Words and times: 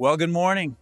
Well, 0.00 0.16
good 0.16 0.30
morning. 0.30 0.76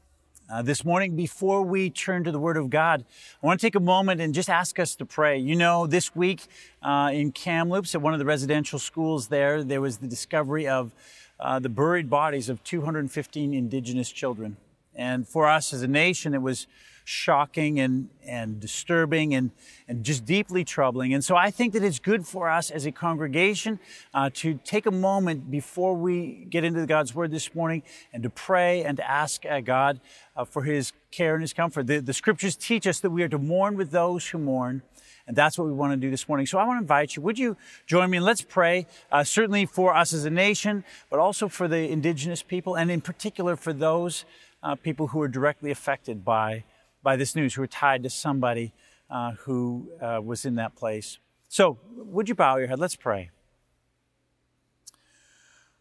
Uh, 0.52 0.60
this 0.60 0.84
morning, 0.84 1.16
before 1.16 1.62
we 1.62 1.88
turn 1.88 2.24
to 2.24 2.30
the 2.30 2.38
Word 2.38 2.58
of 2.58 2.68
God, 2.68 3.02
I 3.42 3.46
want 3.46 3.58
to 3.58 3.66
take 3.66 3.74
a 3.74 3.80
moment 3.80 4.20
and 4.20 4.34
just 4.34 4.50
ask 4.50 4.78
us 4.78 4.94
to 4.96 5.06
pray. 5.06 5.38
You 5.38 5.56
know, 5.56 5.86
this 5.86 6.14
week 6.14 6.42
uh, 6.82 7.12
in 7.14 7.32
Kamloops, 7.32 7.94
at 7.94 8.02
one 8.02 8.12
of 8.12 8.18
the 8.18 8.26
residential 8.26 8.78
schools 8.78 9.28
there, 9.28 9.64
there 9.64 9.80
was 9.80 9.96
the 9.96 10.06
discovery 10.06 10.68
of 10.68 10.92
uh, 11.40 11.58
the 11.58 11.70
buried 11.70 12.10
bodies 12.10 12.50
of 12.50 12.62
215 12.62 13.54
Indigenous 13.54 14.12
children. 14.12 14.58
And 14.96 15.28
for 15.28 15.46
us 15.46 15.72
as 15.72 15.82
a 15.82 15.88
nation, 15.88 16.34
it 16.34 16.42
was 16.42 16.66
shocking 17.06 17.78
and, 17.78 18.08
and 18.26 18.58
disturbing 18.58 19.32
and, 19.32 19.52
and 19.86 20.04
just 20.04 20.24
deeply 20.24 20.64
troubling. 20.64 21.14
And 21.14 21.24
so 21.24 21.36
I 21.36 21.52
think 21.52 21.72
that 21.74 21.84
it's 21.84 22.00
good 22.00 22.26
for 22.26 22.50
us 22.50 22.68
as 22.68 22.84
a 22.84 22.90
congregation 22.90 23.78
uh, 24.12 24.30
to 24.34 24.58
take 24.64 24.86
a 24.86 24.90
moment 24.90 25.48
before 25.48 25.94
we 25.94 26.46
get 26.50 26.64
into 26.64 26.84
God's 26.84 27.14
Word 27.14 27.30
this 27.30 27.54
morning 27.54 27.84
and 28.12 28.24
to 28.24 28.30
pray 28.30 28.82
and 28.82 28.96
to 28.96 29.08
ask 29.08 29.46
uh, 29.46 29.60
God 29.60 30.00
uh, 30.36 30.44
for 30.44 30.64
His 30.64 30.92
care 31.12 31.34
and 31.34 31.42
His 31.42 31.52
comfort. 31.52 31.86
The, 31.86 32.00
the 32.00 32.12
scriptures 32.12 32.56
teach 32.56 32.88
us 32.88 32.98
that 33.00 33.10
we 33.10 33.22
are 33.22 33.28
to 33.28 33.38
mourn 33.38 33.76
with 33.76 33.92
those 33.92 34.26
who 34.26 34.38
mourn. 34.38 34.82
And 35.28 35.36
that's 35.36 35.58
what 35.58 35.66
we 35.66 35.72
want 35.72 35.92
to 35.92 35.96
do 35.96 36.10
this 36.10 36.28
morning. 36.28 36.46
So 36.46 36.58
I 36.58 36.64
want 36.64 36.78
to 36.78 36.82
invite 36.82 37.16
you. 37.16 37.22
Would 37.22 37.38
you 37.38 37.56
join 37.86 38.10
me 38.10 38.18
and 38.18 38.26
let's 38.26 38.42
pray, 38.42 38.86
uh, 39.10 39.24
certainly 39.24 39.66
for 39.66 39.94
us 39.94 40.12
as 40.12 40.24
a 40.24 40.30
nation, 40.30 40.84
but 41.10 41.18
also 41.18 41.48
for 41.48 41.66
the 41.66 41.88
indigenous 41.88 42.42
people, 42.42 42.76
and 42.76 42.90
in 42.90 43.00
particular 43.00 43.56
for 43.56 43.72
those 43.72 44.24
uh, 44.66 44.74
people 44.74 45.08
who 45.08 45.22
are 45.22 45.28
directly 45.28 45.70
affected 45.70 46.24
by 46.24 46.64
by 47.02 47.14
this 47.14 47.36
news 47.36 47.54
who 47.54 47.62
are 47.62 47.68
tied 47.68 48.02
to 48.02 48.10
somebody 48.10 48.72
uh, 49.08 49.30
who 49.32 49.88
uh, 50.02 50.20
was 50.22 50.44
in 50.44 50.56
that 50.56 50.74
place. 50.74 51.20
So, 51.48 51.78
would 51.94 52.28
you 52.28 52.34
bow 52.34 52.56
your 52.56 52.66
head? 52.66 52.80
Let's 52.80 52.96
pray. 52.96 53.30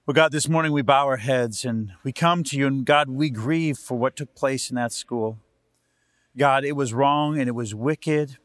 Well, 0.06 0.14
God, 0.14 0.32
this 0.32 0.48
morning 0.48 0.72
we 0.72 0.84
bow 0.84 1.08
our 1.08 1.18
heads 1.18 1.66
and 1.66 1.94
we 2.04 2.12
come 2.12 2.44
to 2.44 2.58
you, 2.58 2.68
and 2.68 2.86
God, 2.86 3.10
we 3.10 3.32
grieve 3.32 3.80
for 3.80 3.98
what 3.98 4.16
took 4.16 4.36
place 4.36 4.70
in 4.70 4.76
that 4.76 4.94
school. 4.94 5.40
God, 6.38 6.64
it 6.64 6.74
was 6.74 6.94
wrong 6.94 7.40
and 7.40 7.48
it 7.48 7.56
was 7.56 7.74
wicked. 7.74 8.38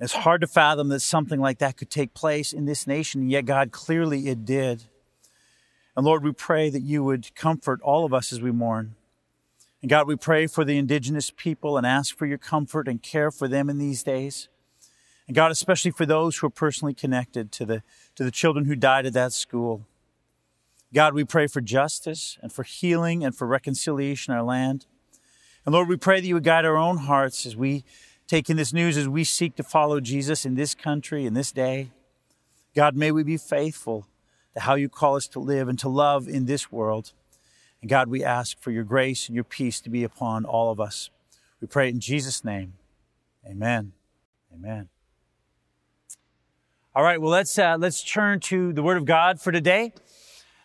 It's 0.00 0.14
hard 0.14 0.40
to 0.40 0.48
fathom 0.48 0.88
that 0.88 0.98
something 0.98 1.38
like 1.38 1.58
that 1.58 1.76
could 1.76 1.90
take 1.90 2.12
place 2.12 2.52
in 2.52 2.64
this 2.64 2.88
nation, 2.88 3.20
and 3.20 3.30
yet, 3.30 3.44
God, 3.44 3.70
clearly 3.70 4.26
it 4.26 4.44
did. 4.44 4.82
And 5.96 6.04
Lord, 6.04 6.24
we 6.24 6.32
pray 6.32 6.70
that 6.70 6.82
you 6.82 7.04
would 7.04 7.32
comfort 7.36 7.80
all 7.82 8.04
of 8.04 8.12
us 8.12 8.32
as 8.32 8.40
we 8.40 8.50
mourn. 8.50 8.96
And 9.82 9.88
God, 9.88 10.06
we 10.06 10.16
pray 10.16 10.46
for 10.46 10.64
the 10.64 10.76
indigenous 10.76 11.30
people 11.30 11.76
and 11.76 11.86
ask 11.86 12.16
for 12.16 12.26
your 12.26 12.38
comfort 12.38 12.86
and 12.86 13.02
care 13.02 13.30
for 13.30 13.48
them 13.48 13.70
in 13.70 13.78
these 13.78 14.02
days. 14.02 14.48
And 15.26 15.34
God, 15.34 15.50
especially 15.50 15.92
for 15.92 16.04
those 16.04 16.36
who 16.36 16.46
are 16.46 16.50
personally 16.50 16.92
connected 16.92 17.52
to 17.52 17.64
the, 17.64 17.82
to 18.16 18.24
the 18.24 18.30
children 18.30 18.66
who 18.66 18.74
died 18.76 19.06
at 19.06 19.12
that 19.14 19.32
school. 19.32 19.86
God, 20.92 21.14
we 21.14 21.24
pray 21.24 21.46
for 21.46 21.60
justice 21.60 22.36
and 22.42 22.52
for 22.52 22.64
healing 22.64 23.24
and 23.24 23.34
for 23.34 23.46
reconciliation 23.46 24.32
in 24.32 24.38
our 24.38 24.44
land. 24.44 24.86
And 25.64 25.72
Lord, 25.72 25.88
we 25.88 25.96
pray 25.96 26.20
that 26.20 26.26
you 26.26 26.34
would 26.34 26.44
guide 26.44 26.64
our 26.64 26.76
own 26.76 26.98
hearts 26.98 27.46
as 27.46 27.56
we 27.56 27.84
take 28.26 28.50
in 28.50 28.56
this 28.56 28.72
news, 28.72 28.96
as 28.96 29.08
we 29.08 29.24
seek 29.24 29.56
to 29.56 29.62
follow 29.62 30.00
Jesus 30.00 30.44
in 30.44 30.56
this 30.56 30.74
country, 30.74 31.26
in 31.26 31.34
this 31.34 31.52
day. 31.52 31.90
God, 32.74 32.96
may 32.96 33.10
we 33.10 33.22
be 33.22 33.36
faithful 33.36 34.06
to 34.54 34.60
how 34.60 34.74
you 34.74 34.88
call 34.88 35.16
us 35.16 35.28
to 35.28 35.38
live 35.38 35.68
and 35.68 35.78
to 35.78 35.88
love 35.88 36.28
in 36.28 36.46
this 36.46 36.72
world. 36.72 37.12
And 37.80 37.88
God, 37.88 38.08
we 38.08 38.22
ask 38.22 38.60
for 38.60 38.70
your 38.70 38.84
grace 38.84 39.28
and 39.28 39.34
your 39.34 39.44
peace 39.44 39.80
to 39.80 39.90
be 39.90 40.04
upon 40.04 40.44
all 40.44 40.70
of 40.70 40.80
us. 40.80 41.10
We 41.60 41.66
pray 41.66 41.88
in 41.88 42.00
Jesus' 42.00 42.44
name. 42.44 42.74
Amen. 43.46 43.92
Amen. 44.54 44.88
All 46.94 47.02
right, 47.02 47.20
well, 47.20 47.30
let's, 47.30 47.58
uh, 47.58 47.76
let's 47.78 48.02
turn 48.02 48.40
to 48.40 48.72
the 48.72 48.82
Word 48.82 48.96
of 48.96 49.04
God 49.04 49.40
for 49.40 49.52
today. 49.52 49.92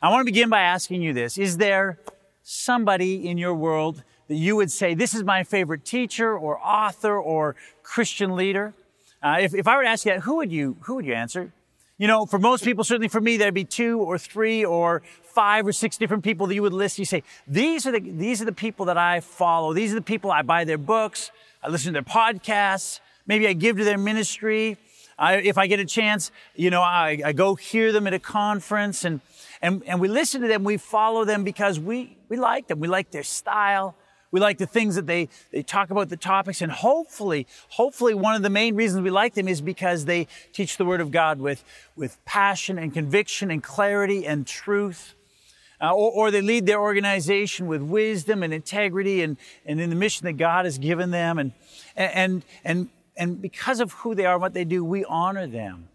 I 0.02 0.09
want 0.09 0.22
to 0.22 0.25
begin 0.25 0.49
by 0.49 0.61
asking 0.61 1.02
you 1.02 1.13
this. 1.13 1.38
Is 1.38 1.57
there 1.57 1.99
somebody 2.41 3.27
in 3.27 3.38
your 3.38 3.53
world 3.53 4.03
that 4.27 4.35
you 4.35 4.55
would 4.55 4.72
say, 4.72 4.94
this 4.94 5.13
is 5.13 5.23
my 5.23 5.44
favorite 5.44 5.85
teacher 5.85 6.38
or 6.38 6.59
author 6.59 7.17
or 7.17 7.55
Christian 7.83 8.35
leader? 8.35 8.73
Uh, 9.22 9.38
if, 9.39 9.53
if 9.53 9.67
I 9.67 9.77
were 9.77 9.83
to 9.83 9.89
ask 9.89 10.05
you 10.05 10.13
that, 10.13 10.22
who 10.22 10.38
would 10.38 10.51
you, 10.51 10.78
who 10.81 10.95
would 10.95 11.06
you 11.06 11.13
answer? 11.13 11.53
You 11.97 12.07
know, 12.07 12.25
for 12.25 12.39
most 12.39 12.66
people, 12.66 12.83
certainly 12.83 13.07
for 13.07 13.22
me, 13.22 13.38
there'd 13.38 13.53
be 13.53 13.63
two 13.63 14.01
or 14.01 14.17
three 14.17 14.66
or 14.66 15.01
five 15.23 15.66
or 15.66 15.72
six 15.72 15.97
different 15.97 16.25
people 16.25 16.45
that 16.47 16.56
you 16.56 16.61
would 16.61 16.73
list. 16.73 17.00
You 17.00 17.06
say, 17.06 17.23
these 17.47 17.88
are 17.88 17.91
the, 17.94 18.01
these 18.01 18.41
are 18.41 18.45
the 18.45 18.51
people 18.51 18.88
that 18.88 18.97
I 18.97 19.22
follow. 19.22 19.73
These 19.73 19.94
are 19.94 19.95
the 19.95 20.01
people 20.01 20.29
I 20.29 20.41
buy 20.41 20.66
their 20.66 20.78
books. 20.78 21.31
I 21.63 21.69
listen 21.69 21.94
to 21.94 22.01
their 22.01 22.03
podcasts. 22.03 23.00
Maybe 23.25 23.47
I 23.47 23.53
give 23.53 23.78
to 23.78 23.85
their 23.85 23.97
ministry. 23.97 24.78
I, 25.17 25.35
if 25.38 25.57
I 25.57 25.67
get 25.67 25.79
a 25.79 25.85
chance, 25.85 26.31
you 26.56 26.69
know, 26.69 26.81
I, 26.81 27.22
I 27.23 27.31
go 27.31 27.56
hear 27.56 27.94
them 27.94 28.07
at 28.07 28.13
a 28.13 28.19
conference 28.19 29.06
and, 29.06 29.22
and, 29.62 29.81
and 29.88 30.01
we 30.01 30.09
listen 30.09 30.41
to 30.41 30.50
them. 30.50 30.66
We 30.66 30.75
follow 30.75 31.23
them 31.23 31.45
because 31.45 31.79
we, 31.79 32.17
we 32.27 32.35
like 32.35 32.67
them. 32.67 32.81
We 32.81 32.89
like 32.89 33.12
their 33.12 33.23
style. 33.23 33.95
We 34.35 34.41
like 34.41 34.57
the 34.57 34.68
things 34.68 34.96
that 34.96 35.07
they, 35.07 35.29
they 35.53 35.63
talk 35.63 35.91
about 35.91 36.09
the 36.09 36.18
topics. 36.18 36.62
And 36.62 36.69
hopefully, 36.69 37.47
hopefully 37.69 38.13
one 38.13 38.35
of 38.35 38.41
the 38.41 38.50
main 38.50 38.75
reasons 38.75 39.01
we 39.01 39.09
like 39.09 39.34
them 39.34 39.47
is 39.47 39.62
because 39.62 40.03
they 40.03 40.28
teach 40.51 40.75
the 40.75 40.84
Word 40.84 41.00
of 41.00 41.09
God 41.09 41.40
with, 41.40 41.63
with 41.96 42.18
passion 42.25 42.78
and 42.78 42.94
conviction 42.94 43.50
and 43.50 43.63
clarity 43.63 44.28
and 44.28 44.45
truth. 44.45 45.16
Uh, 45.79 45.94
or, 45.94 46.12
or, 46.12 46.31
they 46.31 46.41
lead 46.41 46.66
their 46.66 46.81
organization 46.81 47.68
with 47.68 47.81
wisdom 47.81 48.44
and 48.44 48.53
integrity 48.53 49.22
and, 49.22 49.38
and 49.66 49.79
in 49.79 49.90
the 49.90 49.95
mission 49.95 50.25
that 50.25 50.34
God 50.34 50.66
has 50.66 50.78
given 50.79 51.12
them. 51.12 51.40
And, 51.40 51.53
and, 51.95 52.44
and, 52.66 52.90
and 53.16 53.41
because 53.41 53.79
of 53.79 53.94
who 53.94 54.16
they 54.16 54.25
are 54.25 54.34
and 54.34 54.41
what 54.41 54.53
they 54.53 54.66
do, 54.66 54.84
we 54.84 55.06
honor 55.06 55.47
them. 55.47 55.88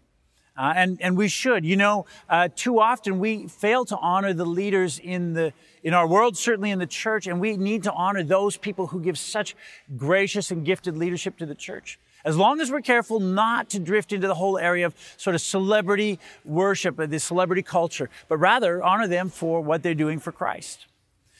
Uh, 0.61 0.73
and, 0.75 1.01
and 1.01 1.17
we 1.17 1.27
should. 1.27 1.65
You 1.65 1.75
know, 1.75 2.05
uh, 2.29 2.47
too 2.55 2.79
often 2.79 3.17
we 3.17 3.47
fail 3.47 3.83
to 3.85 3.97
honor 3.97 4.31
the 4.31 4.45
leaders 4.45 4.99
in 4.99 5.33
the, 5.33 5.53
in 5.81 5.95
our 5.95 6.05
world, 6.05 6.37
certainly 6.37 6.69
in 6.69 6.77
the 6.77 6.85
church, 6.85 7.25
and 7.25 7.41
we 7.41 7.57
need 7.57 7.81
to 7.83 7.91
honor 7.91 8.21
those 8.21 8.57
people 8.57 8.85
who 8.85 9.01
give 9.01 9.17
such 9.17 9.55
gracious 9.97 10.51
and 10.51 10.63
gifted 10.63 10.95
leadership 10.95 11.35
to 11.37 11.47
the 11.47 11.55
church. 11.55 11.97
As 12.23 12.37
long 12.37 12.61
as 12.61 12.69
we're 12.69 12.81
careful 12.81 13.19
not 13.19 13.71
to 13.71 13.79
drift 13.79 14.13
into 14.13 14.27
the 14.27 14.35
whole 14.35 14.59
area 14.59 14.85
of 14.85 14.93
sort 15.17 15.33
of 15.33 15.41
celebrity 15.41 16.19
worship, 16.45 16.99
uh, 16.99 17.07
this 17.07 17.23
celebrity 17.23 17.63
culture, 17.63 18.11
but 18.27 18.37
rather 18.37 18.83
honor 18.83 19.07
them 19.07 19.29
for 19.29 19.61
what 19.61 19.81
they're 19.81 19.95
doing 19.95 20.19
for 20.19 20.31
Christ. 20.31 20.85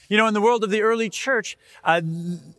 You 0.10 0.18
know, 0.18 0.26
in 0.26 0.34
the 0.34 0.42
world 0.42 0.64
of 0.64 0.72
the 0.72 0.82
early 0.82 1.12
church, 1.12 1.60
uh, 1.84 2.02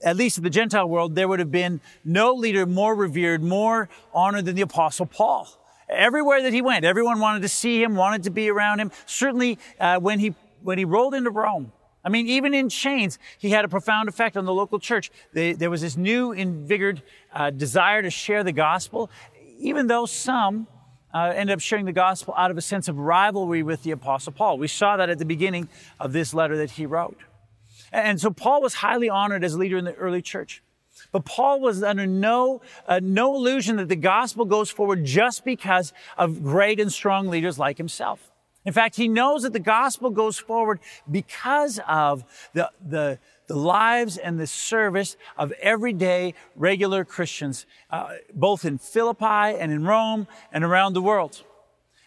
at 0.04 0.16
least 0.16 0.38
in 0.38 0.44
the 0.44 0.50
Gentile 0.50 0.88
world, 0.88 1.16
there 1.16 1.26
would 1.26 1.40
have 1.40 1.50
been 1.50 1.80
no 2.04 2.32
leader 2.32 2.66
more 2.66 2.94
revered, 2.94 3.42
more 3.42 3.88
honored 4.14 4.44
than 4.44 4.54
the 4.54 4.62
Apostle 4.62 5.06
Paul. 5.06 5.48
Everywhere 5.92 6.42
that 6.42 6.52
he 6.52 6.62
went, 6.62 6.84
everyone 6.84 7.20
wanted 7.20 7.42
to 7.42 7.48
see 7.48 7.82
him, 7.82 7.94
wanted 7.94 8.24
to 8.24 8.30
be 8.30 8.50
around 8.50 8.80
him. 8.80 8.90
Certainly, 9.06 9.58
uh, 9.78 9.98
when 9.98 10.18
he 10.18 10.34
when 10.62 10.78
he 10.78 10.84
rolled 10.84 11.14
into 11.14 11.30
Rome, 11.30 11.72
I 12.04 12.08
mean, 12.08 12.28
even 12.28 12.54
in 12.54 12.68
chains, 12.68 13.18
he 13.38 13.50
had 13.50 13.64
a 13.64 13.68
profound 13.68 14.08
effect 14.08 14.36
on 14.36 14.44
the 14.44 14.52
local 14.52 14.78
church. 14.78 15.10
They, 15.32 15.52
there 15.52 15.70
was 15.70 15.80
this 15.80 15.96
new, 15.96 16.32
invigorated 16.32 17.02
uh, 17.32 17.50
desire 17.50 18.02
to 18.02 18.10
share 18.10 18.42
the 18.44 18.52
gospel, 18.52 19.10
even 19.58 19.86
though 19.86 20.06
some 20.06 20.66
uh, 21.14 21.32
ended 21.34 21.54
up 21.54 21.60
sharing 21.60 21.84
the 21.84 21.92
gospel 21.92 22.34
out 22.36 22.50
of 22.50 22.56
a 22.56 22.60
sense 22.60 22.88
of 22.88 22.98
rivalry 22.98 23.62
with 23.62 23.82
the 23.82 23.90
Apostle 23.90 24.32
Paul. 24.32 24.58
We 24.58 24.68
saw 24.68 24.96
that 24.96 25.10
at 25.10 25.18
the 25.18 25.24
beginning 25.24 25.68
of 26.00 26.12
this 26.12 26.32
letter 26.32 26.56
that 26.56 26.72
he 26.72 26.86
wrote. 26.86 27.18
And 27.92 28.20
so 28.20 28.30
Paul 28.30 28.62
was 28.62 28.74
highly 28.74 29.10
honored 29.10 29.44
as 29.44 29.56
leader 29.56 29.76
in 29.76 29.84
the 29.84 29.94
early 29.94 30.22
church. 30.22 30.62
But 31.12 31.26
Paul 31.26 31.60
was 31.60 31.82
under 31.82 32.06
no, 32.06 32.62
uh, 32.88 33.00
no 33.02 33.34
illusion 33.36 33.76
that 33.76 33.88
the 33.88 33.96
gospel 33.96 34.44
goes 34.46 34.70
forward 34.70 35.04
just 35.04 35.44
because 35.44 35.92
of 36.16 36.42
great 36.42 36.80
and 36.80 36.90
strong 36.90 37.28
leaders 37.28 37.58
like 37.58 37.78
himself. 37.78 38.32
In 38.64 38.72
fact, 38.72 38.96
he 38.96 39.08
knows 39.08 39.42
that 39.42 39.52
the 39.52 39.58
gospel 39.58 40.10
goes 40.10 40.38
forward 40.38 40.80
because 41.10 41.80
of 41.86 42.24
the, 42.54 42.70
the, 42.80 43.18
the 43.48 43.56
lives 43.56 44.16
and 44.16 44.38
the 44.38 44.46
service 44.46 45.16
of 45.36 45.52
everyday 45.60 46.34
regular 46.54 47.04
Christians, 47.04 47.66
uh, 47.90 48.14
both 48.32 48.64
in 48.64 48.78
Philippi 48.78 49.24
and 49.58 49.72
in 49.72 49.84
Rome 49.84 50.28
and 50.52 50.64
around 50.64 50.94
the 50.94 51.02
world. 51.02 51.42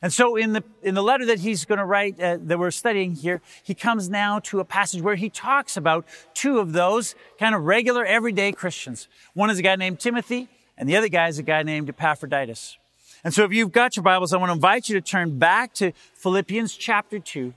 And 0.06 0.14
so 0.14 0.36
in 0.36 0.54
the, 0.54 0.64
in 0.84 0.94
the 0.94 1.02
letter 1.02 1.26
that 1.26 1.40
he's 1.40 1.66
going 1.66 1.80
to 1.80 1.84
write, 1.84 2.22
uh, 2.22 2.38
that 2.40 2.60
we're 2.60 2.70
studying 2.70 3.16
here, 3.16 3.42
he 3.64 3.74
comes 3.74 4.08
now 4.08 4.38
to 4.42 4.60
a 4.60 4.64
passage 4.64 5.02
where 5.02 5.16
he 5.16 5.32
talks 5.32 5.78
about 5.78 6.06
two 6.36 6.60
of 6.60 6.74
those 6.74 7.16
kind 7.40 7.56
of 7.56 7.64
regular 7.64 8.06
everyday 8.06 8.52
Christians. 8.52 9.08
One 9.34 9.50
is 9.50 9.58
a 9.58 9.64
guy 9.64 9.76
named 9.78 10.00
Timothy, 10.00 10.48
and 10.78 10.88
the 10.88 10.96
other 10.96 11.08
guy 11.08 11.28
is 11.28 11.40
a 11.40 11.42
guy 11.42 11.64
named 11.64 11.90
Epaphroditus. 11.90 12.78
And 13.24 13.34
so 13.34 13.46
if 13.46 13.52
you've 13.52 13.72
got 13.72 13.96
your 13.96 14.04
Bibles, 14.04 14.32
I 14.32 14.38
want 14.38 14.50
to 14.50 14.54
invite 14.54 14.90
you 14.90 14.94
to 14.94 15.02
turn 15.02 15.40
back 15.40 15.74
to 15.74 15.92
Philippians 16.14 16.76
chapter 16.76 17.18
2, 17.18 17.56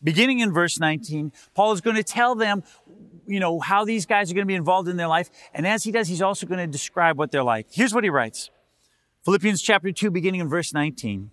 beginning 0.00 0.38
in 0.38 0.52
verse 0.52 0.78
19. 0.78 1.32
Paul 1.52 1.72
is 1.72 1.80
going 1.80 1.96
to 1.96 2.04
tell 2.04 2.36
them, 2.36 2.62
you 3.26 3.40
know, 3.40 3.58
how 3.58 3.84
these 3.84 4.06
guys 4.06 4.30
are 4.30 4.34
going 4.34 4.46
to 4.46 4.48
be 4.48 4.54
involved 4.54 4.88
in 4.88 4.98
their 4.98 5.08
life. 5.08 5.30
And 5.52 5.66
as 5.66 5.82
he 5.82 5.90
does, 5.90 6.06
he's 6.06 6.22
also 6.22 6.46
going 6.46 6.60
to 6.60 6.68
describe 6.68 7.18
what 7.18 7.32
they're 7.32 7.42
like. 7.42 7.66
Here's 7.72 7.92
what 7.92 8.04
he 8.04 8.10
writes. 8.10 8.50
Philippians 9.24 9.60
chapter 9.60 9.90
2, 9.90 10.12
beginning 10.12 10.42
in 10.42 10.48
verse 10.48 10.72
19. 10.72 11.32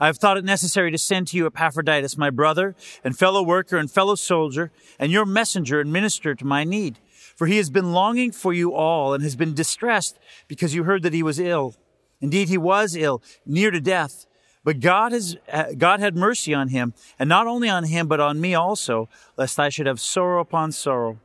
I 0.00 0.06
have 0.06 0.18
thought 0.18 0.36
it 0.36 0.44
necessary 0.44 0.90
to 0.90 0.98
send 0.98 1.28
to 1.28 1.36
you 1.36 1.46
Epaphroditus, 1.46 2.18
my 2.18 2.30
brother 2.30 2.74
and 3.04 3.16
fellow 3.16 3.42
worker 3.42 3.76
and 3.76 3.90
fellow 3.90 4.16
soldier, 4.16 4.72
and 4.98 5.12
your 5.12 5.24
messenger 5.24 5.80
and 5.80 5.92
minister 5.92 6.34
to 6.34 6.44
my 6.44 6.64
need. 6.64 6.98
For 7.36 7.46
he 7.46 7.56
has 7.58 7.70
been 7.70 7.92
longing 7.92 8.32
for 8.32 8.52
you 8.52 8.74
all 8.74 9.14
and 9.14 9.22
has 9.22 9.36
been 9.36 9.54
distressed 9.54 10.18
because 10.48 10.74
you 10.74 10.84
heard 10.84 11.02
that 11.02 11.12
he 11.12 11.22
was 11.22 11.38
ill. 11.38 11.76
Indeed, 12.20 12.48
he 12.48 12.58
was 12.58 12.96
ill, 12.96 13.22
near 13.44 13.70
to 13.70 13.80
death. 13.80 14.26
But 14.64 14.80
God 14.80 15.12
has, 15.12 15.36
uh, 15.52 15.72
God 15.76 16.00
had 16.00 16.16
mercy 16.16 16.54
on 16.54 16.68
him, 16.68 16.94
and 17.18 17.28
not 17.28 17.46
only 17.46 17.68
on 17.68 17.84
him, 17.84 18.08
but 18.08 18.20
on 18.20 18.40
me 18.40 18.54
also, 18.54 19.10
lest 19.36 19.60
I 19.60 19.68
should 19.68 19.86
have 19.86 20.00
sorrow 20.00 20.40
upon 20.40 20.72
sorrow. 20.72 21.18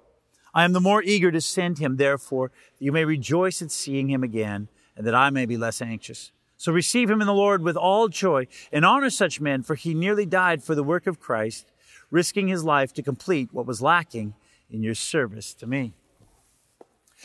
I 0.54 0.66
am 0.66 0.74
the 0.74 0.82
more 0.82 1.02
eager 1.02 1.32
to 1.32 1.40
send 1.40 1.80
him, 1.80 1.96
therefore, 1.96 2.52
that 2.78 2.84
you 2.84 2.92
may 2.92 3.06
rejoice 3.06 3.62
at 3.62 3.72
seeing 3.72 4.10
him 4.10 4.24
again, 4.24 4.68
and 4.98 5.08
that 5.08 5.16
I 5.16 5.30
may 5.30 5.46
be 5.46 5.56
less 5.56 5.82
anxious. 5.82 6.34
So 6.60 6.74
receive 6.74 7.10
him 7.10 7.22
in 7.22 7.28
the 7.28 7.34
Lord 7.34 7.64
with 7.64 7.78
all 7.78 8.10
joy, 8.10 8.46
and 8.74 8.84
honor 8.84 9.10
such 9.10 9.40
men, 9.40 9.64
for 9.64 9.76
he 9.76 9.94
nearly 9.94 10.26
died 10.26 10.62
for 10.62 10.76
the 10.76 10.84
work 10.84 11.08
of 11.08 11.18
Christ, 11.18 11.72
risking 12.12 12.50
his 12.50 12.66
life 12.66 12.92
to 12.96 13.02
complete 13.02 13.54
what 13.54 13.66
was 13.66 13.82
lacking 13.82 14.34
in 14.70 14.84
your 14.84 14.94
service 14.94 15.54
to 15.54 15.66
me. 15.66 15.94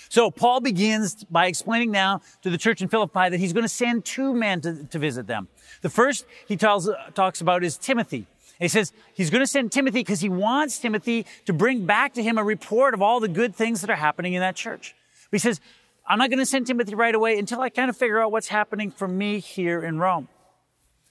So 0.09 0.31
Paul 0.31 0.61
begins 0.61 1.25
by 1.25 1.47
explaining 1.47 1.91
now 1.91 2.21
to 2.43 2.51
the 2.51 2.57
church 2.57 2.81
in 2.81 2.87
Philippi 2.87 3.29
that 3.29 3.41
he's 3.41 3.53
going 3.53 3.65
to 3.65 3.69
send 3.69 4.05
two 4.05 4.33
men 4.33 4.61
to, 4.61 4.85
to 4.85 5.01
visit 5.01 5.27
them. 5.27 5.49
The 5.83 5.91
first 5.91 6.27
he 6.47 6.57
tells, 6.57 6.89
talks 7.15 7.41
about 7.41 7.65
is 7.65 7.77
Timothy. 7.77 8.29
He 8.61 8.69
says 8.69 8.93
he's 9.15 9.31
going 9.31 9.43
to 9.43 9.49
send 9.49 9.73
Timothy 9.73 9.99
because 9.99 10.21
he 10.21 10.29
wants 10.29 10.79
Timothy 10.79 11.27
to 11.47 11.53
bring 11.53 11.87
back 11.87 12.15
to 12.15 12.23
him 12.23 12.39
a 12.39 12.45
report 12.45 12.95
of 12.95 13.03
all 13.03 13.19
the 13.19 13.27
good 13.27 13.57
things 13.57 13.81
that 13.81 13.91
are 13.91 13.97
happening 13.97 14.35
in 14.35 14.41
that 14.41 14.55
church. 14.55 14.95
But 15.29 15.39
he 15.39 15.41
says, 15.41 15.61
I'm 16.07 16.19
not 16.19 16.31
going 16.31 16.39
to 16.39 16.47
send 16.47 16.67
Timothy 16.67 16.95
right 16.95 17.15
away 17.15 17.39
until 17.39 17.61
I 17.61 17.71
kind 17.71 17.89
of 17.89 17.97
figure 17.97 18.21
out 18.21 18.31
what's 18.31 18.49
happening 18.49 18.91
for 18.91 19.09
me 19.09 19.41
here 19.41 19.83
in 19.83 19.99
Rome. 19.99 20.29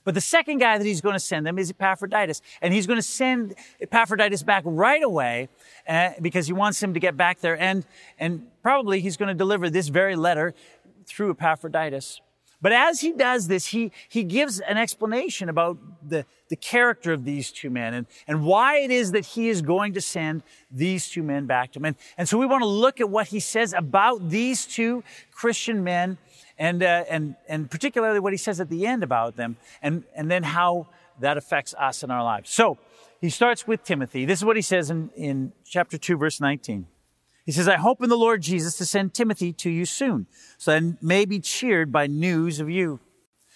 But 0.04 0.13
the 0.16 0.22
second 0.22 0.57
guy 0.57 0.78
that 0.78 0.86
he's 0.86 1.01
going 1.01 1.13
to 1.13 1.19
send 1.19 1.45
them 1.45 1.57
is 1.57 1.69
Epaphroditus. 1.69 2.42
And 2.62 2.74
he's 2.74 2.86
going 2.86 3.00
to 3.00 3.04
send 3.04 3.56
Epaphroditus 3.80 4.44
back 4.44 4.63
right 4.66 5.01
away 5.01 5.50
uh, 5.88 6.12
because 6.22 6.45
he 6.45 6.54
wants 6.54 6.81
him 6.84 6.94
to 6.94 7.00
get 7.00 7.16
back 7.16 7.40
there. 7.40 7.60
And, 7.60 7.86
and 8.19 8.48
probably 8.62 9.00
he's 9.00 9.18
going 9.18 9.30
to 9.30 9.34
deliver 9.34 9.69
this 9.69 9.88
very 9.88 10.16
letter 10.16 10.54
through 11.06 11.31
Epaphroditus. 11.31 12.22
But 12.63 12.71
as 12.71 13.01
he 13.01 13.12
does 13.12 13.50
this, 13.50 13.68
he, 13.68 13.92
he 14.07 14.24
gives 14.24 14.62
an 14.62 14.77
explanation 14.77 15.50
about 15.50 15.77
the, 16.01 16.25
the 16.48 16.56
character 16.56 17.12
of 17.12 17.25
these 17.25 17.51
two 17.51 17.69
men 17.69 17.94
and, 17.94 18.07
and 18.25 18.45
why 18.45 18.77
it 18.77 18.89
is 18.89 19.12
that 19.12 19.25
he 19.25 19.50
is 19.50 19.62
going 19.62 19.94
to 19.95 20.01
send 20.01 20.44
these 20.71 21.10
two 21.10 21.24
men 21.24 21.45
back 21.45 21.74
to 21.74 21.80
him. 21.80 21.86
And, 21.86 21.95
and 22.18 22.30
so 22.30 22.38
we 22.38 22.45
want 22.45 22.62
to 22.62 22.68
look 22.68 23.01
at 23.01 23.10
what 23.10 23.27
he 23.27 23.42
says 23.42 23.74
about 23.74 24.30
these 24.30 24.65
two 24.65 25.04
Christian 25.33 25.83
men 25.83 26.18
and, 26.57 26.81
uh, 26.81 27.04
and, 27.10 27.36
and 27.50 27.69
particularly 27.69 28.21
what 28.21 28.31
he 28.31 28.38
says 28.38 28.62
at 28.62 28.69
the 28.69 28.88
end 28.88 29.04
about 29.04 29.36
them 29.36 29.57
and, 29.81 30.06
and 30.15 30.31
then 30.31 30.44
how 30.44 30.88
that 31.19 31.36
affects 31.36 31.74
us 31.77 32.01
in 32.01 32.12
our 32.12 32.24
lives. 32.24 32.50
So 32.50 32.77
he 33.19 33.30
starts 33.30 33.68
with 33.68 33.83
Timothy. 33.83 34.24
This 34.24 34.39
is 34.39 34.45
what 34.45 34.56
he 34.56 34.62
says 34.62 34.89
in, 34.89 35.10
in 35.18 35.51
chapter 35.65 35.98
2, 35.98 36.15
verse 36.15 36.39
19. 36.39 36.88
He 37.45 37.51
says, 37.51 37.68
I 37.68 37.75
hope 37.75 38.01
in 38.01 38.10
the 38.10 38.18
Lord 38.18 38.42
Jesus 38.42 38.78
to 38.78 38.86
send 38.86 39.13
Timothy 39.13 39.51
to 39.54 39.69
you 39.69 39.86
soon, 39.86 40.28
so 40.57 40.74
I 40.74 40.94
may 41.01 41.25
be 41.25 41.40
cheered 41.40 41.92
by 41.92 42.07
news 42.07 42.60
of 42.60 42.69
you. 42.69 43.00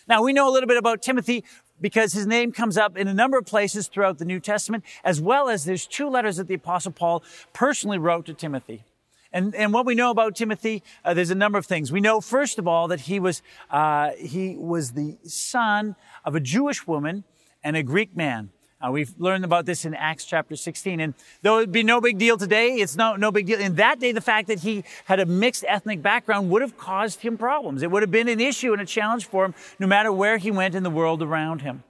Now, 0.07 0.23
we 0.23 0.33
know 0.33 0.49
a 0.49 0.51
little 0.51 0.67
bit 0.67 0.77
about 0.77 1.01
Timothy 1.01 1.43
because 1.79 2.13
his 2.13 2.25
name 2.25 2.51
comes 2.51 2.77
up 2.77 2.97
in 2.97 3.07
a 3.07 3.13
number 3.13 3.37
of 3.37 3.45
places 3.45 3.87
throughout 3.87 4.17
the 4.17 4.25
New 4.25 4.39
Testament, 4.39 4.83
as 5.03 5.21
well 5.21 5.47
as 5.47 5.65
there's 5.65 5.85
two 5.85 6.09
letters 6.09 6.37
that 6.37 6.47
the 6.47 6.55
Apostle 6.55 6.91
Paul 6.91 7.23
personally 7.53 7.97
wrote 7.97 8.25
to 8.25 8.33
Timothy. 8.33 8.83
And, 9.31 9.53
and 9.55 9.73
what 9.73 9.85
we 9.85 9.93
know 9.93 10.09
about 10.09 10.35
Timothy, 10.35 10.83
uh, 11.03 11.13
there's 11.13 11.29
a 11.29 11.35
number 11.35 11.57
of 11.57 11.65
things. 11.65 11.91
We 11.91 12.01
know, 12.01 12.21
first 12.21 12.59
of 12.59 12.67
all, 12.67 12.87
that 12.87 13.01
he 13.01 13.19
was, 13.19 13.41
uh, 13.69 14.11
he 14.17 14.55
was 14.57 14.93
the 14.93 15.17
son 15.23 15.95
of 16.25 16.33
a 16.35 16.39
Jewish 16.39 16.87
woman 16.87 17.23
and 17.63 17.75
a 17.75 17.83
Greek 17.83 18.15
man. 18.15 18.49
Uh, 18.79 18.91
we've 18.91 19.13
learned 19.17 19.43
about 19.43 19.65
this 19.65 19.85
in 19.85 19.95
Acts 19.95 20.23
chapter 20.23 20.55
16. 20.55 20.99
And 20.99 21.15
though 21.41 21.57
it'd 21.57 21.71
be 21.71 21.81
no 21.81 21.99
big 21.99 22.19
deal 22.19 22.37
today, 22.37 22.75
it's 22.75 22.95
no, 22.95 23.15
no 23.15 23.31
big 23.31 23.47
deal. 23.47 23.59
In 23.59 23.75
that 23.75 23.99
day, 23.99 24.11
the 24.11 24.21
fact 24.21 24.47
that 24.49 24.59
he 24.59 24.83
had 25.05 25.19
a 25.19 25.25
mixed 25.25 25.65
ethnic 25.67 26.03
background 26.03 26.51
would 26.51 26.61
have 26.61 26.77
caused 26.77 27.21
him 27.21 27.37
problems. 27.37 27.81
It 27.81 27.89
would 27.89 28.03
have 28.03 28.11
been 28.11 28.27
an 28.27 28.39
issue 28.39 28.73
and 28.73 28.81
a 28.81 28.85
challenge 28.85 29.25
for 29.25 29.45
him 29.45 29.55
no 29.79 29.87
matter 29.87 30.11
where 30.11 30.37
he 30.37 30.51
went 30.51 30.75
in 30.75 30.83
the 30.83 30.91
world 30.91 31.23
around 31.23 31.61
him. 31.61 31.83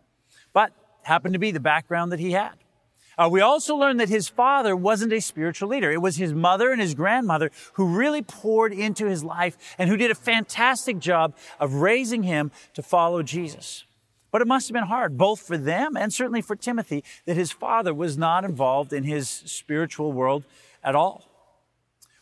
But 0.54 0.72
happened 1.04 1.34
to 1.34 1.40
be 1.40 1.52
the 1.52 1.60
background 1.60 2.14
that 2.14 2.20
he 2.20 2.32
had. 2.32 2.54
Uh, 3.18 3.28
we 3.30 3.42
also 3.42 3.76
learned 3.76 4.00
that 4.00 4.10
his 4.10 4.30
father 4.30 4.76
wasn't 4.76 5.12
a 5.12 5.20
spiritual 5.20 5.70
leader. 5.70 5.92
It 5.92 6.02
was 6.02 6.18
his 6.18 6.34
mother 6.34 6.72
and 6.72 6.80
his 6.80 6.94
grandmother 6.94 7.52
who 7.74 7.98
really 7.98 8.22
poured 8.22 8.72
into 8.72 9.08
his 9.08 9.24
life 9.24 9.58
and 9.78 9.90
who 9.90 9.98
did 9.98 10.12
a 10.12 10.16
fantastic 10.16 11.00
job 11.00 11.36
of 11.60 11.76
raising 11.76 12.24
him 12.24 12.52
to 12.76 12.84
follow 12.84 13.24
Jesus. 13.24 13.86
But 14.32 14.42
it 14.42 14.48
must 14.48 14.68
have 14.68 14.74
been 14.74 14.84
hard, 14.84 15.18
both 15.18 15.42
for 15.42 15.58
them 15.58 15.96
and 15.96 16.14
certainly 16.14 16.42
for 16.42 16.56
Timothy, 16.56 17.04
that 17.26 17.38
his 17.38 17.52
father 17.52 17.94
was 17.94 18.18
not 18.18 18.44
involved 18.44 18.94
in 18.94 19.04
his 19.04 19.30
spiritual 19.30 20.12
world 20.12 20.44
at 20.84 20.96
all. 20.96 21.24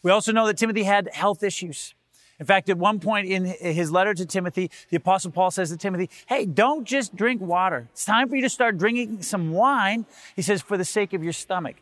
We 0.03 0.11
also 0.11 0.31
know 0.31 0.45
that 0.45 0.57
Timothy 0.57 0.83
had 0.83 1.09
health 1.13 1.41
issues. 1.41 1.95
In 2.39 2.45
fact, 2.45 2.69
at 2.69 2.77
one 2.77 2.99
point 2.99 3.27
in 3.27 3.45
his 3.45 3.91
letter 3.91 4.13
to 4.13 4.25
Timothy, 4.25 4.69
the 4.89 4.97
apostle 4.97 5.31
Paul 5.31 5.51
says 5.51 5.69
to 5.69 5.77
Timothy, 5.77 6.09
Hey, 6.27 6.45
don't 6.45 6.85
just 6.85 7.15
drink 7.15 7.41
water. 7.41 7.87
It's 7.91 8.05
time 8.05 8.29
for 8.29 8.35
you 8.35 8.41
to 8.41 8.49
start 8.49 8.77
drinking 8.77 9.23
some 9.23 9.51
wine. 9.51 10.05
He 10.35 10.41
says, 10.41 10.61
for 10.61 10.77
the 10.77 10.85
sake 10.85 11.13
of 11.13 11.23
your 11.23 11.33
stomach. 11.33 11.77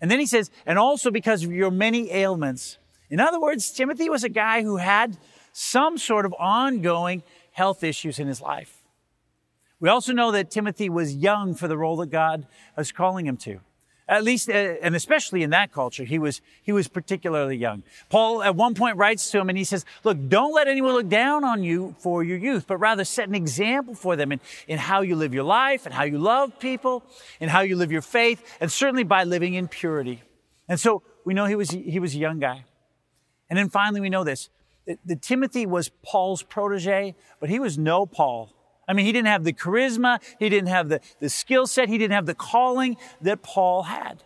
And 0.00 0.10
then 0.10 0.20
he 0.20 0.26
says, 0.26 0.50
and 0.64 0.78
also 0.78 1.10
because 1.10 1.42
of 1.42 1.52
your 1.52 1.70
many 1.70 2.12
ailments. 2.12 2.78
In 3.10 3.20
other 3.20 3.40
words, 3.40 3.70
Timothy 3.70 4.08
was 4.08 4.24
a 4.24 4.28
guy 4.28 4.62
who 4.62 4.76
had 4.76 5.16
some 5.52 5.98
sort 5.98 6.26
of 6.26 6.34
ongoing 6.38 7.22
health 7.52 7.82
issues 7.82 8.18
in 8.18 8.28
his 8.28 8.40
life. 8.40 8.75
We 9.80 9.88
also 9.88 10.12
know 10.12 10.32
that 10.32 10.50
Timothy 10.50 10.88
was 10.88 11.14
young 11.14 11.54
for 11.54 11.68
the 11.68 11.76
role 11.76 11.96
that 11.96 12.06
God 12.06 12.46
was 12.76 12.92
calling 12.92 13.26
him 13.26 13.36
to. 13.38 13.60
At 14.08 14.22
least, 14.22 14.48
uh, 14.48 14.52
and 14.52 14.94
especially 14.94 15.42
in 15.42 15.50
that 15.50 15.72
culture, 15.72 16.04
he 16.04 16.20
was, 16.20 16.40
he 16.62 16.70
was 16.70 16.86
particularly 16.86 17.56
young. 17.56 17.82
Paul 18.08 18.40
at 18.40 18.54
one 18.54 18.74
point 18.74 18.96
writes 18.96 19.30
to 19.30 19.40
him 19.40 19.48
and 19.48 19.58
he 19.58 19.64
says, 19.64 19.84
look, 20.04 20.16
don't 20.28 20.54
let 20.54 20.68
anyone 20.68 20.92
look 20.92 21.08
down 21.08 21.42
on 21.42 21.64
you 21.64 21.96
for 21.98 22.22
your 22.22 22.38
youth, 22.38 22.68
but 22.68 22.76
rather 22.76 23.04
set 23.04 23.28
an 23.28 23.34
example 23.34 23.96
for 23.96 24.14
them 24.14 24.30
in, 24.30 24.40
in 24.68 24.78
how 24.78 25.00
you 25.00 25.16
live 25.16 25.34
your 25.34 25.42
life 25.42 25.86
and 25.86 25.94
how 25.94 26.04
you 26.04 26.18
love 26.18 26.60
people 26.60 27.02
and 27.40 27.50
how 27.50 27.62
you 27.62 27.74
live 27.74 27.90
your 27.90 28.00
faith 28.00 28.56
and 28.60 28.70
certainly 28.70 29.02
by 29.02 29.24
living 29.24 29.54
in 29.54 29.66
purity. 29.66 30.22
And 30.68 30.78
so 30.78 31.02
we 31.24 31.34
know 31.34 31.46
he 31.46 31.56
was, 31.56 31.70
he 31.70 31.98
was 31.98 32.14
a 32.14 32.18
young 32.18 32.38
guy. 32.38 32.64
And 33.50 33.58
then 33.58 33.68
finally 33.68 34.00
we 34.00 34.08
know 34.08 34.22
this, 34.22 34.50
that, 34.86 35.00
that 35.04 35.20
Timothy 35.20 35.66
was 35.66 35.90
Paul's 36.04 36.44
protege, 36.44 37.16
but 37.40 37.50
he 37.50 37.58
was 37.58 37.76
no 37.76 38.06
Paul. 38.06 38.55
I 38.88 38.92
mean, 38.92 39.06
he 39.06 39.12
didn't 39.12 39.28
have 39.28 39.44
the 39.44 39.52
charisma, 39.52 40.20
he 40.38 40.48
didn't 40.48 40.68
have 40.68 40.88
the, 40.88 41.00
the 41.20 41.28
skill 41.28 41.66
set, 41.66 41.88
he 41.88 41.98
didn't 41.98 42.14
have 42.14 42.26
the 42.26 42.34
calling 42.34 42.96
that 43.20 43.42
Paul 43.42 43.84
had. 43.84 44.22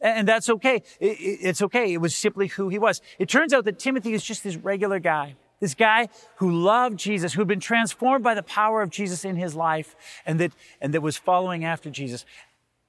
And 0.00 0.26
that's 0.26 0.48
okay. 0.48 0.82
It's 0.98 1.60
okay. 1.60 1.92
It 1.92 2.00
was 2.00 2.14
simply 2.14 2.46
who 2.46 2.70
he 2.70 2.78
was. 2.78 3.02
It 3.18 3.28
turns 3.28 3.52
out 3.52 3.64
that 3.66 3.78
Timothy 3.78 4.14
is 4.14 4.24
just 4.24 4.42
this 4.42 4.56
regular 4.56 4.98
guy. 4.98 5.36
This 5.60 5.74
guy 5.74 6.08
who 6.36 6.50
loved 6.50 6.98
Jesus, 6.98 7.34
who 7.34 7.42
had 7.42 7.48
been 7.48 7.60
transformed 7.60 8.24
by 8.24 8.34
the 8.34 8.42
power 8.42 8.80
of 8.80 8.88
Jesus 8.88 9.26
in 9.26 9.36
his 9.36 9.54
life 9.54 9.94
and 10.24 10.40
that, 10.40 10.52
and 10.80 10.94
that 10.94 11.02
was 11.02 11.18
following 11.18 11.66
after 11.66 11.90
Jesus. 11.90 12.24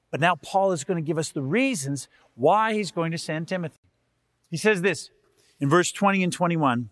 But 0.10 0.22
now 0.22 0.36
Paul 0.36 0.72
is 0.72 0.86
going 0.86 0.96
to 0.96 1.06
give 1.06 1.18
us 1.18 1.32
the 1.32 1.42
reasons 1.42 2.08
why 2.36 2.74
he's 2.74 2.92
going 2.92 3.12
to 3.12 3.18
send 3.18 3.50
Timothy. 3.50 3.75
He 4.50 4.56
says 4.56 4.82
this 4.82 5.10
in 5.60 5.70
verse 5.70 5.92
20 5.92 6.24
and 6.24 6.32
21. 6.32 6.90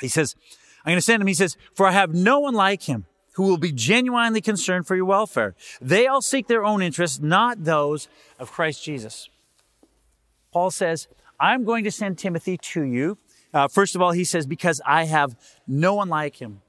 He 0.00 0.08
says, 0.08 0.36
I'm 0.84 0.92
going 0.92 0.98
to 0.98 1.02
send 1.02 1.20
him. 1.20 1.26
He 1.26 1.34
says, 1.34 1.56
for 1.74 1.88
I 1.88 1.92
have 1.92 2.14
no 2.14 2.38
one 2.38 2.54
like 2.54 2.84
him 2.84 3.06
who 3.36 3.44
will 3.44 3.58
be 3.58 3.70
genuinely 3.72 4.40
concerned 4.40 4.86
for 4.86 4.96
your 4.96 5.04
welfare. 5.04 5.54
They 5.80 6.06
all 6.06 6.22
seek 6.22 6.48
their 6.48 6.64
own 6.64 6.82
interests, 6.82 7.20
not 7.20 7.64
those 7.64 8.08
of 8.38 8.50
Christ 8.50 8.82
Jesus. 8.82 9.28
Paul 10.52 10.70
says, 10.70 11.06
I'm 11.38 11.64
going 11.64 11.84
to 11.84 11.90
send 11.90 12.18
Timothy 12.18 12.56
to 12.56 12.82
you. 12.82 13.18
Uh, 13.52 13.68
first 13.68 13.94
of 13.94 14.00
all, 14.00 14.12
he 14.12 14.24
says, 14.24 14.46
because 14.46 14.80
I 14.86 15.04
have 15.04 15.36
no 15.66 15.94
one 15.94 16.08
like 16.08 16.36
him. 16.36 16.62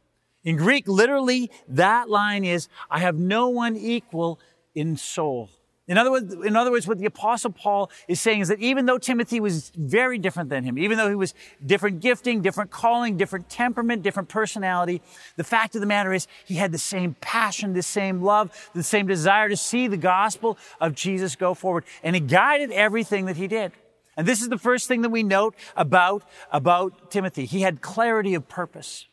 In 0.44 0.58
Greek, 0.58 0.90
literally, 0.90 1.50
that 1.70 2.10
line 2.10 2.44
is, 2.44 2.68
I 2.90 3.00
have 3.00 3.16
no 3.16 3.48
one 3.48 3.78
equal 3.78 4.40
in 4.76 4.98
soul. 4.98 5.50
In 5.88 5.98
other, 5.98 6.12
words, 6.12 6.34
in 6.34 6.58
other 6.58 6.70
words, 6.70 6.86
what 6.86 6.98
the 6.98 7.06
apostle 7.06 7.50
Paul 7.50 7.90
is 8.10 8.20
saying 8.20 8.42
is 8.42 8.50
that 8.50 8.60
even 8.60 8.86
though 8.86 8.98
Timothy 8.98 9.40
was 9.40 9.72
very 9.74 10.18
different 10.18 10.50
than 10.50 10.66
him, 10.66 10.78
even 10.78 10.98
though 10.98 11.08
he 11.08 11.16
was 11.16 11.34
different 11.66 12.02
gifting, 12.02 12.42
different 12.42 12.72
calling, 12.72 13.16
different 13.16 13.50
temperament, 13.50 14.04
different 14.04 14.28
personality, 14.28 15.02
the 15.38 15.46
fact 15.46 15.76
of 15.76 15.82
the 15.82 15.88
matter 15.88 16.12
is 16.12 16.28
he 16.46 16.56
had 16.56 16.74
the 16.74 16.78
same 16.78 17.16
passion, 17.22 17.72
the 17.72 17.82
same 17.82 18.22
love, 18.22 18.70
the 18.74 18.84
same 18.84 19.08
desire 19.08 19.48
to 19.48 19.56
see 19.56 19.88
the 19.88 19.96
gospel 19.96 20.58
of 20.82 20.94
Jesus 20.94 21.38
go 21.38 21.54
forward. 21.54 21.86
And 22.04 22.18
it 22.18 22.28
guided 22.28 22.72
everything 22.72 23.26
that 23.28 23.38
he 23.38 23.48
did. 23.48 23.72
And 24.18 24.28
this 24.28 24.42
is 24.42 24.50
the 24.50 24.58
first 24.58 24.90
thing 24.90 25.04
that 25.04 25.10
we 25.10 25.24
note 25.24 25.56
about, 25.78 26.24
about 26.52 27.12
Timothy. 27.12 27.46
He 27.46 27.62
had 27.62 27.82
clarity 27.82 28.34
of 28.34 28.50
purpose. 28.50 29.06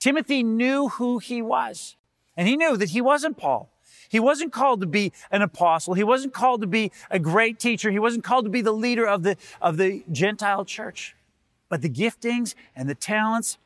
Timothy 0.00 0.42
knew 0.42 0.88
who 0.88 1.18
he 1.18 1.40
was. 1.40 1.94
And 2.36 2.48
he 2.48 2.56
knew 2.56 2.76
that 2.76 2.90
he 2.90 3.00
wasn't 3.00 3.36
Paul. 3.36 3.70
He 4.08 4.20
wasn't 4.20 4.52
called 4.52 4.80
to 4.80 4.86
be 4.86 5.12
an 5.30 5.42
apostle. 5.42 5.94
He 5.94 6.04
wasn't 6.04 6.34
called 6.34 6.60
to 6.60 6.66
be 6.66 6.92
a 7.10 7.18
great 7.18 7.58
teacher. 7.58 7.90
He 7.90 7.98
wasn't 7.98 8.24
called 8.24 8.44
to 8.44 8.50
be 8.50 8.62
the 8.62 8.72
leader 8.72 9.06
of 9.06 9.22
the, 9.22 9.36
of 9.60 9.76
the 9.76 10.04
Gentile 10.10 10.64
church. 10.64 11.14
But 11.68 11.82
the 11.82 11.90
giftings 11.90 12.54
and 12.74 12.88
the 12.88 12.94
talents 12.94 13.58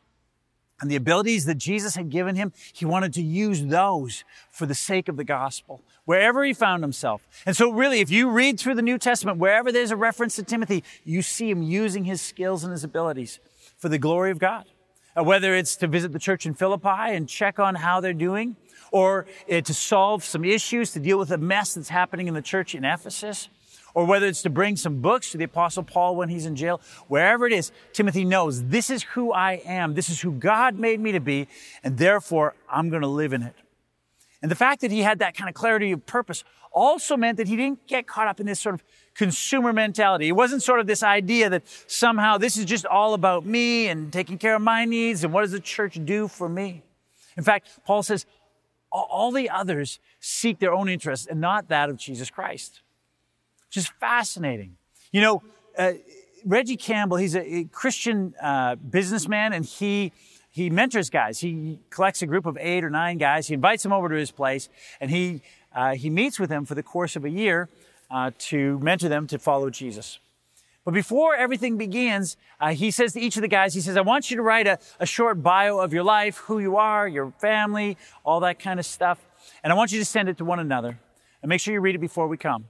and 0.80 0.90
the 0.90 0.96
abilities 0.96 1.44
that 1.44 1.56
Jesus 1.56 1.94
had 1.94 2.08
given 2.08 2.36
him, 2.36 2.52
he 2.72 2.84
wanted 2.84 3.12
to 3.14 3.22
use 3.22 3.66
those 3.66 4.24
for 4.50 4.64
the 4.64 4.74
sake 4.74 5.08
of 5.08 5.16
the 5.16 5.24
gospel, 5.24 5.82
wherever 6.06 6.42
he 6.42 6.54
found 6.54 6.82
himself. 6.82 7.22
And 7.44 7.54
so 7.54 7.70
really, 7.70 8.00
if 8.00 8.10
you 8.10 8.30
read 8.30 8.58
through 8.58 8.76
the 8.76 8.82
New 8.82 8.96
Testament, 8.96 9.38
wherever 9.38 9.70
there's 9.70 9.90
a 9.90 9.96
reference 9.96 10.36
to 10.36 10.42
Timothy, 10.42 10.82
you 11.04 11.20
see 11.20 11.50
him 11.50 11.62
using 11.62 12.04
his 12.04 12.22
skills 12.22 12.64
and 12.64 12.72
his 12.72 12.84
abilities 12.84 13.40
for 13.76 13.90
the 13.90 13.98
glory 13.98 14.30
of 14.30 14.38
God. 14.38 14.64
Uh, 15.16 15.24
whether 15.24 15.54
it's 15.54 15.74
to 15.74 15.88
visit 15.88 16.12
the 16.12 16.20
church 16.20 16.46
in 16.46 16.54
Philippi 16.54 16.88
and 16.88 17.28
check 17.28 17.58
on 17.58 17.74
how 17.74 18.00
they're 18.00 18.12
doing, 18.12 18.56
or 18.92 19.26
uh, 19.50 19.60
to 19.60 19.74
solve 19.74 20.24
some 20.24 20.44
issues, 20.44 20.92
to 20.92 21.00
deal 21.00 21.18
with 21.18 21.30
a 21.30 21.38
mess 21.38 21.74
that's 21.74 21.88
happening 21.88 22.28
in 22.28 22.34
the 22.34 22.42
church 22.42 22.74
in 22.74 22.84
Ephesus, 22.84 23.48
or 23.94 24.04
whether 24.04 24.26
it's 24.26 24.42
to 24.42 24.50
bring 24.50 24.76
some 24.76 25.00
books 25.00 25.32
to 25.32 25.38
the 25.38 25.44
apostle 25.44 25.82
Paul 25.82 26.16
when 26.16 26.28
he's 26.28 26.46
in 26.46 26.56
jail, 26.56 26.80
wherever 27.08 27.46
it 27.46 27.52
is, 27.52 27.72
Timothy 27.92 28.24
knows 28.24 28.64
this 28.64 28.90
is 28.90 29.02
who 29.02 29.32
I 29.32 29.62
am. 29.64 29.94
This 29.94 30.08
is 30.08 30.20
who 30.20 30.32
God 30.32 30.78
made 30.78 31.00
me 31.00 31.12
to 31.12 31.20
be. 31.20 31.48
And 31.82 31.98
therefore 31.98 32.54
I'm 32.68 32.88
going 32.88 33.02
to 33.02 33.08
live 33.08 33.32
in 33.32 33.42
it. 33.42 33.54
And 34.42 34.50
the 34.50 34.56
fact 34.56 34.80
that 34.80 34.90
he 34.90 35.00
had 35.00 35.18
that 35.18 35.36
kind 35.36 35.48
of 35.48 35.54
clarity 35.54 35.92
of 35.92 36.06
purpose 36.06 36.44
also 36.72 37.16
meant 37.16 37.36
that 37.36 37.48
he 37.48 37.56
didn't 37.56 37.86
get 37.86 38.06
caught 38.06 38.28
up 38.28 38.40
in 38.40 38.46
this 38.46 38.60
sort 38.60 38.74
of 38.74 38.84
consumer 39.14 39.72
mentality. 39.72 40.28
It 40.28 40.32
wasn't 40.32 40.62
sort 40.62 40.80
of 40.80 40.86
this 40.86 41.02
idea 41.02 41.50
that 41.50 41.64
somehow 41.86 42.38
this 42.38 42.56
is 42.56 42.64
just 42.64 42.86
all 42.86 43.12
about 43.14 43.44
me 43.44 43.88
and 43.88 44.12
taking 44.12 44.38
care 44.38 44.54
of 44.54 44.62
my 44.62 44.84
needs 44.84 45.24
and 45.24 45.32
what 45.32 45.42
does 45.42 45.50
the 45.50 45.60
church 45.60 45.98
do 46.04 46.28
for 46.28 46.48
me? 46.48 46.82
In 47.36 47.44
fact, 47.44 47.68
Paul 47.84 48.02
says 48.02 48.24
all 48.90 49.30
the 49.30 49.48
others 49.48 49.98
seek 50.18 50.58
their 50.58 50.72
own 50.72 50.88
interests 50.88 51.26
and 51.26 51.40
not 51.40 51.68
that 51.68 51.88
of 51.88 51.96
Jesus 51.96 52.30
Christ 52.30 52.82
is 53.76 53.88
fascinating. 54.00 54.76
You 55.12 55.20
know, 55.20 55.42
uh, 55.78 55.92
Regi 56.44 56.76
Campbell, 56.76 57.16
he's 57.16 57.34
a, 57.34 57.56
a 57.56 57.64
Christian 57.64 58.34
uh, 58.40 58.76
businessman 58.76 59.52
and 59.52 59.64
he, 59.64 60.12
he 60.50 60.70
mentors 60.70 61.10
guys. 61.10 61.38
He 61.40 61.78
collects 61.90 62.22
a 62.22 62.26
group 62.26 62.46
of 62.46 62.56
eight 62.60 62.84
or 62.84 62.90
nine 62.90 63.18
guys. 63.18 63.48
He 63.48 63.54
invites 63.54 63.82
them 63.82 63.92
over 63.92 64.08
to 64.08 64.16
his 64.16 64.30
place 64.30 64.68
and 65.00 65.10
he, 65.10 65.42
uh, 65.74 65.94
he 65.94 66.10
meets 66.10 66.38
with 66.38 66.50
them 66.50 66.64
for 66.64 66.74
the 66.74 66.82
course 66.82 67.16
of 67.16 67.24
a 67.24 67.30
year 67.30 67.68
uh, 68.10 68.32
to 68.38 68.78
mentor 68.80 69.08
them 69.08 69.26
to 69.28 69.38
follow 69.38 69.70
Jesus. 69.70 70.18
But 70.90 70.94
before 70.94 71.36
everything 71.36 71.76
begins, 71.76 72.36
uh, 72.60 72.70
he 72.70 72.90
says 72.90 73.12
to 73.12 73.20
each 73.20 73.36
of 73.36 73.42
the 73.42 73.48
guys, 73.48 73.74
he 73.74 73.80
says, 73.80 73.96
I 73.96 74.00
want 74.00 74.28
you 74.28 74.36
to 74.38 74.42
write 74.42 74.66
a, 74.66 74.80
a 74.98 75.06
short 75.06 75.40
bio 75.40 75.78
of 75.78 75.92
your 75.92 76.02
life, 76.02 76.38
who 76.38 76.58
you 76.58 76.78
are, 76.78 77.06
your 77.06 77.32
family, 77.38 77.96
all 78.24 78.40
that 78.40 78.58
kind 78.58 78.80
of 78.80 78.84
stuff. 78.84 79.24
And 79.62 79.72
I 79.72 79.76
want 79.76 79.92
you 79.92 80.00
to 80.00 80.04
send 80.04 80.28
it 80.28 80.36
to 80.38 80.44
one 80.44 80.58
another. 80.58 80.98
And 81.42 81.48
make 81.48 81.60
sure 81.60 81.72
you 81.72 81.80
read 81.80 81.94
it 81.94 82.00
before 82.00 82.26
we 82.26 82.36
come. 82.36 82.64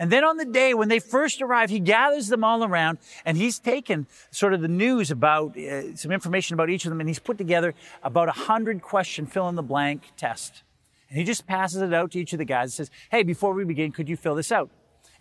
And 0.00 0.10
then 0.10 0.24
on 0.24 0.38
the 0.38 0.44
day 0.44 0.74
when 0.74 0.88
they 0.88 0.98
first 0.98 1.40
arrive, 1.40 1.70
he 1.70 1.78
gathers 1.78 2.26
them 2.26 2.42
all 2.42 2.64
around 2.64 2.98
and 3.24 3.36
he's 3.36 3.60
taken 3.60 4.08
sort 4.32 4.54
of 4.54 4.60
the 4.60 4.66
news 4.66 5.12
about 5.12 5.56
uh, 5.56 5.94
some 5.94 6.10
information 6.10 6.54
about 6.54 6.68
each 6.68 6.84
of 6.84 6.90
them 6.90 6.98
and 6.98 7.08
he's 7.08 7.20
put 7.20 7.38
together 7.38 7.74
about 8.02 8.28
a 8.28 8.32
hundred 8.32 8.82
question 8.82 9.24
fill 9.24 9.48
in 9.48 9.54
the 9.54 9.62
blank 9.62 10.10
test. 10.16 10.64
And 11.08 11.16
he 11.16 11.22
just 11.22 11.46
passes 11.46 11.80
it 11.80 11.94
out 11.94 12.10
to 12.10 12.18
each 12.18 12.32
of 12.32 12.40
the 12.40 12.44
guys 12.44 12.70
and 12.70 12.72
says, 12.72 12.90
Hey, 13.08 13.22
before 13.22 13.54
we 13.54 13.62
begin, 13.62 13.92
could 13.92 14.08
you 14.08 14.16
fill 14.16 14.34
this 14.34 14.50
out? 14.50 14.68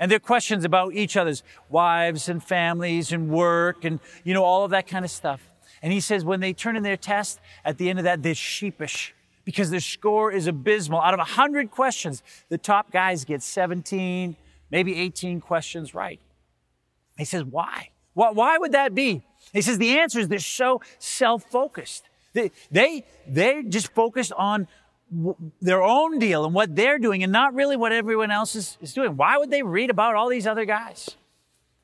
And 0.02 0.12
they're 0.12 0.20
questions 0.20 0.66
about 0.66 0.96
each 0.96 1.16
other's 1.16 1.44
wives 1.70 2.28
and 2.28 2.44
families 2.44 3.12
and 3.12 3.30
work 3.30 3.86
and, 3.86 4.00
you 4.24 4.34
know, 4.34 4.44
all 4.44 4.66
of 4.66 4.72
that 4.72 4.88
kind 4.88 5.06
of 5.06 5.12
stuff. 5.12 5.48
And 5.84 5.94
he 5.94 6.00
says 6.00 6.26
when 6.26 6.40
they 6.40 6.54
turn 6.54 6.76
in 6.76 6.82
their 6.82 6.98
test, 6.98 7.40
at 7.64 7.78
the 7.78 7.88
end 7.88 8.00
of 8.00 8.06
that, 8.06 8.24
they're 8.24 8.34
sheepish 8.34 9.14
because 9.46 9.70
their 9.70 9.80
score 9.80 10.32
is 10.32 10.48
abysmal. 10.48 11.00
Out 11.00 11.14
of 11.14 11.20
a 11.20 11.24
hundred 11.24 11.70
questions, 11.70 12.24
the 12.50 12.58
top 12.58 12.92
guys 12.92 13.26
get 13.26 13.44
17, 13.44 14.36
maybe 14.72 15.00
18 15.00 15.40
questions 15.40 15.94
right. 15.94 16.20
He 17.16 17.26
says, 17.26 17.44
why? 17.44 17.90
Why 18.16 18.58
would 18.58 18.72
that 18.72 18.96
be? 18.96 19.22
He 19.54 19.62
says 19.62 19.78
the 19.78 20.00
answer 20.00 20.20
is 20.20 20.30
they're 20.30 20.40
so 20.40 20.82
self-focused. 20.98 22.10
They, 22.34 22.52
they, 22.72 23.06
they're 23.28 23.62
just 23.62 23.94
focused 23.94 24.34
on 24.34 24.68
their 25.62 25.84
own 25.84 26.20
deal 26.20 26.46
and 26.46 26.54
what 26.54 26.76
they're 26.76 27.00
doing 27.00 27.24
and 27.24 27.32
not 27.32 27.54
really 27.54 27.76
what 27.76 27.92
everyone 27.92 28.32
else 28.32 28.56
is, 28.56 28.78
is 28.82 28.94
doing. 28.94 29.18
Why 29.18 29.38
would 29.38 29.52
they 29.52 29.62
read 29.62 29.90
about 29.90 30.16
all 30.16 30.30
these 30.30 30.48
other 30.48 30.66
guys? 30.66 31.18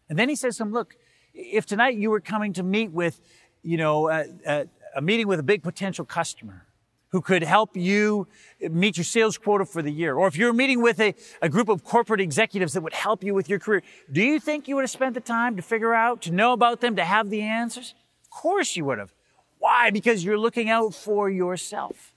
And 0.10 0.17
then 0.17 0.29
he 0.29 0.36
says 0.36 0.57
to 0.57 0.63
them, 0.63 0.72
look, 0.72 0.96
if 1.34 1.65
tonight 1.65 1.98
you 1.98 2.10
were 2.10 2.22
coming 2.22 2.53
to 2.53 2.63
meet 2.63 2.91
with, 2.91 3.19
you 3.63 3.77
know, 3.77 4.10
a, 4.10 4.25
a, 4.46 4.67
a 4.96 5.01
meeting 5.01 5.27
with 5.27 5.39
a 5.39 5.43
big 5.43 5.62
potential 5.62 6.05
customer, 6.05 6.67
who 7.10 7.22
could 7.22 7.43
help 7.43 7.77
you 7.77 8.27
meet 8.60 8.98
your 8.98 9.03
sales 9.03 9.38
quota 9.38 9.65
for 9.65 9.81
the 9.81 9.91
year. 9.91 10.15
Or 10.15 10.27
if 10.27 10.36
you're 10.36 10.53
meeting 10.53 10.81
with 10.81 11.00
a, 11.00 11.15
a 11.41 11.50
group 11.50 11.69
of 11.69 11.84
corporate 11.84 12.19
executives 12.19 12.74
that 12.74 12.81
would 12.81 12.93
help 12.93 13.24
you 13.24 13.34
with 13.34 13.50
your 13.50 13.60
career, 13.60 13.81
do 14.12 14.22
you 14.22 14.39
think 14.39 14.67
you 14.67 14.75
would 14.75 14.81
have 14.81 14.91
spent 14.91 15.13
the 15.13 15.22
time 15.22 15.55
to 15.55 15.62
figure 15.62 15.93
out, 15.93 16.22
to 16.24 16.31
know 16.31 16.53
about 16.53 16.81
them, 16.81 16.96
to 16.98 17.05
have 17.05 17.29
the 17.29 17.41
answers? 17.41 17.96
Of 18.24 18.29
course 18.29 18.75
you 18.75 18.86
would 18.86 19.00
have. 19.00 19.13
Why? 19.57 19.89
Because 19.89 20.24
you're 20.24 20.38
looking 20.38 20.69
out 20.69 20.93
for 20.93 21.29
yourself. 21.29 22.13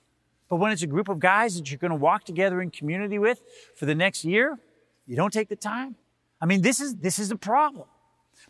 But 0.51 0.57
when 0.57 0.73
it's 0.73 0.83
a 0.83 0.89
group 0.89 1.09
of 1.09 1.21
guys 1.21 1.55
that 1.57 1.71
you're 1.71 1.79
going 1.79 1.93
to 1.93 1.97
walk 1.97 2.25
together 2.25 2.61
in 2.61 2.71
community 2.71 3.19
with 3.19 3.41
for 3.77 3.87
the 3.87 3.95
next 3.95 4.25
year, 4.25 4.59
you 5.07 5.17
don't 5.17 5.33
take 5.33 5.49
the 5.49 5.57
time. 5.57 5.95
I 6.41 6.47
mean, 6.47 6.61
this 6.61 6.81
is, 6.81 6.97
this 6.97 7.19
is 7.19 7.31
a 7.31 7.37
problem. 7.37 7.87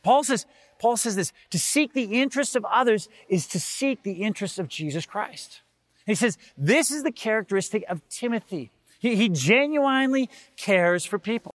Paul 0.02 0.24
says, 0.24 0.46
Paul 0.78 0.96
says 0.96 1.14
this, 1.14 1.32
to 1.50 1.58
seek 1.58 1.92
the 1.92 2.20
interests 2.20 2.56
of 2.56 2.64
others 2.64 3.08
is 3.28 3.46
to 3.48 3.60
seek 3.60 4.02
the 4.02 4.12
interests 4.12 4.58
of 4.58 4.66
Jesus 4.66 5.04
Christ. 5.04 5.60
He 6.06 6.14
says, 6.14 6.38
this 6.56 6.90
is 6.90 7.02
the 7.02 7.12
characteristic 7.12 7.84
of 7.88 8.00
Timothy. 8.08 8.70
He, 8.98 9.16
he 9.16 9.28
genuinely 9.28 10.30
cares 10.56 11.04
for 11.04 11.18
people. 11.18 11.54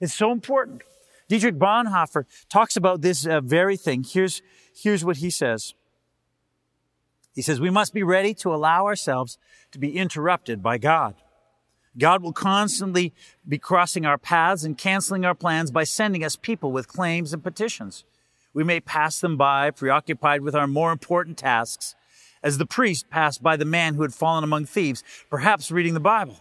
It's 0.00 0.14
so 0.14 0.32
important. 0.32 0.82
Dietrich 1.28 1.56
Bonhoeffer 1.56 2.24
talks 2.48 2.76
about 2.76 3.02
this 3.02 3.26
uh, 3.26 3.40
very 3.40 3.76
thing. 3.76 4.04
Here's, 4.04 4.42
here's 4.74 5.04
what 5.04 5.18
he 5.18 5.30
says. 5.30 5.74
He 7.34 7.42
says, 7.42 7.60
we 7.60 7.70
must 7.70 7.94
be 7.94 8.02
ready 8.02 8.34
to 8.34 8.54
allow 8.54 8.86
ourselves 8.86 9.38
to 9.70 9.78
be 9.78 9.96
interrupted 9.96 10.62
by 10.62 10.78
God. 10.78 11.14
God 11.98 12.22
will 12.22 12.32
constantly 12.32 13.12
be 13.46 13.58
crossing 13.58 14.06
our 14.06 14.18
paths 14.18 14.64
and 14.64 14.78
canceling 14.78 15.24
our 15.24 15.34
plans 15.34 15.70
by 15.70 15.84
sending 15.84 16.24
us 16.24 16.36
people 16.36 16.72
with 16.72 16.88
claims 16.88 17.32
and 17.32 17.42
petitions. 17.42 18.04
We 18.54 18.64
may 18.64 18.80
pass 18.80 19.20
them 19.20 19.36
by, 19.36 19.70
preoccupied 19.70 20.42
with 20.42 20.54
our 20.54 20.66
more 20.66 20.92
important 20.92 21.38
tasks, 21.38 21.94
as 22.42 22.58
the 22.58 22.66
priest 22.66 23.08
passed 23.08 23.42
by 23.42 23.56
the 23.56 23.64
man 23.64 23.94
who 23.94 24.02
had 24.02 24.14
fallen 24.14 24.44
among 24.44 24.66
thieves, 24.66 25.04
perhaps 25.30 25.70
reading 25.70 25.94
the 25.94 26.00
Bible. 26.00 26.38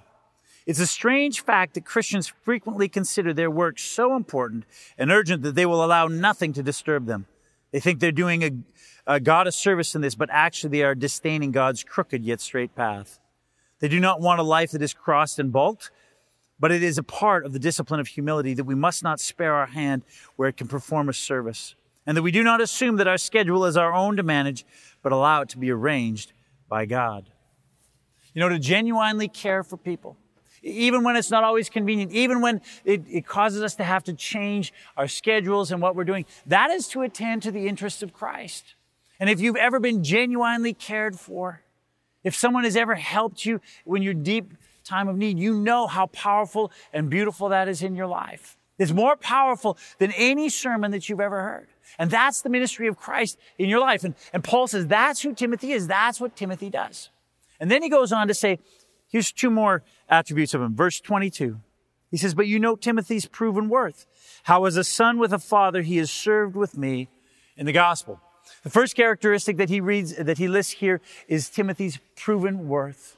It's 0.65 0.79
a 0.79 0.87
strange 0.87 1.41
fact 1.41 1.73
that 1.73 1.85
Christians 1.85 2.27
frequently 2.27 2.87
consider 2.87 3.33
their 3.33 3.51
work 3.51 3.79
so 3.79 4.15
important 4.15 4.65
and 4.97 5.11
urgent 5.11 5.43
that 5.43 5.55
they 5.55 5.65
will 5.65 5.83
allow 5.83 6.07
nothing 6.07 6.53
to 6.53 6.63
disturb 6.63 7.05
them. 7.05 7.27
They 7.71 7.79
think 7.79 7.99
they're 7.99 8.11
doing 8.11 8.43
a, 8.43 8.51
a 9.15 9.19
God 9.19 9.47
a 9.47 9.51
service 9.51 9.95
in 9.95 10.01
this, 10.01 10.15
but 10.15 10.29
actually 10.31 10.71
they 10.71 10.83
are 10.83 10.95
disdaining 10.95 11.51
God's 11.51 11.83
crooked 11.83 12.23
yet 12.23 12.41
straight 12.41 12.75
path. 12.75 13.19
They 13.79 13.87
do 13.87 13.99
not 13.99 14.21
want 14.21 14.39
a 14.39 14.43
life 14.43 14.71
that 14.71 14.81
is 14.81 14.93
crossed 14.93 15.39
and 15.39 15.51
bulked, 15.51 15.89
but 16.59 16.71
it 16.71 16.83
is 16.83 16.97
a 16.97 17.03
part 17.03 17.45
of 17.45 17.53
the 17.53 17.59
discipline 17.59 17.99
of 17.99 18.07
humility 18.07 18.53
that 18.53 18.65
we 18.65 18.75
must 18.75 19.01
not 19.01 19.19
spare 19.19 19.55
our 19.55 19.65
hand 19.67 20.03
where 20.35 20.49
it 20.49 20.57
can 20.57 20.67
perform 20.67 21.09
a 21.09 21.13
service, 21.13 21.75
and 22.05 22.15
that 22.15 22.21
we 22.21 22.31
do 22.31 22.43
not 22.43 22.61
assume 22.61 22.97
that 22.97 23.07
our 23.07 23.17
schedule 23.17 23.65
is 23.65 23.75
our 23.75 23.93
own 23.93 24.15
to 24.17 24.23
manage, 24.23 24.65
but 25.01 25.11
allow 25.11 25.41
it 25.41 25.49
to 25.49 25.57
be 25.57 25.71
arranged 25.71 26.33
by 26.69 26.85
God. 26.85 27.31
You 28.33 28.41
know, 28.41 28.49
to 28.49 28.59
genuinely 28.59 29.27
care 29.27 29.63
for 29.63 29.77
people, 29.77 30.17
even 30.61 31.03
when 31.03 31.15
it's 31.15 31.31
not 31.31 31.43
always 31.43 31.69
convenient, 31.69 32.11
even 32.11 32.41
when 32.41 32.61
it, 32.85 33.03
it, 33.09 33.25
causes 33.25 33.63
us 33.63 33.75
to 33.75 33.83
have 33.83 34.03
to 34.03 34.13
change 34.13 34.73
our 34.95 35.07
schedules 35.07 35.71
and 35.71 35.81
what 35.81 35.95
we're 35.95 36.03
doing, 36.03 36.25
that 36.45 36.69
is 36.69 36.87
to 36.89 37.01
attend 37.01 37.41
to 37.43 37.51
the 37.51 37.67
interests 37.67 38.03
of 38.03 38.13
Christ. 38.13 38.75
And 39.19 39.29
if 39.29 39.39
you've 39.39 39.55
ever 39.55 39.79
been 39.79 40.03
genuinely 40.03 40.73
cared 40.73 41.19
for, 41.19 41.61
if 42.23 42.35
someone 42.35 42.63
has 42.63 42.75
ever 42.75 42.95
helped 42.95 43.45
you 43.45 43.61
when 43.85 44.03
you're 44.03 44.13
deep 44.13 44.53
time 44.83 45.07
of 45.07 45.17
need, 45.17 45.39
you 45.39 45.53
know 45.53 45.87
how 45.87 46.07
powerful 46.07 46.71
and 46.93 47.09
beautiful 47.09 47.49
that 47.49 47.67
is 47.67 47.81
in 47.81 47.95
your 47.95 48.07
life. 48.07 48.57
It's 48.77 48.91
more 48.91 49.15
powerful 49.15 49.77
than 49.99 50.11
any 50.11 50.49
sermon 50.49 50.91
that 50.91 51.07
you've 51.07 51.19
ever 51.19 51.41
heard. 51.41 51.67
And 51.99 52.09
that's 52.09 52.41
the 52.41 52.49
ministry 52.49 52.87
of 52.87 52.97
Christ 52.97 53.37
in 53.57 53.69
your 53.69 53.79
life. 53.79 54.03
And, 54.03 54.15
and 54.33 54.43
Paul 54.43 54.67
says 54.67 54.87
that's 54.87 55.21
who 55.21 55.33
Timothy 55.33 55.71
is. 55.71 55.87
That's 55.87 56.19
what 56.19 56.35
Timothy 56.35 56.69
does. 56.69 57.09
And 57.59 57.69
then 57.69 57.83
he 57.83 57.89
goes 57.89 58.11
on 58.11 58.27
to 58.27 58.33
say, 58.33 58.57
here's 59.11 59.31
two 59.31 59.51
more 59.51 59.83
attributes 60.09 60.53
of 60.53 60.61
him. 60.61 60.75
Verse 60.75 60.99
22. 60.99 61.59
He 62.09 62.17
says, 62.17 62.33
but 62.33 62.47
you 62.47 62.59
know 62.59 62.75
Timothy's 62.75 63.25
proven 63.25 63.69
worth. 63.69 64.05
How 64.43 64.65
as 64.65 64.75
a 64.75 64.83
son 64.83 65.17
with 65.17 65.31
a 65.31 65.39
father, 65.39 65.81
he 65.81 65.97
has 65.97 66.11
served 66.11 66.55
with 66.55 66.77
me 66.77 67.07
in 67.55 67.65
the 67.65 67.71
gospel. 67.71 68.19
The 68.63 68.69
first 68.69 68.95
characteristic 68.95 69.57
that 69.57 69.69
he 69.69 69.79
reads, 69.79 70.15
that 70.15 70.37
he 70.37 70.47
lists 70.47 70.73
here 70.73 70.99
is 71.27 71.49
Timothy's 71.49 71.99
proven 72.15 72.67
worth. 72.67 73.17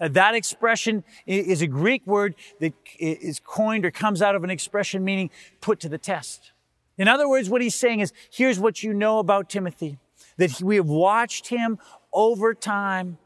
Uh, 0.00 0.08
that 0.08 0.34
expression 0.34 1.04
is 1.26 1.62
a 1.62 1.66
Greek 1.66 2.06
word 2.06 2.34
that 2.60 2.72
is 2.98 3.40
coined 3.40 3.84
or 3.84 3.90
comes 3.90 4.22
out 4.22 4.34
of 4.34 4.44
an 4.44 4.50
expression 4.50 5.04
meaning 5.04 5.30
put 5.60 5.80
to 5.80 5.88
the 5.88 5.98
test. 5.98 6.52
In 6.96 7.08
other 7.08 7.28
words, 7.28 7.48
what 7.48 7.62
he's 7.62 7.74
saying 7.74 8.00
is, 8.00 8.12
here's 8.30 8.58
what 8.58 8.82
you 8.82 8.92
know 8.92 9.18
about 9.18 9.48
Timothy, 9.48 9.98
that 10.36 10.60
we 10.60 10.76
have 10.76 10.88
watched 10.88 11.48
him 11.48 11.78
over 12.12 12.54
time 12.54 13.18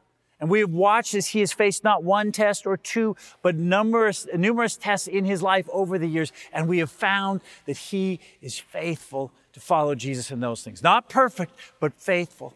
And 0.42 0.50
we 0.50 0.58
have 0.58 0.72
watched 0.72 1.14
as 1.14 1.28
he 1.28 1.38
has 1.38 1.52
faced 1.52 1.84
not 1.84 2.02
one 2.02 2.32
test 2.32 2.66
or 2.66 2.76
two, 2.76 3.14
but 3.42 3.54
numerous, 3.54 4.26
numerous 4.36 4.76
tests 4.76 5.06
in 5.06 5.24
his 5.24 5.40
life 5.40 5.68
over 5.72 5.98
the 5.98 6.08
years. 6.08 6.32
And 6.52 6.68
we 6.68 6.78
have 6.78 6.90
found 6.90 7.42
that 7.66 7.76
he 7.76 8.18
is 8.40 8.58
faithful 8.58 9.30
to 9.52 9.60
follow 9.60 9.94
Jesus 9.94 10.32
in 10.32 10.40
those 10.40 10.64
things. 10.64 10.82
Not 10.82 11.08
perfect, 11.08 11.52
but 11.78 11.94
faithful. 11.94 12.54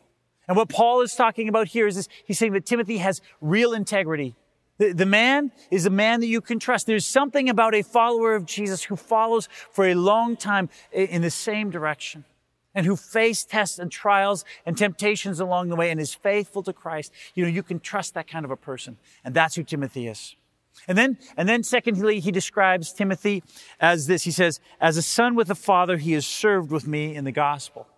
And 0.48 0.56
what 0.56 0.68
Paul 0.68 1.00
is 1.00 1.14
talking 1.14 1.48
about 1.48 1.68
here 1.68 1.86
is 1.86 1.94
this. 1.94 2.08
He's 2.24 2.40
saying 2.40 2.54
that 2.54 2.66
Timothy 2.66 2.98
has 2.98 3.20
real 3.40 3.72
integrity. 3.72 4.34
The, 4.78 4.92
the 4.92 5.06
man 5.06 5.52
is 5.70 5.86
a 5.86 5.90
man 5.90 6.18
that 6.22 6.26
you 6.26 6.40
can 6.40 6.58
trust. 6.58 6.88
There's 6.88 7.06
something 7.06 7.48
about 7.48 7.72
a 7.72 7.82
follower 7.82 8.34
of 8.34 8.46
Jesus 8.46 8.82
who 8.82 8.96
follows 8.96 9.48
for 9.70 9.86
a 9.86 9.94
long 9.94 10.36
time 10.36 10.70
in 10.90 11.22
the 11.22 11.30
same 11.30 11.70
direction 11.70 12.24
and 12.76 12.86
who 12.86 12.94
faced 12.94 13.50
tests 13.50 13.80
and 13.80 13.90
trials 13.90 14.44
and 14.64 14.76
temptations 14.76 15.40
along 15.40 15.70
the 15.70 15.76
way 15.76 15.90
and 15.90 15.98
is 15.98 16.14
faithful 16.14 16.62
to 16.62 16.72
Christ, 16.72 17.10
you 17.34 17.42
know, 17.42 17.50
you 17.50 17.64
can 17.64 17.80
trust 17.80 18.14
that 18.14 18.28
kind 18.28 18.44
of 18.44 18.52
a 18.52 18.56
person. 18.56 18.98
And 19.24 19.34
that's 19.34 19.56
who 19.56 19.64
Timothy 19.64 20.06
is. 20.06 20.36
And 20.86 20.96
then, 20.96 21.18
and 21.38 21.48
then 21.48 21.62
secondly, 21.62 22.20
he 22.20 22.30
describes 22.30 22.92
Timothy 22.92 23.42
as 23.80 24.06
this. 24.06 24.24
He 24.24 24.30
says, 24.30 24.60
as 24.78 24.98
a 24.98 25.02
son 25.02 25.34
with 25.34 25.50
a 25.50 25.54
father, 25.54 25.96
he 25.96 26.12
has 26.12 26.26
served 26.26 26.70
with 26.70 26.86
me 26.86 27.16
in 27.16 27.24
the 27.24 27.32
gospel. 27.32 27.88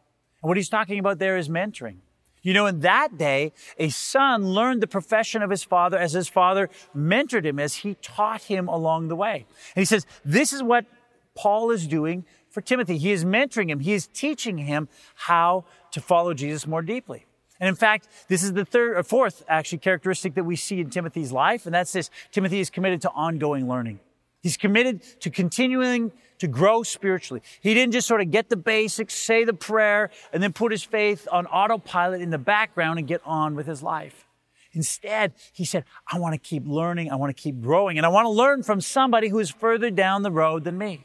And 0.42 0.48
what 0.48 0.56
he's 0.56 0.68
talking 0.68 1.00
about 1.00 1.18
there 1.18 1.36
is 1.36 1.48
mentoring. 1.48 1.96
You 2.42 2.54
know, 2.54 2.66
in 2.66 2.80
that 2.80 3.18
day, 3.18 3.52
a 3.78 3.88
son 3.88 4.46
learned 4.46 4.80
the 4.80 4.86
profession 4.86 5.42
of 5.42 5.50
his 5.50 5.64
father 5.64 5.98
as 5.98 6.12
his 6.12 6.28
father 6.28 6.70
mentored 6.96 7.44
him, 7.44 7.58
as 7.58 7.74
he 7.74 7.96
taught 8.00 8.42
him 8.42 8.68
along 8.68 9.08
the 9.08 9.16
way. 9.16 9.44
And 9.74 9.82
he 9.82 9.84
says, 9.84 10.06
this 10.24 10.52
is 10.52 10.62
what 10.62 10.86
Paul 11.34 11.72
is 11.72 11.88
doing 11.88 12.24
for 12.58 12.62
Timothy. 12.62 12.98
He 12.98 13.12
is 13.12 13.24
mentoring 13.24 13.70
him. 13.70 13.78
He 13.78 13.92
is 13.92 14.08
teaching 14.08 14.58
him 14.58 14.88
how 15.14 15.64
to 15.92 16.00
follow 16.00 16.34
Jesus 16.34 16.66
more 16.66 16.82
deeply. 16.82 17.24
And 17.60 17.68
in 17.68 17.76
fact, 17.76 18.08
this 18.26 18.42
is 18.42 18.52
the 18.52 18.64
third 18.64 18.96
or 18.96 19.04
fourth 19.04 19.44
actually 19.46 19.78
characteristic 19.78 20.34
that 20.34 20.42
we 20.42 20.56
see 20.56 20.80
in 20.80 20.90
Timothy's 20.90 21.30
life. 21.30 21.66
And 21.66 21.74
that's 21.74 21.92
this. 21.92 22.10
Timothy 22.32 22.58
is 22.58 22.68
committed 22.68 23.00
to 23.02 23.10
ongoing 23.10 23.68
learning. 23.68 24.00
He's 24.42 24.56
committed 24.56 25.02
to 25.20 25.30
continuing 25.30 26.10
to 26.38 26.48
grow 26.48 26.82
spiritually. 26.82 27.42
He 27.60 27.74
didn't 27.74 27.92
just 27.92 28.08
sort 28.08 28.22
of 28.22 28.32
get 28.32 28.48
the 28.48 28.56
basics, 28.56 29.14
say 29.14 29.44
the 29.44 29.54
prayer, 29.54 30.10
and 30.32 30.42
then 30.42 30.52
put 30.52 30.72
his 30.72 30.82
faith 30.82 31.28
on 31.30 31.46
autopilot 31.46 32.20
in 32.20 32.30
the 32.30 32.38
background 32.38 32.98
and 32.98 33.06
get 33.06 33.20
on 33.24 33.54
with 33.54 33.68
his 33.68 33.84
life. 33.84 34.26
Instead, 34.72 35.34
he 35.52 35.64
said, 35.64 35.84
I 36.12 36.18
want 36.18 36.34
to 36.34 36.40
keep 36.40 36.66
learning. 36.66 37.12
I 37.12 37.14
want 37.14 37.36
to 37.36 37.40
keep 37.40 37.60
growing 37.60 37.98
and 37.98 38.04
I 38.04 38.08
want 38.08 38.24
to 38.24 38.30
learn 38.30 38.64
from 38.64 38.80
somebody 38.80 39.28
who 39.28 39.38
is 39.38 39.48
further 39.48 39.92
down 39.92 40.24
the 40.24 40.32
road 40.32 40.64
than 40.64 40.76
me. 40.76 41.04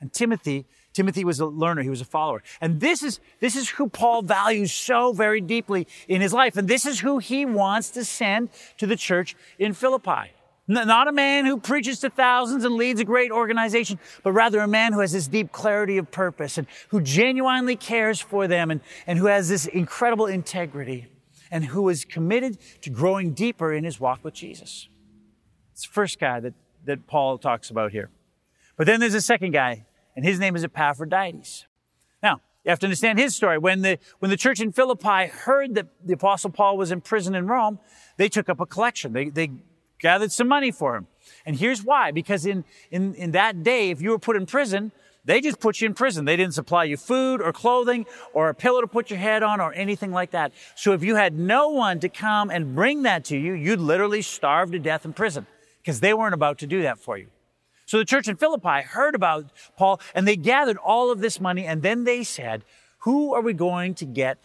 And 0.00 0.12
Timothy, 0.12 0.66
Timothy 0.92 1.24
was 1.24 1.40
a 1.40 1.46
learner. 1.46 1.82
He 1.82 1.90
was 1.90 2.00
a 2.00 2.06
follower. 2.06 2.42
And 2.60 2.80
this 2.80 3.02
is, 3.02 3.20
this 3.40 3.54
is 3.54 3.68
who 3.68 3.88
Paul 3.88 4.22
values 4.22 4.72
so 4.72 5.12
very 5.12 5.40
deeply 5.40 5.86
in 6.08 6.20
his 6.20 6.32
life. 6.32 6.56
And 6.56 6.66
this 6.66 6.86
is 6.86 7.00
who 7.00 7.18
he 7.18 7.44
wants 7.44 7.90
to 7.90 8.04
send 8.04 8.48
to 8.78 8.86
the 8.86 8.96
church 8.96 9.36
in 9.58 9.74
Philippi. 9.74 10.32
Not 10.68 11.08
a 11.08 11.12
man 11.12 11.46
who 11.46 11.58
preaches 11.58 11.98
to 12.00 12.10
thousands 12.10 12.64
and 12.64 12.76
leads 12.76 13.00
a 13.00 13.04
great 13.04 13.32
organization, 13.32 13.98
but 14.22 14.30
rather 14.30 14.60
a 14.60 14.68
man 14.68 14.92
who 14.92 15.00
has 15.00 15.10
this 15.10 15.26
deep 15.26 15.50
clarity 15.50 15.98
of 15.98 16.12
purpose 16.12 16.58
and 16.58 16.66
who 16.90 17.00
genuinely 17.00 17.74
cares 17.74 18.20
for 18.20 18.46
them 18.46 18.70
and, 18.70 18.80
and 19.04 19.18
who 19.18 19.26
has 19.26 19.48
this 19.48 19.66
incredible 19.66 20.26
integrity 20.26 21.08
and 21.50 21.64
who 21.64 21.88
is 21.88 22.04
committed 22.04 22.56
to 22.82 22.90
growing 22.90 23.32
deeper 23.32 23.72
in 23.72 23.82
his 23.82 23.98
walk 23.98 24.22
with 24.22 24.34
Jesus. 24.34 24.88
It's 25.72 25.82
the 25.82 25.92
first 25.92 26.20
guy 26.20 26.38
that, 26.38 26.54
that 26.84 27.08
Paul 27.08 27.38
talks 27.38 27.70
about 27.70 27.90
here. 27.90 28.08
But 28.76 28.86
then 28.86 29.00
there's 29.00 29.14
a 29.14 29.20
second 29.20 29.50
guy 29.50 29.86
and 30.16 30.24
his 30.24 30.38
name 30.38 30.56
is 30.56 30.64
Epaphroditus. 30.64 31.66
Now, 32.22 32.40
you 32.64 32.70
have 32.70 32.78
to 32.80 32.86
understand 32.86 33.18
his 33.18 33.34
story. 33.34 33.58
When 33.58 33.82
the, 33.82 33.98
when 34.18 34.30
the 34.30 34.36
church 34.36 34.60
in 34.60 34.72
Philippi 34.72 35.26
heard 35.26 35.74
that 35.76 35.86
the 36.04 36.12
apostle 36.12 36.50
Paul 36.50 36.76
was 36.76 36.92
in 36.92 37.00
prison 37.00 37.34
in 37.34 37.46
Rome, 37.46 37.78
they 38.16 38.28
took 38.28 38.48
up 38.48 38.60
a 38.60 38.66
collection. 38.66 39.12
They, 39.12 39.30
they 39.30 39.50
gathered 39.98 40.32
some 40.32 40.48
money 40.48 40.70
for 40.70 40.96
him. 40.96 41.06
And 41.46 41.56
here's 41.56 41.82
why. 41.82 42.10
Because 42.10 42.44
in, 42.44 42.64
in, 42.90 43.14
in 43.14 43.30
that 43.32 43.62
day, 43.62 43.90
if 43.90 44.02
you 44.02 44.10
were 44.10 44.18
put 44.18 44.36
in 44.36 44.44
prison, 44.44 44.92
they 45.24 45.40
just 45.40 45.60
put 45.60 45.80
you 45.80 45.86
in 45.86 45.94
prison. 45.94 46.24
They 46.24 46.36
didn't 46.36 46.54
supply 46.54 46.84
you 46.84 46.96
food 46.96 47.40
or 47.40 47.52
clothing 47.52 48.06
or 48.32 48.48
a 48.48 48.54
pillow 48.54 48.80
to 48.80 48.86
put 48.86 49.10
your 49.10 49.18
head 49.18 49.42
on 49.42 49.60
or 49.60 49.72
anything 49.72 50.12
like 50.12 50.32
that. 50.32 50.52
So 50.74 50.92
if 50.92 51.02
you 51.02 51.16
had 51.16 51.38
no 51.38 51.68
one 51.68 52.00
to 52.00 52.08
come 52.08 52.50
and 52.50 52.74
bring 52.74 53.02
that 53.02 53.24
to 53.26 53.36
you, 53.36 53.52
you'd 53.52 53.80
literally 53.80 54.22
starve 54.22 54.72
to 54.72 54.78
death 54.78 55.04
in 55.04 55.12
prison 55.12 55.46
because 55.82 56.00
they 56.00 56.14
weren't 56.14 56.34
about 56.34 56.58
to 56.58 56.66
do 56.66 56.82
that 56.82 56.98
for 56.98 57.16
you. 57.16 57.28
So 57.90 57.98
the 57.98 58.04
church 58.04 58.28
in 58.28 58.36
Philippi 58.36 58.82
heard 58.82 59.16
about 59.16 59.46
Paul 59.76 60.00
and 60.14 60.28
they 60.28 60.36
gathered 60.36 60.76
all 60.76 61.10
of 61.10 61.18
this 61.18 61.40
money 61.40 61.66
and 61.66 61.82
then 61.82 62.04
they 62.04 62.22
said, 62.22 62.62
who 62.98 63.34
are 63.34 63.40
we 63.40 63.52
going 63.52 63.94
to 63.96 64.04
get 64.04 64.38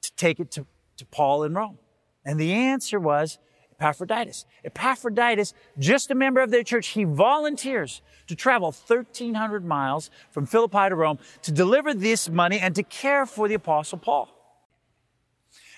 to 0.00 0.12
take 0.16 0.40
it 0.40 0.50
to, 0.52 0.64
to 0.96 1.04
Paul 1.04 1.44
in 1.44 1.52
Rome? 1.52 1.76
And 2.24 2.40
the 2.40 2.54
answer 2.54 2.98
was 2.98 3.38
Epaphroditus. 3.72 4.46
Epaphroditus, 4.64 5.52
just 5.78 6.10
a 6.10 6.14
member 6.14 6.40
of 6.40 6.50
their 6.50 6.62
church, 6.62 6.86
he 6.86 7.04
volunteers 7.04 8.00
to 8.28 8.34
travel 8.34 8.68
1,300 8.68 9.62
miles 9.62 10.10
from 10.30 10.46
Philippi 10.46 10.88
to 10.88 10.94
Rome 10.94 11.18
to 11.42 11.52
deliver 11.52 11.92
this 11.92 12.30
money 12.30 12.58
and 12.58 12.74
to 12.76 12.82
care 12.82 13.26
for 13.26 13.46
the 13.46 13.56
apostle 13.56 13.98
Paul. 13.98 14.30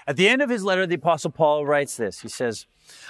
At 0.07 0.15
the 0.15 0.29
end 0.29 0.41
of 0.41 0.51
his 0.51 0.63
letter, 0.63 0.87
the 0.87 0.95
apostle 0.95 1.33
Paul 1.33 1.67
writes 1.67 1.97
this. 1.97 2.21
He 2.21 2.29
says, 2.29 2.67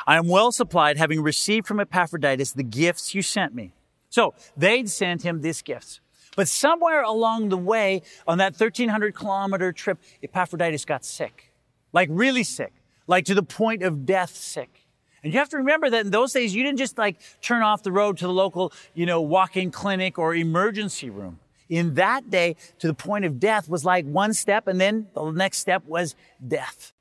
I 0.06 0.16
am 0.16 0.28
well 0.28 0.50
supplied, 0.50 0.96
having 0.96 1.22
received 1.22 1.66
from 1.66 1.78
Epaphroditus 1.78 2.52
the 2.52 2.62
gifts 2.62 3.14
you 3.14 3.20
sent 3.20 3.54
me. 3.54 3.74
So 4.08 4.34
they'd 4.56 4.88
sent 4.88 5.22
him 5.22 5.40
these 5.40 5.62
gifts. 5.62 6.00
But 6.36 6.48
somewhere 6.48 7.02
along 7.02 7.48
the 7.48 7.56
way 7.56 8.02
on 8.26 8.38
that 8.38 8.52
1300 8.52 9.14
kilometer 9.14 9.72
trip, 9.72 9.98
Epaphroditus 10.22 10.84
got 10.84 11.04
sick. 11.04 11.52
Like 11.92 12.08
really 12.12 12.44
sick. 12.44 12.72
Like 13.06 13.24
to 13.24 13.34
the 13.34 13.42
point 13.42 13.82
of 13.82 14.06
death 14.06 14.34
sick. 14.36 14.86
And 15.22 15.32
you 15.32 15.38
have 15.38 15.48
to 15.48 15.56
remember 15.56 15.90
that 15.90 16.04
in 16.04 16.10
those 16.12 16.32
days, 16.32 16.54
you 16.54 16.62
didn't 16.62 16.78
just 16.78 16.96
like 16.96 17.18
turn 17.40 17.62
off 17.62 17.82
the 17.82 17.90
road 17.90 18.18
to 18.18 18.26
the 18.26 18.32
local, 18.32 18.72
you 18.94 19.04
know, 19.04 19.20
walk-in 19.20 19.70
clinic 19.70 20.18
or 20.18 20.34
emergency 20.34 21.10
room. 21.10 21.40
In 21.68 21.94
that 21.94 22.30
day, 22.30 22.56
to 22.78 22.86
the 22.86 22.94
point 22.94 23.24
of 23.24 23.40
death 23.40 23.68
was 23.68 23.84
like 23.84 24.06
one 24.06 24.32
step 24.32 24.68
and 24.68 24.80
then 24.80 25.08
the 25.14 25.30
next 25.32 25.58
step 25.58 25.84
was 25.86 26.14
death. 26.46 26.92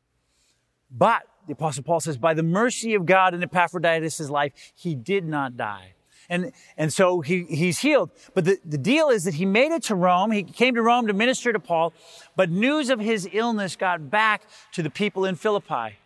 But 0.90 1.24
the 1.46 1.54
apostle 1.54 1.84
Paul 1.84 2.00
says, 2.00 2.18
by 2.18 2.34
the 2.34 2.44
mercy 2.44 2.96
of 2.96 3.06
God 3.06 3.34
in 3.34 3.44
Epaphroditus' 3.44 4.30
life, 4.30 4.52
he 4.76 4.96
did 4.96 5.26
not 5.26 5.56
die. 5.56 5.94
And, 6.30 6.52
and 6.78 6.92
so 6.92 7.22
he, 7.22 7.44
he's 7.44 7.80
healed. 7.80 8.12
But 8.34 8.46
the, 8.46 8.60
the 8.66 8.78
deal 8.78 9.10
is 9.10 9.24
that 9.24 9.36
he 9.36 9.46
made 9.46 9.72
it 9.72 9.84
to 9.84 9.96
Rome. 9.96 10.32
He 10.32 10.44
came 10.44 10.76
to 10.76 10.82
Rome 10.82 11.08
to 11.08 11.14
minister 11.14 11.54
to 11.54 11.60
Paul, 11.60 11.94
but 12.36 12.50
news 12.50 12.90
of 12.90 13.00
his 13.00 13.30
illness 13.32 13.76
got 13.76 14.10
back 14.10 14.44
to 14.74 14.84
the 14.84 14.90
people 14.90 15.26
in 15.26 15.36
Philippi. 15.36 15.98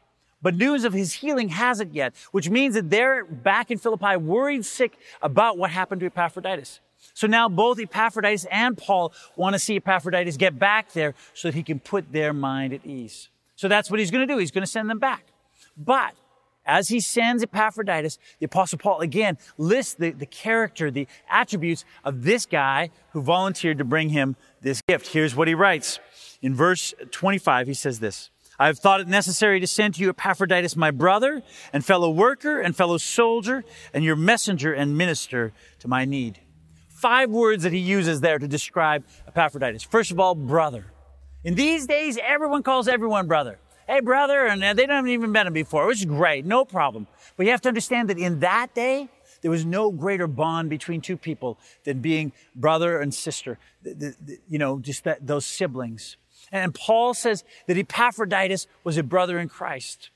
But 0.41 0.55
news 0.55 0.85
of 0.85 0.93
his 0.93 1.13
healing 1.13 1.49
hasn't 1.49 1.93
yet, 1.93 2.13
which 2.31 2.49
means 2.49 2.73
that 2.73 2.89
they're 2.89 3.25
back 3.25 3.69
in 3.69 3.77
Philippi 3.77 4.15
worried 4.17 4.65
sick 4.65 4.97
about 5.21 5.57
what 5.57 5.69
happened 5.69 6.01
to 6.01 6.07
Epaphroditus. 6.07 6.79
So 7.13 7.27
now 7.27 7.49
both 7.49 7.79
Epaphroditus 7.79 8.45
and 8.45 8.77
Paul 8.77 9.13
want 9.35 9.53
to 9.53 9.59
see 9.59 9.75
Epaphroditus 9.75 10.37
get 10.37 10.57
back 10.57 10.93
there 10.93 11.13
so 11.33 11.49
that 11.49 11.55
he 11.55 11.63
can 11.63 11.79
put 11.79 12.11
their 12.11 12.33
mind 12.33 12.73
at 12.73 12.85
ease. 12.85 13.29
So 13.55 13.67
that's 13.67 13.91
what 13.91 13.99
he's 13.99 14.11
going 14.11 14.27
to 14.27 14.33
do. 14.33 14.39
He's 14.39 14.51
going 14.51 14.63
to 14.63 14.71
send 14.71 14.89
them 14.89 14.99
back. 14.99 15.25
But 15.77 16.13
as 16.71 16.87
he 16.87 17.01
sends 17.01 17.43
Epaphroditus, 17.43 18.17
the 18.39 18.45
apostle 18.45 18.77
Paul 18.77 19.01
again 19.01 19.37
lists 19.57 19.93
the, 19.93 20.11
the 20.11 20.25
character, 20.25 20.89
the 20.89 21.05
attributes 21.29 21.83
of 22.05 22.23
this 22.23 22.45
guy 22.45 22.91
who 23.11 23.21
volunteered 23.21 23.77
to 23.79 23.83
bring 23.83 24.09
him 24.09 24.37
this 24.61 24.81
gift. 24.87 25.07
Here's 25.07 25.35
what 25.35 25.49
he 25.49 25.53
writes. 25.53 25.99
In 26.41 26.55
verse 26.55 26.93
25, 27.11 27.67
he 27.67 27.73
says 27.73 27.99
this. 27.99 28.29
I 28.57 28.67
have 28.67 28.79
thought 28.79 29.01
it 29.01 29.09
necessary 29.09 29.59
to 29.59 29.67
send 29.67 29.95
to 29.95 30.01
you 30.01 30.09
Epaphroditus, 30.11 30.77
my 30.77 30.91
brother 30.91 31.43
and 31.73 31.83
fellow 31.83 32.09
worker 32.09 32.61
and 32.61 32.73
fellow 32.73 32.97
soldier 32.97 33.65
and 33.93 34.05
your 34.05 34.15
messenger 34.15 34.71
and 34.71 34.97
minister 34.97 35.51
to 35.79 35.89
my 35.89 36.05
need. 36.05 36.39
Five 36.87 37.31
words 37.31 37.63
that 37.63 37.73
he 37.73 37.79
uses 37.79 38.21
there 38.21 38.39
to 38.39 38.47
describe 38.47 39.03
Epaphroditus. 39.27 39.83
First 39.83 40.11
of 40.11 40.21
all, 40.21 40.35
brother. 40.35 40.85
In 41.43 41.55
these 41.55 41.85
days, 41.85 42.17
everyone 42.23 42.63
calls 42.63 42.87
everyone 42.87 43.27
brother 43.27 43.59
hey 43.91 43.99
brother, 43.99 44.45
and 44.45 44.63
uh, 44.63 44.73
they 44.73 44.85
don't 44.85 45.07
even 45.09 45.31
met 45.31 45.47
him 45.47 45.53
before, 45.53 45.85
which 45.85 45.99
is 45.99 46.05
great, 46.05 46.45
no 46.45 46.63
problem. 46.63 47.07
But 47.35 47.45
you 47.45 47.51
have 47.51 47.61
to 47.61 47.67
understand 47.67 48.09
that 48.09 48.17
in 48.17 48.39
that 48.39 48.73
day, 48.73 49.09
there 49.41 49.51
was 49.51 49.65
no 49.65 49.91
greater 49.91 50.27
bond 50.27 50.69
between 50.69 51.01
two 51.01 51.17
people 51.17 51.57
than 51.83 51.99
being 51.99 52.31
brother 52.55 53.01
and 53.01 53.13
sister. 53.13 53.57
The, 53.83 53.93
the, 53.93 54.15
the, 54.21 54.37
you 54.47 54.59
know, 54.59 54.79
just 54.79 55.03
that, 55.03 55.25
those 55.25 55.45
siblings. 55.45 56.15
And 56.51 56.73
Paul 56.73 57.13
says 57.13 57.43
that 57.67 57.77
Epaphroditus 57.77 58.67
was 58.83 58.97
a 58.97 59.03
brother 59.03 59.39
in 59.39 59.49
Christ. 59.49 60.09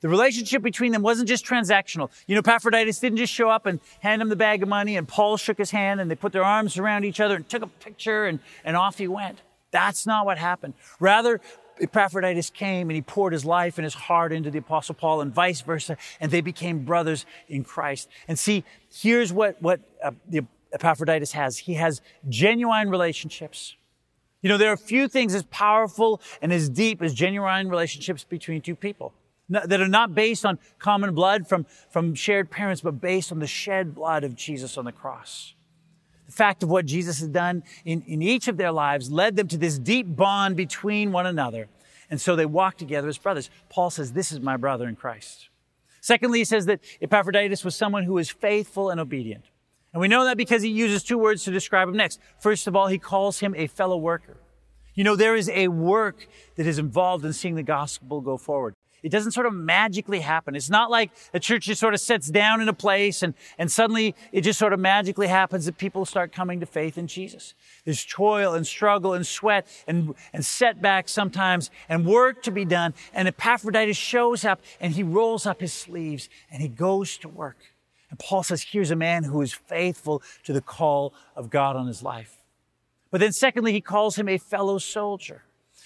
The 0.00 0.08
relationship 0.08 0.62
between 0.62 0.92
them 0.92 1.02
wasn't 1.02 1.28
just 1.28 1.46
transactional. 1.46 2.10
You 2.26 2.34
know, 2.34 2.40
Epaphroditus 2.40 3.00
didn't 3.00 3.18
just 3.18 3.32
show 3.32 3.48
up 3.48 3.64
and 3.64 3.80
hand 4.00 4.20
him 4.20 4.28
the 4.28 4.36
bag 4.36 4.62
of 4.62 4.68
money 4.68 4.96
and 4.96 5.08
Paul 5.08 5.38
shook 5.38 5.56
his 5.56 5.70
hand 5.70 6.00
and 6.00 6.10
they 6.10 6.14
put 6.14 6.32
their 6.32 6.44
arms 6.44 6.76
around 6.76 7.04
each 7.04 7.20
other 7.20 7.36
and 7.36 7.48
took 7.48 7.62
a 7.62 7.66
picture 7.66 8.26
and, 8.26 8.38
and 8.64 8.76
off 8.76 8.98
he 8.98 9.08
went. 9.08 9.40
That's 9.72 10.06
not 10.06 10.26
what 10.26 10.36
happened. 10.36 10.74
Rather, 11.00 11.40
Epaphroditus 11.82 12.50
came 12.50 12.88
and 12.88 12.94
he 12.94 13.02
poured 13.02 13.32
his 13.32 13.44
life 13.44 13.76
and 13.76 13.84
his 13.84 13.94
heart 13.94 14.32
into 14.32 14.50
the 14.50 14.58
apostle 14.58 14.94
Paul 14.94 15.20
and 15.20 15.34
vice 15.34 15.60
versa, 15.60 15.96
and 16.20 16.30
they 16.30 16.40
became 16.40 16.84
brothers 16.84 17.26
in 17.48 17.64
Christ. 17.64 18.08
And 18.28 18.38
see, 18.38 18.64
here's 18.92 19.32
what, 19.32 19.60
what 19.60 19.80
uh, 20.02 20.12
the 20.28 20.46
Epaphroditus 20.72 21.32
has. 21.32 21.58
He 21.58 21.74
has 21.74 22.00
genuine 22.28 22.88
relationships. 22.88 23.76
You 24.40 24.48
know, 24.48 24.58
there 24.58 24.72
are 24.72 24.76
few 24.76 25.08
things 25.08 25.34
as 25.34 25.44
powerful 25.44 26.20
and 26.40 26.52
as 26.52 26.68
deep 26.68 27.02
as 27.02 27.14
genuine 27.14 27.68
relationships 27.68 28.24
between 28.24 28.60
two 28.60 28.76
people. 28.76 29.12
that 29.48 29.80
are 29.80 29.88
not 29.88 30.14
based 30.14 30.46
on 30.46 30.58
common 30.78 31.14
blood 31.14 31.46
from, 31.46 31.66
from 31.90 32.14
shared 32.14 32.50
parents, 32.50 32.80
but 32.80 33.00
based 33.00 33.30
on 33.32 33.38
the 33.38 33.46
shed 33.46 33.94
blood 33.94 34.24
of 34.24 34.34
Jesus 34.34 34.78
on 34.78 34.84
the 34.84 34.92
cross. 34.92 35.54
Fact 36.32 36.62
of 36.62 36.70
what 36.70 36.86
Jesus 36.86 37.20
has 37.20 37.28
done 37.28 37.62
in, 37.84 38.02
in 38.02 38.22
each 38.22 38.48
of 38.48 38.56
their 38.56 38.72
lives 38.72 39.10
led 39.10 39.36
them 39.36 39.48
to 39.48 39.58
this 39.58 39.78
deep 39.78 40.06
bond 40.16 40.56
between 40.56 41.12
one 41.12 41.26
another. 41.26 41.68
And 42.10 42.20
so 42.20 42.36
they 42.36 42.46
walk 42.46 42.76
together 42.76 43.08
as 43.08 43.18
brothers. 43.18 43.50
Paul 43.68 43.90
says, 43.90 44.12
This 44.12 44.32
is 44.32 44.40
my 44.40 44.56
brother 44.56 44.88
in 44.88 44.96
Christ. 44.96 45.48
Secondly, 46.00 46.40
he 46.40 46.44
says 46.44 46.66
that 46.66 46.80
Epaphroditus 47.00 47.64
was 47.64 47.76
someone 47.76 48.04
who 48.04 48.14
was 48.14 48.28
faithful 48.28 48.90
and 48.90 49.00
obedient. 49.00 49.44
And 49.92 50.00
we 50.00 50.08
know 50.08 50.24
that 50.24 50.36
because 50.36 50.62
he 50.62 50.70
uses 50.70 51.04
two 51.04 51.18
words 51.18 51.44
to 51.44 51.50
describe 51.50 51.88
him 51.88 51.96
next. 51.96 52.18
First 52.38 52.66
of 52.66 52.74
all, 52.74 52.88
he 52.88 52.98
calls 52.98 53.40
him 53.40 53.54
a 53.56 53.66
fellow 53.66 53.96
worker. 53.96 54.38
You 54.94 55.04
know, 55.04 55.16
there 55.16 55.36
is 55.36 55.48
a 55.50 55.68
work 55.68 56.26
that 56.56 56.66
is 56.66 56.78
involved 56.78 57.24
in 57.24 57.32
seeing 57.32 57.54
the 57.54 57.62
gospel 57.62 58.20
go 58.20 58.36
forward. 58.36 58.74
It 59.02 59.10
doesn't 59.10 59.32
sort 59.32 59.46
of 59.46 59.52
magically 59.52 60.20
happen. 60.20 60.54
It's 60.54 60.70
not 60.70 60.90
like 60.90 61.10
a 61.34 61.40
church 61.40 61.64
just 61.64 61.80
sort 61.80 61.94
of 61.94 62.00
sits 62.00 62.28
down 62.28 62.60
in 62.60 62.68
a 62.68 62.72
place 62.72 63.22
and, 63.22 63.34
and 63.58 63.70
suddenly 63.70 64.14
it 64.30 64.42
just 64.42 64.58
sort 64.58 64.72
of 64.72 64.80
magically 64.80 65.26
happens 65.26 65.66
that 65.66 65.76
people 65.76 66.04
start 66.04 66.32
coming 66.32 66.60
to 66.60 66.66
faith 66.66 66.96
in 66.96 67.06
Jesus. 67.06 67.54
There's 67.84 68.04
toil 68.04 68.54
and 68.54 68.66
struggle 68.66 69.12
and 69.12 69.26
sweat 69.26 69.66
and, 69.86 70.14
and 70.32 70.44
setbacks 70.44 71.12
sometimes 71.12 71.70
and 71.88 72.06
work 72.06 72.42
to 72.44 72.50
be 72.50 72.64
done. 72.64 72.94
And 73.12 73.26
Epaphroditus 73.26 73.96
shows 73.96 74.44
up 74.44 74.60
and 74.80 74.94
he 74.94 75.02
rolls 75.02 75.46
up 75.46 75.60
his 75.60 75.72
sleeves 75.72 76.28
and 76.50 76.62
he 76.62 76.68
goes 76.68 77.16
to 77.18 77.28
work. 77.28 77.58
And 78.10 78.18
Paul 78.18 78.42
says, 78.42 78.62
here's 78.62 78.90
a 78.90 78.96
man 78.96 79.24
who 79.24 79.40
is 79.40 79.52
faithful 79.52 80.22
to 80.44 80.52
the 80.52 80.60
call 80.60 81.14
of 81.34 81.48
God 81.48 81.76
on 81.76 81.86
his 81.86 82.02
life. 82.02 82.36
But 83.10 83.20
then 83.20 83.32
secondly, 83.32 83.72
he 83.72 83.80
calls 83.80 84.16
him 84.16 84.28
a 84.28 84.38
fellow 84.38 84.78
soldier. 84.78 85.44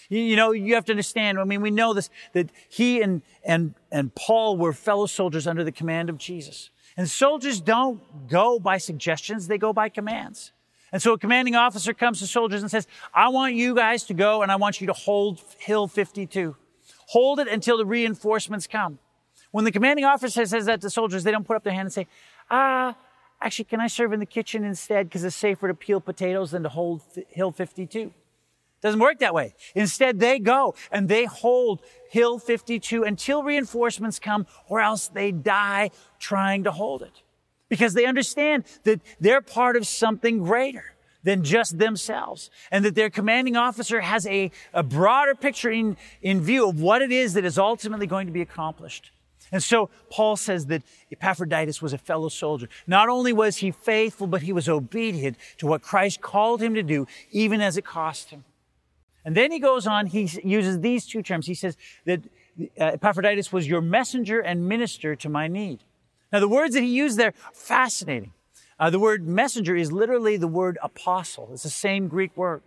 You, 0.09 0.21
you, 0.21 0.37
know, 0.37 0.53
you 0.53 0.75
have 0.75 0.85
to 0.87 0.93
understand, 0.93 1.39
I 1.39 1.45
mean, 1.45 1.61
we 1.61 1.71
know 1.71 1.95
this, 1.95 2.11
that 2.33 2.51
he 2.69 3.03
and, 3.03 3.23
and, 3.45 3.75
and 3.91 4.15
Paul 4.15 4.57
were 4.57 4.73
fellow 4.73 5.07
soldiers 5.07 5.47
under 5.47 5.65
the 5.65 5.73
command 5.73 6.09
of 6.09 6.19
Jesus. 6.19 6.71
And 6.97 7.09
soldiers 7.09 7.61
don't 7.61 8.29
go 8.29 8.59
by 8.59 8.79
suggestions, 8.79 9.49
they 9.49 9.59
go 9.59 9.73
by 9.73 9.89
commands. 9.89 10.53
And 10.93 11.03
so 11.03 11.13
a 11.13 11.19
commanding 11.19 11.55
officer 11.55 11.93
comes 11.93 12.21
to 12.21 12.27
soldiers 12.27 12.63
and 12.63 12.71
says, 12.71 12.87
I 13.13 13.29
want 13.29 13.55
you 13.55 13.75
guys 13.75 14.05
to 14.05 14.15
go 14.15 14.43
and 14.43 14.53
I 14.53 14.57
want 14.57 14.81
you 14.81 14.87
to 14.87 14.93
hold 14.93 15.43
Hill 15.59 15.89
52. 15.89 16.57
Hold 17.09 17.41
it 17.41 17.49
until 17.49 17.77
the 17.77 17.87
reinforcements 17.87 18.67
come. 18.67 18.99
When 19.51 19.65
the 19.65 19.73
commanding 19.73 20.05
officer 20.05 20.47
says 20.47 20.67
that 20.67 20.81
to 20.83 20.91
soldiers, 20.91 21.25
they 21.25 21.31
don't 21.31 21.47
put 21.47 21.57
up 21.57 21.65
their 21.65 21.73
hand 21.73 21.87
and 21.87 21.93
say, 21.93 22.07
ah, 22.51 22.97
actually, 23.41 23.65
can 23.65 23.81
I 23.81 23.89
serve 23.89 24.13
in 24.13 24.21
the 24.21 24.27
kitchen 24.27 24.65
instead 24.65 25.09
because 25.09 25.25
it's 25.25 25.37
safer 25.37 25.69
to 25.69 25.75
peel 25.75 26.01
potatoes 26.01 26.53
than 26.53 26.63
to 26.63 26.69
hold 26.69 27.03
Hill 27.29 27.53
52? 27.53 28.13
Doesn't 28.83 29.01
work 29.01 29.19
that 29.21 29.35
way. 29.35 29.55
Instead, 29.75 30.21
they 30.21 30.39
go 30.39 30.75
and 30.91 31.09
they 31.09 31.25
hold 31.25 31.83
Hill 32.11 32.39
52 32.39 33.05
until 33.05 33.43
reinforcements 33.43 34.19
come 34.19 34.47
or 34.69 34.81
else 34.81 35.09
they 35.09 35.33
die 35.33 35.91
trying 36.19 36.65
to 36.65 36.71
hold 36.71 37.03
it. 37.03 37.23
Because 37.69 37.95
they 37.95 38.07
understand 38.07 38.65
that 38.85 39.01
they're 39.19 39.41
part 39.41 39.77
of 39.77 39.87
something 39.87 40.45
greater 40.45 40.97
than 41.25 41.43
just 41.43 41.79
themselves 41.79 42.51
and 42.71 42.85
that 42.85 42.95
their 42.95 43.11
commanding 43.11 43.57
officer 43.57 44.01
has 44.01 44.27
a, 44.29 44.53
a 44.73 44.85
broader 44.85 45.35
picture 45.35 45.71
in, 45.71 45.97
in 46.23 46.41
view 46.41 46.69
of 46.69 46.81
what 46.81 47.03
it 47.03 47.11
is 47.11 47.35
that 47.35 47.45
is 47.45 47.59
ultimately 47.59 48.07
going 48.07 48.29
to 48.29 48.33
be 48.33 48.43
accomplished. 48.43 49.11
And 49.51 49.63
so 49.63 49.91
Paul 50.11 50.37
says 50.37 50.67
that 50.67 50.83
Epaphroditus 51.11 51.81
was 51.83 51.93
a 51.93 51.99
fellow 51.99 52.29
soldier. 52.29 52.69
Not 52.87 53.09
only 53.09 53.33
was 53.33 53.57
he 53.57 53.71
faithful, 53.71 54.27
but 54.27 54.43
he 54.43 54.53
was 54.53 54.69
obedient 54.69 55.37
to 55.59 55.67
what 55.67 55.83
Christ 55.83 56.21
called 56.21 56.63
him 56.63 56.75
to 56.75 56.83
do, 56.83 57.07
even 57.31 57.61
as 57.61 57.77
it 57.77 57.85
cost 57.85 58.31
him. 58.31 58.45
And 59.27 59.37
then 59.37 59.51
he 59.51 59.59
goes 59.59 59.89
on, 59.89 60.07
he 60.07 60.31
uses 60.45 60.81
these 60.81 61.05
two 61.05 61.21
terms. 61.21 61.49
He 61.49 61.55
says 61.55 61.77
that 62.05 62.23
uh, 62.81 62.93
Epaphroditus 62.95 63.53
was 63.53 63.67
your 63.67 63.81
messenger 63.81 64.39
and 64.39 64.69
minister 64.69 65.17
to 65.17 65.29
my 65.29 65.49
need. 65.49 65.81
Now, 66.33 66.39
the 66.39 66.49
words 66.49 66.75
that 66.75 66.83
he 66.83 66.97
used 66.97 67.19
there, 67.19 67.35
fascinating. 67.53 68.33
Uh, 68.79 68.89
the 68.89 69.01
word 69.01 69.27
messenger 69.27 69.75
is 69.75 69.91
literally 69.91 70.37
the 70.37 70.47
word 70.47 70.79
apostle. 70.81 71.49
It's 71.53 71.65
the 71.65 71.71
same 71.71 72.07
Greek 72.07 72.37
word. 72.37 72.63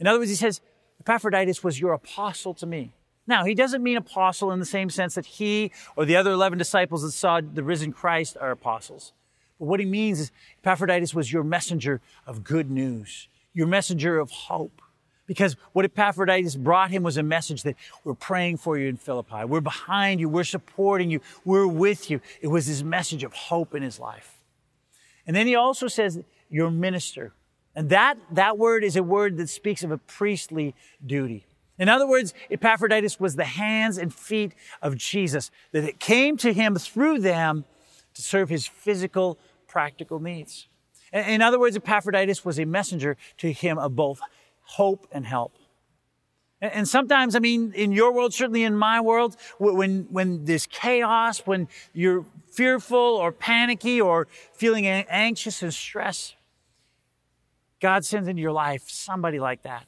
In 0.00 0.08
other 0.08 0.18
words, 0.18 0.30
he 0.30 0.36
says, 0.36 0.60
Epaphroditus 1.00 1.62
was 1.62 1.78
your 1.78 1.92
apostle 1.92 2.54
to 2.54 2.66
me. 2.66 2.92
Now, 3.26 3.44
he 3.44 3.54
doesn't 3.54 3.82
mean 3.82 3.96
apostle 3.96 4.50
in 4.50 4.58
the 4.58 4.66
same 4.66 4.90
sense 4.90 5.14
that 5.14 5.26
he 5.26 5.70
or 5.94 6.04
the 6.04 6.16
other 6.16 6.32
11 6.32 6.58
disciples 6.58 7.02
that 7.02 7.12
saw 7.12 7.40
the 7.40 7.62
risen 7.62 7.92
Christ 7.92 8.36
are 8.40 8.50
apostles. 8.50 9.12
But 9.60 9.66
what 9.66 9.78
he 9.78 9.86
means 9.86 10.18
is 10.18 10.32
Epaphroditus 10.58 11.14
was 11.14 11.32
your 11.32 11.44
messenger 11.44 12.00
of 12.26 12.42
good 12.42 12.68
news, 12.68 13.28
your 13.52 13.68
messenger 13.68 14.18
of 14.18 14.32
hope. 14.32 14.82
Because 15.26 15.56
what 15.72 15.84
Epaphroditus 15.84 16.56
brought 16.56 16.90
him 16.90 17.02
was 17.02 17.16
a 17.16 17.22
message 17.22 17.62
that 17.62 17.76
we're 18.04 18.14
praying 18.14 18.58
for 18.58 18.76
you 18.76 18.88
in 18.88 18.96
Philippi. 18.96 19.44
We're 19.46 19.60
behind 19.60 20.20
you. 20.20 20.28
We're 20.28 20.44
supporting 20.44 21.10
you. 21.10 21.20
We're 21.44 21.66
with 21.66 22.10
you. 22.10 22.20
It 22.42 22.48
was 22.48 22.66
his 22.66 22.84
message 22.84 23.24
of 23.24 23.32
hope 23.32 23.74
in 23.74 23.82
his 23.82 23.98
life. 23.98 24.42
And 25.26 25.34
then 25.34 25.46
he 25.46 25.54
also 25.54 25.88
says, 25.88 26.22
your 26.50 26.70
minister. 26.70 27.32
And 27.74 27.88
that, 27.88 28.18
that 28.32 28.58
word 28.58 28.84
is 28.84 28.96
a 28.96 29.02
word 29.02 29.38
that 29.38 29.48
speaks 29.48 29.82
of 29.82 29.90
a 29.90 29.98
priestly 29.98 30.74
duty. 31.04 31.46
In 31.78 31.88
other 31.88 32.06
words, 32.06 32.34
Epaphroditus 32.50 33.18
was 33.18 33.34
the 33.34 33.44
hands 33.44 33.98
and 33.98 34.14
feet 34.14 34.52
of 34.80 34.96
Jesus, 34.96 35.50
that 35.72 35.82
it 35.82 35.98
came 35.98 36.36
to 36.36 36.52
him 36.52 36.76
through 36.76 37.18
them 37.20 37.64
to 38.14 38.22
serve 38.22 38.48
his 38.48 38.66
physical, 38.66 39.38
practical 39.66 40.20
needs. 40.20 40.68
In 41.12 41.42
other 41.42 41.58
words, 41.58 41.76
Epaphroditus 41.76 42.44
was 42.44 42.60
a 42.60 42.64
messenger 42.64 43.16
to 43.38 43.52
him 43.52 43.78
of 43.78 43.96
both 43.96 44.20
hope 44.64 45.06
and 45.12 45.26
help. 45.26 45.56
And 46.60 46.88
sometimes, 46.88 47.36
I 47.36 47.40
mean, 47.40 47.72
in 47.74 47.92
your 47.92 48.12
world, 48.12 48.32
certainly 48.32 48.62
in 48.62 48.74
my 48.76 49.00
world, 49.00 49.36
when, 49.58 50.06
when 50.10 50.44
there's 50.44 50.66
chaos, 50.66 51.40
when 51.40 51.68
you're 51.92 52.24
fearful 52.50 52.96
or 52.98 53.32
panicky 53.32 54.00
or 54.00 54.28
feeling 54.54 54.86
anxious 54.86 55.62
and 55.62 55.74
stressed, 55.74 56.36
God 57.80 58.04
sends 58.04 58.28
into 58.28 58.40
your 58.40 58.52
life 58.52 58.84
somebody 58.86 59.38
like 59.38 59.62
that. 59.64 59.86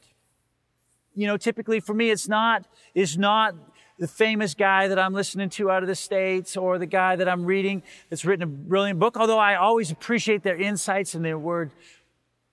You 1.14 1.26
know, 1.26 1.38
typically 1.38 1.80
for 1.80 1.94
me, 1.94 2.10
it's 2.10 2.28
not, 2.28 2.66
it's 2.94 3.16
not 3.16 3.54
the 3.98 4.06
famous 4.06 4.54
guy 4.54 4.88
that 4.88 4.98
I'm 4.98 5.14
listening 5.14 5.48
to 5.50 5.70
out 5.70 5.82
of 5.82 5.88
the 5.88 5.94
States 5.94 6.58
or 6.58 6.78
the 6.78 6.84
guy 6.84 7.16
that 7.16 7.26
I'm 7.26 7.46
reading 7.46 7.82
that's 8.10 8.26
written 8.26 8.42
a 8.42 8.46
brilliant 8.46 8.98
book, 8.98 9.16
although 9.16 9.38
I 9.38 9.54
always 9.54 9.90
appreciate 9.90 10.42
their 10.42 10.56
insights 10.56 11.14
and 11.14 11.24
their 11.24 11.38
word. 11.38 11.70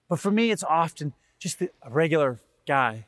But 0.08 0.20
for 0.20 0.32
me, 0.32 0.52
it's 0.52 0.64
often 0.64 1.14
just 1.44 1.62
a 1.62 1.70
regular 1.90 2.40
guy, 2.66 3.06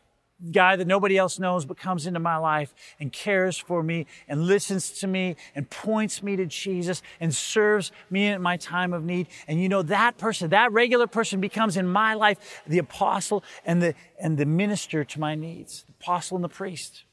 guy 0.52 0.76
that 0.76 0.86
nobody 0.86 1.18
else 1.18 1.40
knows 1.40 1.64
but 1.66 1.78
comes 1.78 2.06
into 2.06 2.20
my 2.20 2.36
life 2.36 2.76
and 3.00 3.14
cares 3.14 3.58
for 3.58 3.82
me 3.82 4.06
and 4.28 4.46
listens 4.46 4.92
to 4.92 5.08
me 5.08 5.38
and 5.56 5.70
points 5.70 6.22
me 6.22 6.36
to 6.36 6.46
Jesus 6.46 7.02
and 7.22 7.34
serves 7.34 7.94
me 8.10 8.28
in 8.28 8.42
my 8.42 8.58
time 8.58 8.92
of 8.92 9.06
need. 9.06 9.28
And 9.48 9.62
you 9.62 9.70
know, 9.70 9.82
that 9.84 10.18
person, 10.18 10.50
that 10.50 10.74
regular 10.74 11.08
person 11.08 11.40
becomes 11.40 11.78
in 11.78 11.88
my 11.88 12.14
life 12.14 12.62
the 12.68 12.78
apostle 12.78 13.42
and 13.66 13.82
the, 13.82 13.96
and 14.20 14.38
the 14.38 14.46
minister 14.46 15.06
to 15.06 15.20
my 15.20 15.34
needs, 15.34 15.86
the 15.88 15.94
apostle 16.02 16.36
and 16.36 16.44
the 16.44 16.50
priest. 16.50 17.06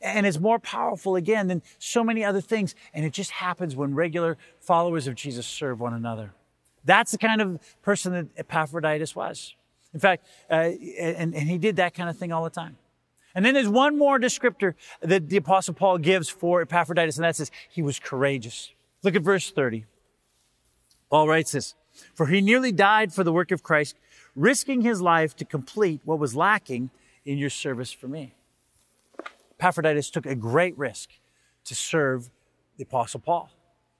And 0.00 0.26
it's 0.26 0.40
more 0.40 0.58
powerful 0.58 1.14
again 1.14 1.46
than 1.46 1.62
so 1.78 2.02
many 2.02 2.24
other 2.24 2.40
things. 2.40 2.74
And 2.92 3.04
it 3.04 3.12
just 3.12 3.30
happens 3.30 3.76
when 3.76 3.94
regular 3.94 4.36
followers 4.60 5.06
of 5.06 5.14
Jesus 5.14 5.46
serve 5.46 5.78
one 5.78 5.94
another. 5.94 6.32
That's 6.84 7.12
the 7.12 7.18
kind 7.18 7.40
of 7.40 7.60
person 7.82 8.12
that 8.12 8.26
Epaphroditus 8.36 9.14
was. 9.14 9.54
In 9.94 10.00
fact, 10.00 10.26
uh, 10.50 10.54
and, 10.98 11.34
and 11.34 11.48
he 11.48 11.58
did 11.58 11.76
that 11.76 11.94
kind 11.94 12.08
of 12.08 12.16
thing 12.16 12.32
all 12.32 12.44
the 12.44 12.50
time. 12.50 12.76
And 13.34 13.44
then 13.44 13.54
there's 13.54 13.68
one 13.68 13.96
more 13.96 14.18
descriptor 14.18 14.74
that 15.00 15.28
the 15.28 15.36
apostle 15.36 15.74
Paul 15.74 15.98
gives 15.98 16.28
for 16.28 16.60
Epaphroditus, 16.62 17.16
and 17.16 17.24
that 17.24 17.36
says 17.36 17.50
he 17.68 17.82
was 17.82 17.98
courageous. 17.98 18.72
Look 19.02 19.14
at 19.14 19.22
verse 19.22 19.50
30. 19.50 19.84
Paul 21.10 21.28
writes 21.28 21.52
this, 21.52 21.74
for 22.14 22.26
he 22.26 22.40
nearly 22.40 22.72
died 22.72 23.12
for 23.12 23.24
the 23.24 23.32
work 23.32 23.50
of 23.50 23.62
Christ, 23.62 23.96
risking 24.34 24.82
his 24.82 25.00
life 25.00 25.34
to 25.36 25.44
complete 25.44 26.00
what 26.04 26.18
was 26.18 26.36
lacking 26.36 26.90
in 27.24 27.38
your 27.38 27.50
service 27.50 27.92
for 27.92 28.08
me. 28.08 28.34
Epaphroditus 29.58 30.10
took 30.10 30.26
a 30.26 30.34
great 30.34 30.76
risk 30.78 31.10
to 31.64 31.74
serve 31.74 32.30
the 32.76 32.84
apostle 32.84 33.20
Paul. 33.20 33.50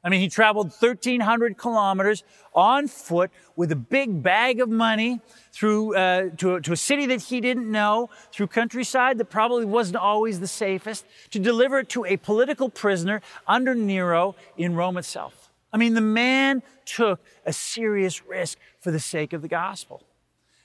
I 0.05 0.11
mean, 0.11 0.21
he 0.21 0.29
traveled 0.29 0.69
1,300 0.69 1.59
kilometers 1.59 2.23
on 2.55 2.87
foot 2.87 3.31
with 3.57 3.73
a 3.73 3.77
big 3.77 4.23
bag 4.23 4.61
of 4.61 4.69
money 4.69 5.21
through 5.53 5.97
uh, 5.97 6.31
to, 6.37 6.55
a, 6.55 6.61
to 6.61 6.73
a 6.73 6.77
city 6.77 7.07
that 7.07 7.23
he 7.23 7.41
didn't 7.41 7.71
know, 7.71 8.09
through 8.33 8.47
countryside 8.47 9.19
that 9.19 9.27
probably 9.27 9.65
wasn't 9.65 9.97
always 9.97 10.39
the 10.39 10.47
safest, 10.47 11.05
to 11.31 11.41
deliver 11.41 11.81
it 11.81 11.89
to 11.91 12.05
a 12.05 12.17
political 12.17 12.69
prisoner 12.69 13.21
under 13.47 13.75
Nero 13.75 14.37
in 14.57 14.77
Rome 14.77 14.97
itself. 14.99 15.51
I 15.73 15.77
mean, 15.77 15.95
the 15.95 16.01
man 16.01 16.63
took 16.85 17.21
a 17.45 17.53
serious 17.53 18.25
risk 18.25 18.59
for 18.81 18.91
the 18.91 19.01
sake 19.01 19.33
of 19.33 19.43
the 19.43 19.49
gospel. 19.49 20.03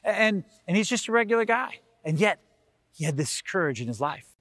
And, 0.04 0.43
and 0.67 0.78
he's 0.78 0.88
just 0.88 1.08
a 1.08 1.12
regular 1.12 1.46
guy. 1.46 1.80
And 2.06 2.19
yet, 2.19 2.39
he 2.93 3.06
had 3.06 3.17
this 3.17 3.41
courage 3.41 3.82
in 3.82 3.88
his 3.88 4.00
life. 4.00 4.33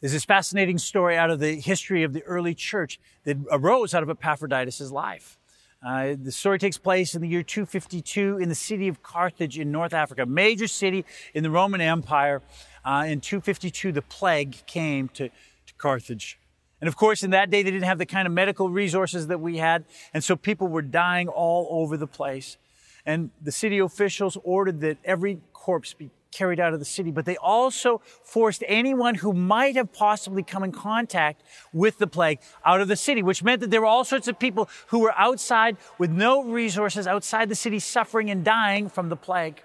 There's 0.00 0.12
this 0.12 0.24
fascinating 0.24 0.78
story 0.78 1.16
out 1.16 1.30
of 1.30 1.40
the 1.40 1.54
history 1.54 2.02
of 2.02 2.12
the 2.12 2.22
early 2.24 2.54
church 2.54 3.00
that 3.24 3.38
arose 3.50 3.94
out 3.94 4.02
of 4.02 4.10
Epaphroditus' 4.10 4.90
life. 4.90 5.38
Uh, 5.84 6.14
the 6.20 6.32
story 6.32 6.58
takes 6.58 6.76
place 6.76 7.14
in 7.14 7.22
the 7.22 7.28
year 7.28 7.42
252 7.42 8.38
in 8.38 8.48
the 8.48 8.54
city 8.54 8.88
of 8.88 9.02
Carthage 9.02 9.58
in 9.58 9.70
North 9.70 9.94
Africa, 9.94 10.22
a 10.22 10.26
major 10.26 10.66
city 10.66 11.04
in 11.32 11.42
the 11.42 11.50
Roman 11.50 11.80
Empire. 11.80 12.42
Uh, 12.84 13.04
in 13.06 13.20
252, 13.20 13.92
the 13.92 14.02
plague 14.02 14.56
came 14.66 15.08
to, 15.10 15.28
to 15.28 15.74
Carthage. 15.78 16.38
And 16.80 16.88
of 16.88 16.96
course, 16.96 17.22
in 17.22 17.30
that 17.30 17.50
day, 17.50 17.62
they 17.62 17.70
didn't 17.70 17.84
have 17.84 17.98
the 17.98 18.06
kind 18.06 18.26
of 18.26 18.34
medical 18.34 18.68
resources 18.68 19.28
that 19.28 19.40
we 19.40 19.56
had. 19.56 19.84
And 20.12 20.22
so 20.22 20.36
people 20.36 20.68
were 20.68 20.82
dying 20.82 21.28
all 21.28 21.68
over 21.70 21.96
the 21.96 22.06
place. 22.06 22.58
And 23.06 23.30
the 23.40 23.52
city 23.52 23.78
officials 23.78 24.36
ordered 24.44 24.80
that 24.80 24.98
every 25.04 25.40
corpse 25.52 25.94
be 25.94 26.10
carried 26.32 26.60
out 26.60 26.72
of 26.72 26.78
the 26.78 26.84
city, 26.84 27.10
but 27.10 27.24
they 27.24 27.36
also 27.36 28.00
forced 28.22 28.62
anyone 28.66 29.14
who 29.16 29.32
might 29.32 29.76
have 29.76 29.92
possibly 29.92 30.42
come 30.42 30.62
in 30.62 30.72
contact 30.72 31.42
with 31.72 31.98
the 31.98 32.06
plague 32.06 32.40
out 32.64 32.80
of 32.80 32.88
the 32.88 32.96
city, 32.96 33.22
which 33.22 33.42
meant 33.42 33.60
that 33.60 33.70
there 33.70 33.80
were 33.80 33.86
all 33.86 34.04
sorts 34.04 34.28
of 34.28 34.38
people 34.38 34.68
who 34.88 34.98
were 34.98 35.14
outside 35.16 35.76
with 35.98 36.10
no 36.10 36.44
resources 36.44 37.06
outside 37.06 37.48
the 37.48 37.54
city 37.54 37.78
suffering 37.78 38.30
and 38.30 38.44
dying 38.44 38.88
from 38.88 39.08
the 39.08 39.16
plague. 39.16 39.62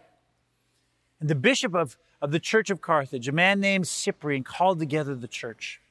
And 1.20 1.30
the 1.30 1.36
bishop 1.36 1.76
of, 1.76 1.98
of 2.22 2.32
the 2.32 2.40
church 2.40 2.70
of 2.70 2.82
Carthage, 2.82 3.28
a 3.28 3.32
man 3.32 3.60
named 3.60 3.88
Cyprian, 3.88 4.44
called 4.44 4.80
together 4.80 5.16
the 5.16 5.28
church. 5.28 5.82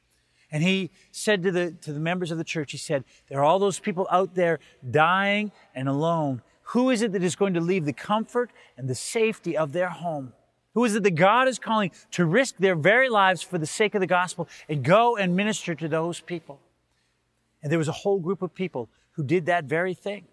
And 0.52 0.62
he 0.62 0.90
said 1.12 1.42
to 1.44 1.52
the, 1.52 1.70
to 1.82 1.92
the 1.92 2.00
members 2.00 2.30
of 2.30 2.38
the 2.38 2.44
church, 2.44 2.72
he 2.72 2.78
said, 2.78 3.04
there 3.28 3.38
are 3.38 3.44
all 3.44 3.60
those 3.60 3.78
people 3.78 4.08
out 4.10 4.34
there 4.34 4.58
dying 4.90 5.52
and 5.74 5.88
alone. 5.88 6.42
Who 6.62 6.90
is 6.90 7.02
it 7.02 7.12
that 7.12 7.22
is 7.22 7.36
going 7.36 7.54
to 7.54 7.60
leave 7.60 7.84
the 7.84 7.92
comfort 7.92 8.50
and 8.76 8.88
the 8.88 8.94
safety 8.94 9.56
of 9.56 9.72
their 9.72 9.88
home? 9.88 10.32
Who 10.74 10.84
is 10.84 10.94
it 10.94 11.02
that 11.02 11.16
God 11.16 11.48
is 11.48 11.58
calling 11.58 11.90
to 12.12 12.24
risk 12.24 12.56
their 12.58 12.76
very 12.76 13.08
lives 13.08 13.42
for 13.42 13.58
the 13.58 13.66
sake 13.66 13.94
of 13.94 14.00
the 14.00 14.06
gospel 14.06 14.48
and 14.68 14.84
go 14.84 15.16
and 15.16 15.34
minister 15.34 15.74
to 15.74 15.88
those 15.88 16.20
people? 16.20 16.60
And 17.62 17.70
there 17.70 17.78
was 17.78 17.88
a 17.88 17.92
whole 17.92 18.20
group 18.20 18.42
of 18.42 18.54
people 18.54 18.88
who 19.12 19.24
did 19.24 19.46
that 19.46 19.64
very 19.64 19.94
thing, 19.94 20.24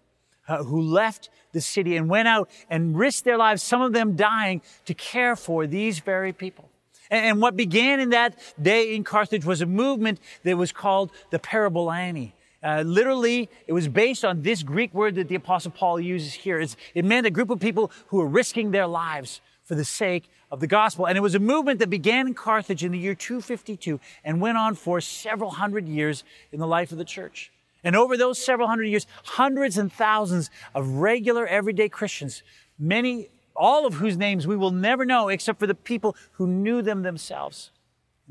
uh, 0.46 0.62
who 0.62 0.80
left 0.80 1.28
the 1.52 1.60
city 1.60 1.96
and 1.96 2.08
went 2.08 2.28
out 2.28 2.48
and 2.70 2.96
risked 2.96 3.24
their 3.24 3.36
lives, 3.36 3.62
some 3.62 3.82
of 3.82 3.92
them 3.92 4.14
dying, 4.14 4.62
to 4.84 4.94
care 4.94 5.34
for 5.34 5.66
these 5.66 5.98
very 5.98 6.32
people. 6.32 6.70
And 7.10 7.40
what 7.40 7.56
began 7.56 8.00
in 8.00 8.10
that 8.10 8.38
day 8.60 8.94
in 8.94 9.02
Carthage 9.02 9.44
was 9.44 9.62
a 9.62 9.66
movement 9.66 10.20
that 10.44 10.56
was 10.56 10.72
called 10.72 11.10
the 11.30 11.38
Parabolani. 11.38 12.32
Uh, 12.62 12.82
literally, 12.84 13.48
it 13.66 13.72
was 13.72 13.88
based 13.88 14.24
on 14.24 14.42
this 14.42 14.62
Greek 14.62 14.92
word 14.92 15.14
that 15.14 15.28
the 15.28 15.36
Apostle 15.36 15.70
Paul 15.70 16.00
uses 16.00 16.34
here. 16.34 16.60
It's, 16.60 16.76
it 16.94 17.04
meant 17.04 17.26
a 17.26 17.30
group 17.30 17.50
of 17.50 17.60
people 17.60 17.90
who 18.08 18.18
were 18.18 18.26
risking 18.26 18.72
their 18.72 18.86
lives 18.86 19.40
for 19.68 19.74
the 19.74 19.84
sake 19.84 20.30
of 20.50 20.60
the 20.60 20.66
gospel. 20.66 21.06
And 21.06 21.18
it 21.18 21.20
was 21.20 21.34
a 21.34 21.38
movement 21.38 21.78
that 21.80 21.90
began 21.90 22.26
in 22.26 22.32
Carthage 22.32 22.82
in 22.82 22.92
the 22.92 22.98
year 22.98 23.14
252 23.14 24.00
and 24.24 24.40
went 24.40 24.56
on 24.56 24.74
for 24.74 24.98
several 25.02 25.50
hundred 25.50 25.86
years 25.86 26.24
in 26.50 26.58
the 26.58 26.66
life 26.66 26.90
of 26.90 26.96
the 26.96 27.04
church. 27.04 27.52
And 27.84 27.94
over 27.94 28.16
those 28.16 28.42
several 28.42 28.66
hundred 28.66 28.86
years, 28.86 29.06
hundreds 29.24 29.76
and 29.76 29.92
thousands 29.92 30.50
of 30.74 30.88
regular 30.94 31.46
everyday 31.46 31.90
Christians, 31.90 32.42
many 32.78 33.28
all 33.54 33.86
of 33.86 33.94
whose 33.94 34.16
names 34.16 34.46
we 34.46 34.56
will 34.56 34.70
never 34.70 35.04
know 35.04 35.28
except 35.28 35.58
for 35.58 35.66
the 35.66 35.74
people 35.74 36.16
who 36.32 36.46
knew 36.46 36.80
them 36.80 37.02
themselves. 37.02 37.70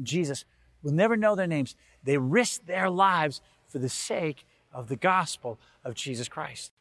Jesus 0.02 0.44
will 0.82 0.92
never 0.92 1.16
know 1.16 1.36
their 1.36 1.48
names. 1.48 1.76
They 2.04 2.18
risked 2.18 2.66
their 2.66 2.90
lives 2.90 3.42
for 3.68 3.78
the 3.78 3.90
sake 3.90 4.44
of 4.74 4.88
the 4.88 4.96
gospel 4.96 5.60
of 5.86 5.94
Jesus 5.94 6.28
Christ. 6.28 6.72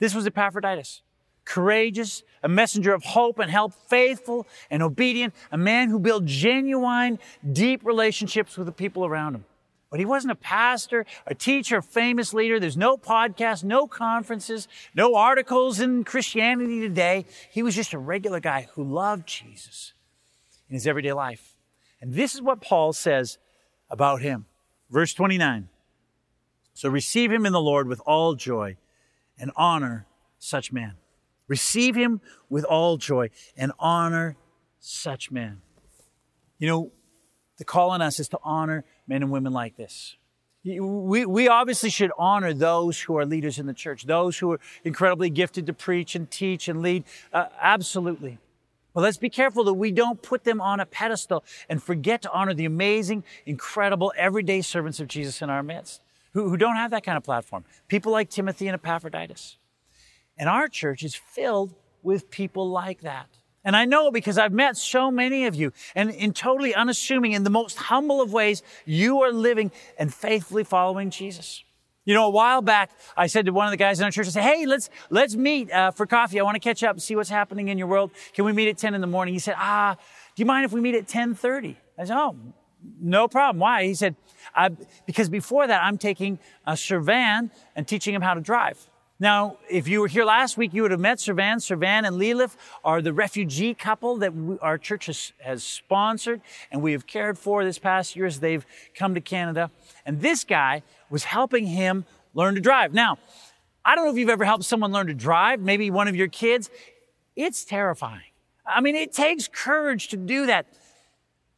This 0.00 0.14
was 0.14 0.26
Epaphroditus. 0.26 1.02
Courageous, 1.44 2.22
a 2.42 2.48
messenger 2.48 2.94
of 2.94 3.04
hope 3.04 3.38
and 3.38 3.50
help, 3.50 3.72
faithful 3.88 4.46
and 4.70 4.82
obedient, 4.82 5.34
a 5.52 5.58
man 5.58 5.90
who 5.90 5.98
built 5.98 6.24
genuine, 6.24 7.18
deep 7.52 7.84
relationships 7.84 8.56
with 8.56 8.66
the 8.66 8.72
people 8.72 9.04
around 9.04 9.34
him. 9.34 9.44
But 9.90 10.00
he 10.00 10.06
wasn't 10.06 10.32
a 10.32 10.36
pastor, 10.36 11.06
a 11.24 11.36
teacher, 11.36 11.76
a 11.76 11.82
famous 11.82 12.34
leader. 12.34 12.58
There's 12.58 12.76
no 12.76 12.96
podcast, 12.96 13.62
no 13.62 13.86
conferences, 13.86 14.66
no 14.92 15.14
articles 15.14 15.78
in 15.78 16.02
Christianity 16.02 16.80
Today. 16.80 17.26
He 17.52 17.62
was 17.62 17.76
just 17.76 17.92
a 17.92 17.98
regular 17.98 18.40
guy 18.40 18.66
who 18.74 18.82
loved 18.82 19.26
Jesus 19.28 19.92
in 20.68 20.74
his 20.74 20.86
everyday 20.86 21.12
life. 21.12 21.54
And 22.00 22.12
this 22.12 22.34
is 22.34 22.42
what 22.42 22.60
Paul 22.60 22.92
says 22.92 23.38
about 23.88 24.20
him. 24.20 24.46
Verse 24.90 25.14
29. 25.14 25.68
So 26.72 26.88
receive 26.88 27.30
him 27.30 27.46
in 27.46 27.52
the 27.52 27.60
Lord 27.60 27.86
with 27.86 28.00
all 28.04 28.34
joy 28.34 28.76
and 29.38 29.52
honor 29.56 30.06
such 30.40 30.72
men. 30.72 30.94
Receive 31.48 31.94
him 31.94 32.20
with 32.48 32.64
all 32.64 32.96
joy 32.96 33.30
and 33.56 33.72
honor 33.78 34.36
such 34.80 35.30
men. 35.30 35.60
You 36.58 36.68
know, 36.68 36.92
the 37.58 37.64
call 37.64 37.90
on 37.90 38.02
us 38.02 38.18
is 38.18 38.28
to 38.28 38.38
honor 38.42 38.84
men 39.06 39.22
and 39.22 39.30
women 39.30 39.52
like 39.52 39.76
this. 39.76 40.16
We, 40.64 41.26
we 41.26 41.46
obviously 41.48 41.90
should 41.90 42.10
honor 42.16 42.54
those 42.54 42.98
who 42.98 43.18
are 43.18 43.26
leaders 43.26 43.58
in 43.58 43.66
the 43.66 43.74
church, 43.74 44.04
those 44.04 44.38
who 44.38 44.52
are 44.52 44.60
incredibly 44.82 45.28
gifted 45.28 45.66
to 45.66 45.74
preach 45.74 46.14
and 46.14 46.30
teach 46.30 46.68
and 46.68 46.80
lead. 46.80 47.04
Uh, 47.32 47.46
absolutely. 47.60 48.38
But 48.94 49.02
let's 49.02 49.18
be 49.18 49.28
careful 49.28 49.64
that 49.64 49.74
we 49.74 49.90
don't 49.90 50.22
put 50.22 50.44
them 50.44 50.62
on 50.62 50.80
a 50.80 50.86
pedestal 50.86 51.44
and 51.68 51.82
forget 51.82 52.22
to 52.22 52.32
honor 52.32 52.54
the 52.54 52.64
amazing, 52.64 53.24
incredible, 53.44 54.12
everyday 54.16 54.62
servants 54.62 55.00
of 55.00 55.08
Jesus 55.08 55.42
in 55.42 55.50
our 55.50 55.62
midst 55.62 56.00
who, 56.32 56.48
who 56.48 56.56
don't 56.56 56.76
have 56.76 56.90
that 56.90 57.04
kind 57.04 57.16
of 57.16 57.24
platform. 57.24 57.64
People 57.88 58.12
like 58.12 58.30
Timothy 58.30 58.68
and 58.68 58.74
Epaphroditus. 58.74 59.58
And 60.36 60.48
our 60.48 60.68
church 60.68 61.02
is 61.02 61.14
filled 61.14 61.74
with 62.02 62.30
people 62.30 62.68
like 62.68 63.00
that. 63.02 63.28
And 63.64 63.74
I 63.74 63.86
know 63.86 64.10
because 64.10 64.36
I've 64.36 64.52
met 64.52 64.76
so 64.76 65.10
many 65.10 65.46
of 65.46 65.54
you 65.54 65.72
and 65.94 66.10
in 66.10 66.32
totally 66.34 66.74
unassuming, 66.74 67.32
in 67.32 67.44
the 67.44 67.50
most 67.50 67.76
humble 67.76 68.20
of 68.20 68.32
ways, 68.32 68.62
you 68.84 69.22
are 69.22 69.32
living 69.32 69.72
and 69.98 70.12
faithfully 70.12 70.64
following 70.64 71.08
Jesus. 71.10 71.64
You 72.04 72.12
know, 72.12 72.26
a 72.26 72.30
while 72.30 72.60
back, 72.60 72.90
I 73.16 73.26
said 73.28 73.46
to 73.46 73.52
one 73.52 73.66
of 73.66 73.70
the 73.70 73.78
guys 73.78 73.98
in 73.98 74.04
our 74.04 74.10
church, 74.10 74.26
I 74.26 74.30
said, 74.30 74.42
Hey, 74.42 74.66
let's, 74.66 74.90
let's 75.08 75.34
meet, 75.36 75.72
uh, 75.72 75.90
for 75.90 76.04
coffee. 76.04 76.38
I 76.38 76.42
want 76.42 76.56
to 76.56 76.60
catch 76.60 76.82
up 76.84 76.92
and 76.92 77.02
see 77.02 77.16
what's 77.16 77.30
happening 77.30 77.68
in 77.68 77.78
your 77.78 77.86
world. 77.86 78.10
Can 78.34 78.44
we 78.44 78.52
meet 78.52 78.68
at 78.68 78.76
10 78.76 78.92
in 78.92 79.00
the 79.00 79.06
morning? 79.06 79.32
He 79.32 79.40
said, 79.40 79.54
Ah, 79.56 79.96
do 80.36 80.42
you 80.42 80.44
mind 80.44 80.66
if 80.66 80.72
we 80.72 80.82
meet 80.82 80.94
at 80.94 81.04
1030? 81.04 81.78
I 81.98 82.04
said, 82.04 82.16
Oh, 82.18 82.36
no 83.00 83.28
problem. 83.28 83.60
Why? 83.60 83.84
He 83.84 83.94
said, 83.94 84.16
because 85.06 85.28
before 85.28 85.66
that, 85.66 85.82
I'm 85.82 85.98
taking 85.98 86.38
a 86.66 86.76
Servan 86.76 87.50
and 87.74 87.88
teaching 87.88 88.14
him 88.14 88.22
how 88.22 88.34
to 88.34 88.40
drive. 88.40 88.78
Now, 89.20 89.58
if 89.70 89.86
you 89.86 90.00
were 90.00 90.08
here 90.08 90.24
last 90.24 90.56
week, 90.56 90.74
you 90.74 90.82
would 90.82 90.90
have 90.90 90.98
met 90.98 91.20
Servan. 91.20 91.60
Servan 91.60 92.04
and 92.04 92.16
Lilith 92.16 92.56
are 92.84 93.00
the 93.00 93.12
refugee 93.12 93.72
couple 93.72 94.16
that 94.16 94.34
we, 94.34 94.58
our 94.58 94.76
church 94.76 95.06
has, 95.06 95.32
has, 95.38 95.62
sponsored 95.62 96.40
and 96.72 96.82
we 96.82 96.92
have 96.92 97.06
cared 97.06 97.38
for 97.38 97.64
this 97.64 97.78
past 97.78 98.16
year 98.16 98.26
as 98.26 98.40
they've 98.40 98.66
come 98.94 99.14
to 99.14 99.20
Canada. 99.20 99.70
And 100.04 100.20
this 100.20 100.42
guy 100.42 100.82
was 101.10 101.24
helping 101.24 101.66
him 101.66 102.06
learn 102.34 102.56
to 102.56 102.60
drive. 102.60 102.92
Now, 102.92 103.18
I 103.84 103.94
don't 103.94 104.04
know 104.04 104.10
if 104.10 104.18
you've 104.18 104.30
ever 104.30 104.44
helped 104.44 104.64
someone 104.64 104.90
learn 104.90 105.06
to 105.06 105.14
drive, 105.14 105.60
maybe 105.60 105.90
one 105.92 106.08
of 106.08 106.16
your 106.16 106.28
kids. 106.28 106.68
It's 107.36 107.64
terrifying. 107.64 108.32
I 108.66 108.80
mean, 108.80 108.96
it 108.96 109.12
takes 109.12 109.46
courage 109.46 110.08
to 110.08 110.16
do 110.16 110.46
that. 110.46 110.66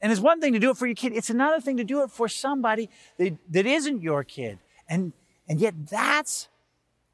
And 0.03 0.13
it's 0.13 0.21
one 0.21 0.43
thing 0.43 0.53
to 0.53 0.59
do 0.59 0.71
it 0.71 0.77
for 0.77 0.87
your 0.87 0.95
kid. 0.95 1.15
It's 1.15 1.31
another 1.31 1.61
thing 1.61 1.79
to 1.79 1.85
do 1.85 2.03
it 2.03 2.11
for 2.11 2.29
somebody 2.29 2.91
that, 3.17 3.39
that 3.51 3.65
isn't 3.65 4.03
your 4.03 4.25
kid. 4.25 4.59
And, 4.91 5.15
and 5.49 5.59
yet 5.59 5.75
that's 5.89 6.49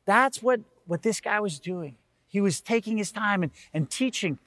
that's 0.05 0.43
what, 0.43 0.61
what 0.87 1.03
this 1.03 1.21
guy 1.21 1.41
was 1.41 1.59
doing. 1.59 1.97
He 2.29 2.41
was 2.41 2.61
taking 2.61 2.97
his 2.97 3.13
time 3.13 3.43
and, 3.43 3.53
and 3.75 3.91
teaching 3.91 4.39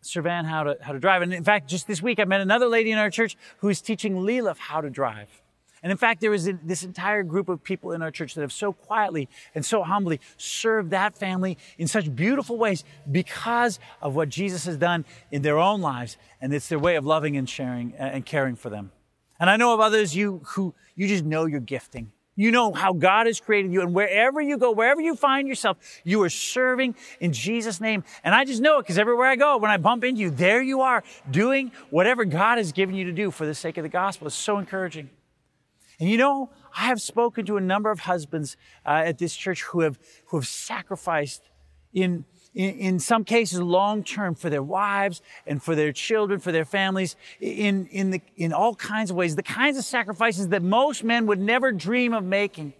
Servan 0.00 0.44
how 0.44 0.62
to, 0.62 0.76
how 0.80 0.92
to 0.92 0.98
drive. 0.98 1.22
And 1.22 1.32
in 1.34 1.44
fact, 1.44 1.68
just 1.68 1.86
this 1.86 2.00
week, 2.00 2.18
I 2.18 2.24
met 2.24 2.40
another 2.40 2.66
lady 2.66 2.90
in 2.90 2.98
our 2.98 3.10
church 3.10 3.36
who 3.58 3.68
is 3.68 3.80
teaching 3.80 4.24
Lilith 4.24 4.58
how 4.58 4.80
to 4.80 4.90
drive. 4.90 5.28
And 5.82 5.92
in 5.92 5.98
fact, 5.98 6.20
there 6.20 6.34
is 6.34 6.50
this 6.64 6.82
entire 6.82 7.22
group 7.22 7.48
of 7.48 7.62
people 7.62 7.92
in 7.92 8.02
our 8.02 8.10
church 8.10 8.34
that 8.34 8.40
have 8.40 8.52
so 8.52 8.72
quietly 8.72 9.28
and 9.54 9.64
so 9.64 9.82
humbly 9.84 10.20
served 10.36 10.90
that 10.90 11.16
family 11.16 11.56
in 11.78 11.86
such 11.86 12.14
beautiful 12.14 12.56
ways 12.58 12.82
because 13.10 13.78
of 14.02 14.16
what 14.16 14.28
Jesus 14.28 14.64
has 14.66 14.76
done 14.76 15.04
in 15.30 15.42
their 15.42 15.58
own 15.58 15.80
lives. 15.80 16.16
And 16.40 16.52
it's 16.52 16.68
their 16.68 16.80
way 16.80 16.96
of 16.96 17.06
loving 17.06 17.36
and 17.36 17.48
sharing 17.48 17.94
and 17.94 18.26
caring 18.26 18.56
for 18.56 18.70
them. 18.70 18.90
And 19.38 19.48
I 19.48 19.56
know 19.56 19.72
of 19.72 19.80
others 19.80 20.16
you 20.16 20.40
who 20.46 20.74
you 20.96 21.06
just 21.06 21.24
know 21.24 21.46
you're 21.46 21.60
gifting. 21.60 22.10
You 22.38 22.52
know 22.52 22.72
how 22.72 22.92
God 22.92 23.26
has 23.26 23.40
created 23.40 23.72
you. 23.72 23.80
And 23.80 23.92
wherever 23.92 24.40
you 24.40 24.58
go, 24.58 24.70
wherever 24.70 25.00
you 25.00 25.16
find 25.16 25.48
yourself, 25.48 25.76
you 26.04 26.22
are 26.22 26.30
serving 26.30 26.94
in 27.18 27.32
Jesus' 27.32 27.80
name. 27.80 28.04
And 28.22 28.32
I 28.32 28.44
just 28.44 28.62
know 28.62 28.78
it 28.78 28.82
because 28.82 28.96
everywhere 28.96 29.26
I 29.26 29.34
go, 29.34 29.56
when 29.56 29.72
I 29.72 29.76
bump 29.76 30.04
into 30.04 30.20
you, 30.20 30.30
there 30.30 30.62
you 30.62 30.82
are 30.82 31.02
doing 31.28 31.72
whatever 31.90 32.24
God 32.24 32.58
has 32.58 32.70
given 32.70 32.94
you 32.94 33.06
to 33.06 33.12
do 33.12 33.32
for 33.32 33.44
the 33.44 33.56
sake 33.56 33.76
of 33.76 33.82
the 33.82 33.88
gospel. 33.88 34.28
It's 34.28 34.36
so 34.36 34.58
encouraging. 34.58 35.10
And 35.98 36.08
you 36.08 36.16
know, 36.16 36.50
I 36.76 36.82
have 36.82 37.02
spoken 37.02 37.44
to 37.46 37.56
a 37.56 37.60
number 37.60 37.90
of 37.90 37.98
husbands 37.98 38.56
uh, 38.86 39.02
at 39.04 39.18
this 39.18 39.34
church 39.34 39.64
who 39.64 39.80
have, 39.80 39.98
who 40.26 40.36
have 40.36 40.46
sacrificed 40.46 41.42
in 41.92 42.24
in, 42.58 42.74
in 42.78 42.98
some 42.98 43.24
cases 43.24 43.60
long 43.60 44.02
term 44.02 44.34
for 44.34 44.50
their 44.50 44.62
wives 44.62 45.22
and 45.46 45.62
for 45.62 45.76
their 45.76 45.92
children, 45.92 46.40
for 46.40 46.50
their 46.50 46.64
families, 46.64 47.14
in, 47.40 47.86
in, 47.86 48.10
the, 48.10 48.20
in 48.36 48.52
all 48.52 48.74
kinds 48.74 49.10
of 49.10 49.16
ways, 49.16 49.36
the 49.36 49.42
kinds 49.44 49.78
of 49.78 49.84
sacrifices 49.84 50.48
that 50.48 50.62
most 50.62 51.04
men 51.04 51.26
would 51.26 51.38
never 51.38 51.70
dream 51.70 52.12
of 52.12 52.24
making. 52.24 52.74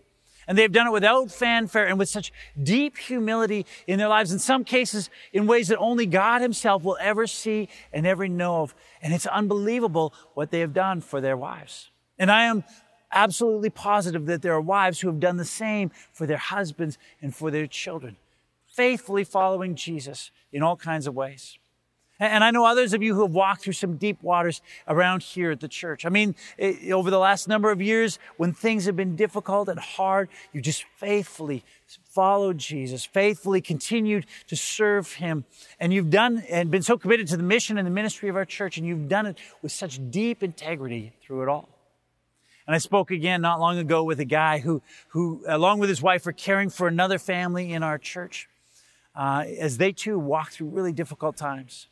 And 0.48 0.58
they've 0.58 0.72
done 0.72 0.88
it 0.88 0.92
without 0.92 1.30
fanfare 1.30 1.86
and 1.86 1.98
with 1.98 2.08
such 2.08 2.32
deep 2.60 2.96
humility 2.96 3.66
in 3.86 3.98
their 3.98 4.08
lives, 4.08 4.32
in 4.32 4.38
some 4.40 4.64
cases 4.64 5.10
in 5.32 5.46
ways 5.46 5.68
that 5.68 5.78
only 5.78 6.06
God 6.06 6.42
himself 6.42 6.82
will 6.82 6.96
ever 7.00 7.26
see 7.26 7.68
and 7.92 8.06
ever 8.06 8.26
know 8.26 8.62
of. 8.62 8.74
And 9.00 9.14
it's 9.14 9.26
unbelievable 9.26 10.12
what 10.34 10.50
they 10.50 10.60
have 10.60 10.72
done 10.72 11.02
for 11.02 11.20
their 11.20 11.36
wives. 11.36 11.90
And 12.18 12.32
I 12.32 12.44
am 12.44 12.64
absolutely 13.12 13.70
positive 13.70 14.26
that 14.26 14.42
there 14.42 14.54
are 14.54 14.60
wives 14.60 15.00
who 15.00 15.08
have 15.08 15.20
done 15.20 15.36
the 15.36 15.44
same 15.44 15.92
for 16.12 16.26
their 16.26 16.38
husbands 16.38 16.98
and 17.22 17.32
for 17.32 17.50
their 17.52 17.66
children 17.66 18.16
faithfully 18.78 19.24
following 19.24 19.74
Jesus 19.74 20.30
in 20.52 20.62
all 20.62 20.76
kinds 20.76 21.08
of 21.08 21.14
ways. 21.16 21.58
And 22.20 22.44
I 22.44 22.52
know 22.52 22.64
others 22.64 22.94
of 22.94 23.02
you 23.02 23.12
who 23.12 23.22
have 23.22 23.32
walked 23.32 23.62
through 23.62 23.72
some 23.72 23.96
deep 23.96 24.22
waters 24.22 24.62
around 24.86 25.24
here 25.24 25.50
at 25.50 25.58
the 25.58 25.66
church. 25.66 26.06
I 26.06 26.10
mean, 26.10 26.36
over 26.92 27.10
the 27.10 27.18
last 27.18 27.48
number 27.48 27.72
of 27.72 27.82
years, 27.82 28.20
when 28.36 28.52
things 28.52 28.86
have 28.86 28.94
been 28.94 29.16
difficult 29.16 29.68
and 29.68 29.80
hard, 29.80 30.28
you 30.52 30.60
just 30.60 30.84
faithfully 30.96 31.64
followed 32.04 32.58
Jesus, 32.58 33.04
faithfully 33.04 33.60
continued 33.60 34.26
to 34.46 34.54
serve 34.54 35.14
him. 35.14 35.44
And 35.80 35.92
you've 35.92 36.10
done 36.10 36.44
and 36.48 36.70
been 36.70 36.82
so 36.82 36.96
committed 36.96 37.26
to 37.28 37.36
the 37.36 37.42
mission 37.42 37.78
and 37.78 37.86
the 37.86 37.90
ministry 37.90 38.28
of 38.28 38.36
our 38.36 38.44
church, 38.44 38.78
and 38.78 38.86
you've 38.86 39.08
done 39.08 39.26
it 39.26 39.38
with 39.60 39.72
such 39.72 39.98
deep 40.10 40.44
integrity 40.44 41.14
through 41.20 41.42
it 41.42 41.48
all. 41.48 41.68
And 42.68 42.76
I 42.76 42.78
spoke 42.78 43.10
again 43.10 43.40
not 43.40 43.58
long 43.58 43.78
ago 43.78 44.04
with 44.04 44.20
a 44.20 44.24
guy 44.24 44.58
who, 44.58 44.82
who 45.08 45.42
along 45.48 45.80
with 45.80 45.88
his 45.88 46.00
wife, 46.00 46.26
are 46.28 46.32
caring 46.32 46.70
for 46.70 46.86
another 46.86 47.18
family 47.18 47.72
in 47.72 47.82
our 47.82 47.98
church 47.98 48.48
uh, 49.18 49.44
as 49.58 49.76
they 49.76 49.92
too 49.92 50.18
walk 50.18 50.52
through 50.52 50.68
really 50.68 50.92
difficult 50.92 51.36
times. 51.36 51.88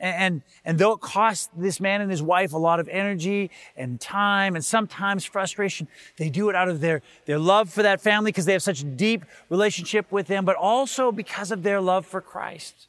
And, 0.00 0.42
and 0.64 0.78
though 0.78 0.92
it 0.92 1.00
costs 1.00 1.48
this 1.56 1.80
man 1.80 2.00
and 2.00 2.08
his 2.08 2.22
wife 2.22 2.52
a 2.52 2.58
lot 2.58 2.78
of 2.78 2.88
energy 2.88 3.50
and 3.76 4.00
time 4.00 4.54
and 4.54 4.64
sometimes 4.64 5.24
frustration, 5.24 5.88
they 6.18 6.30
do 6.30 6.50
it 6.50 6.54
out 6.54 6.68
of 6.68 6.80
their, 6.80 7.02
their 7.24 7.38
love 7.38 7.68
for 7.68 7.82
that 7.82 8.00
family 8.00 8.30
because 8.30 8.44
they 8.44 8.52
have 8.52 8.62
such 8.62 8.84
deep 8.96 9.24
relationship 9.48 10.12
with 10.12 10.28
them, 10.28 10.44
but 10.44 10.54
also 10.54 11.10
because 11.10 11.50
of 11.50 11.64
their 11.64 11.80
love 11.80 12.06
for 12.06 12.20
Christ. 12.20 12.86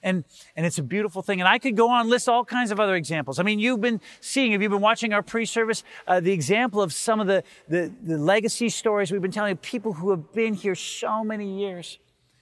And, 0.00 0.22
and 0.54 0.64
it's 0.64 0.78
a 0.78 0.82
beautiful 0.82 1.22
thing. 1.22 1.40
And 1.40 1.48
I 1.48 1.58
could 1.58 1.76
go 1.76 1.88
on 1.90 2.02
and 2.02 2.10
list 2.10 2.28
all 2.28 2.44
kinds 2.44 2.70
of 2.70 2.78
other 2.78 2.94
examples. 2.94 3.40
I 3.40 3.42
mean, 3.42 3.58
you've 3.58 3.80
been 3.80 4.00
seeing, 4.20 4.52
if 4.52 4.60
you've 4.60 4.70
been 4.70 4.82
watching 4.82 5.12
our 5.12 5.22
pre-service, 5.22 5.82
uh, 6.06 6.20
the 6.20 6.30
example 6.30 6.82
of 6.82 6.92
some 6.92 7.18
of 7.20 7.26
the, 7.26 7.42
the, 7.68 7.90
the 8.02 8.18
legacy 8.18 8.68
stories 8.68 9.10
we've 9.10 9.22
been 9.22 9.32
telling 9.32 9.56
people 9.56 9.94
who 9.94 10.10
have 10.10 10.32
been 10.34 10.54
here 10.54 10.74
so 10.74 11.24
many 11.24 11.58
years 11.58 11.98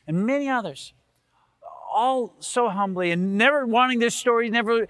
and 0.07 0.27
many 0.27 0.49
others 0.49 0.93
all 1.93 2.35
so 2.41 2.69
humbly 2.69 3.11
and 3.11 3.37
never 3.37 3.67
wanting 3.67 3.99
their 3.99 4.11
stories, 4.11 4.51
never 4.51 4.89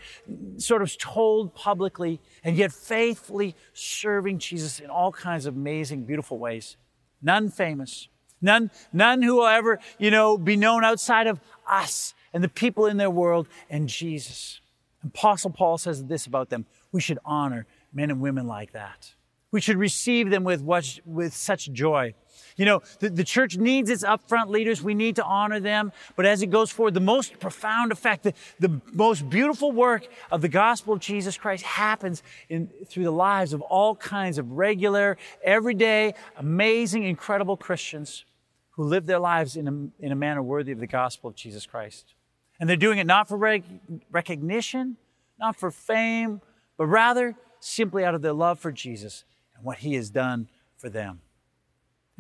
sort 0.57 0.83
of 0.83 0.97
told 0.99 1.55
publicly, 1.55 2.21
and 2.45 2.57
yet 2.57 2.73
faithfully 2.73 3.55
serving 3.73 4.39
Jesus 4.39 4.81
in 4.81 4.89
all 4.89 5.13
kinds 5.13 5.47
of 5.47 5.57
amazing, 5.57 6.05
beautiful 6.05 6.39
ways. 6.39 6.77
None 7.21 7.51
famous. 7.51 8.09
None, 8.41 8.71
none 8.93 9.23
who 9.23 9.37
will 9.37 9.47
ever, 9.47 9.79
you 9.99 10.11
know, 10.11 10.37
be 10.37 10.57
known 10.57 10.85
outside 10.85 11.27
of 11.27 11.41
us 11.69 12.15
and 12.33 12.43
the 12.43 12.49
people 12.49 12.87
in 12.87 12.97
their 12.97 13.11
world 13.11 13.47
and 13.71 13.89
Jesus. 13.89 14.61
Apostle 15.05 15.51
Paul 15.51 15.79
says 15.79 16.05
this 16.05 16.27
about 16.27 16.51
them. 16.51 16.67
We 16.91 17.01
should 17.01 17.19
honor 17.25 17.67
men 17.93 18.11
and 18.11 18.21
women 18.21 18.47
like 18.47 18.73
that. 18.73 19.15
We 19.51 19.61
should 19.61 19.77
receive 19.77 20.31
them 20.31 20.45
with, 20.45 20.63
with 21.05 21.35
such 21.35 21.71
joy. 21.73 22.15
You 22.57 22.67
know, 22.67 22.83
the, 22.99 23.11
the 23.11 23.25
church 23.25 23.57
needs 23.57 23.91
its 23.91 24.05
upfront 24.05 24.49
leaders. 24.49 24.83
We 24.83 24.95
need 24.95 25.17
to 25.17 25.25
honor 25.25 25.61
them. 25.61 25.93
But 26.17 26.27
as 26.27 26.43
it 26.43 26.49
goes 26.49 26.71
forward, 26.71 26.95
the 26.95 27.01
most 27.01 27.39
profound 27.41 27.93
effect, 27.93 28.25
the, 28.25 28.35
the 28.61 28.81
most 28.93 29.29
beautiful 29.29 29.73
work 29.73 30.07
of 30.31 30.43
the 30.43 30.49
gospel 30.49 30.95
of 30.95 31.01
Jesus 31.01 31.37
Christ 31.37 31.65
happens 31.65 32.23
in, 32.49 32.69
through 32.87 33.05
the 33.05 33.11
lives 33.11 33.53
of 33.53 33.61
all 33.63 33.97
kinds 33.97 34.39
of 34.39 34.53
regular, 34.53 35.17
everyday, 35.43 36.15
amazing, 36.37 37.05
incredible 37.05 37.57
Christians 37.57 38.25
who 38.73 38.85
live 38.85 39.07
their 39.07 39.19
lives 39.19 39.57
in 39.57 39.69
a, 39.69 40.05
in 40.05 40.13
a 40.13 40.17
manner 40.17 40.43
worthy 40.43 40.73
of 40.73 40.81
the 40.81 40.87
gospel 40.87 41.31
of 41.31 41.37
Jesus 41.37 41.67
Christ. 41.67 42.15
And 42.59 42.69
they're 42.69 42.77
doing 42.77 42.99
it 42.99 43.07
not 43.07 43.29
for 43.29 43.37
rec- 43.37 43.65
recognition, 44.11 44.97
not 45.39 45.57
for 45.57 45.71
fame, 45.71 46.41
but 46.77 46.87
rather 46.87 47.37
simply 47.61 48.05
out 48.05 48.15
of 48.15 48.23
their 48.23 48.33
love 48.33 48.59
for 48.59 48.73
Jesus 48.73 49.25
and 49.57 49.65
what 49.65 49.79
he 49.79 49.95
has 49.95 50.11
done 50.11 50.49
for 50.77 50.89
them. 50.89 51.21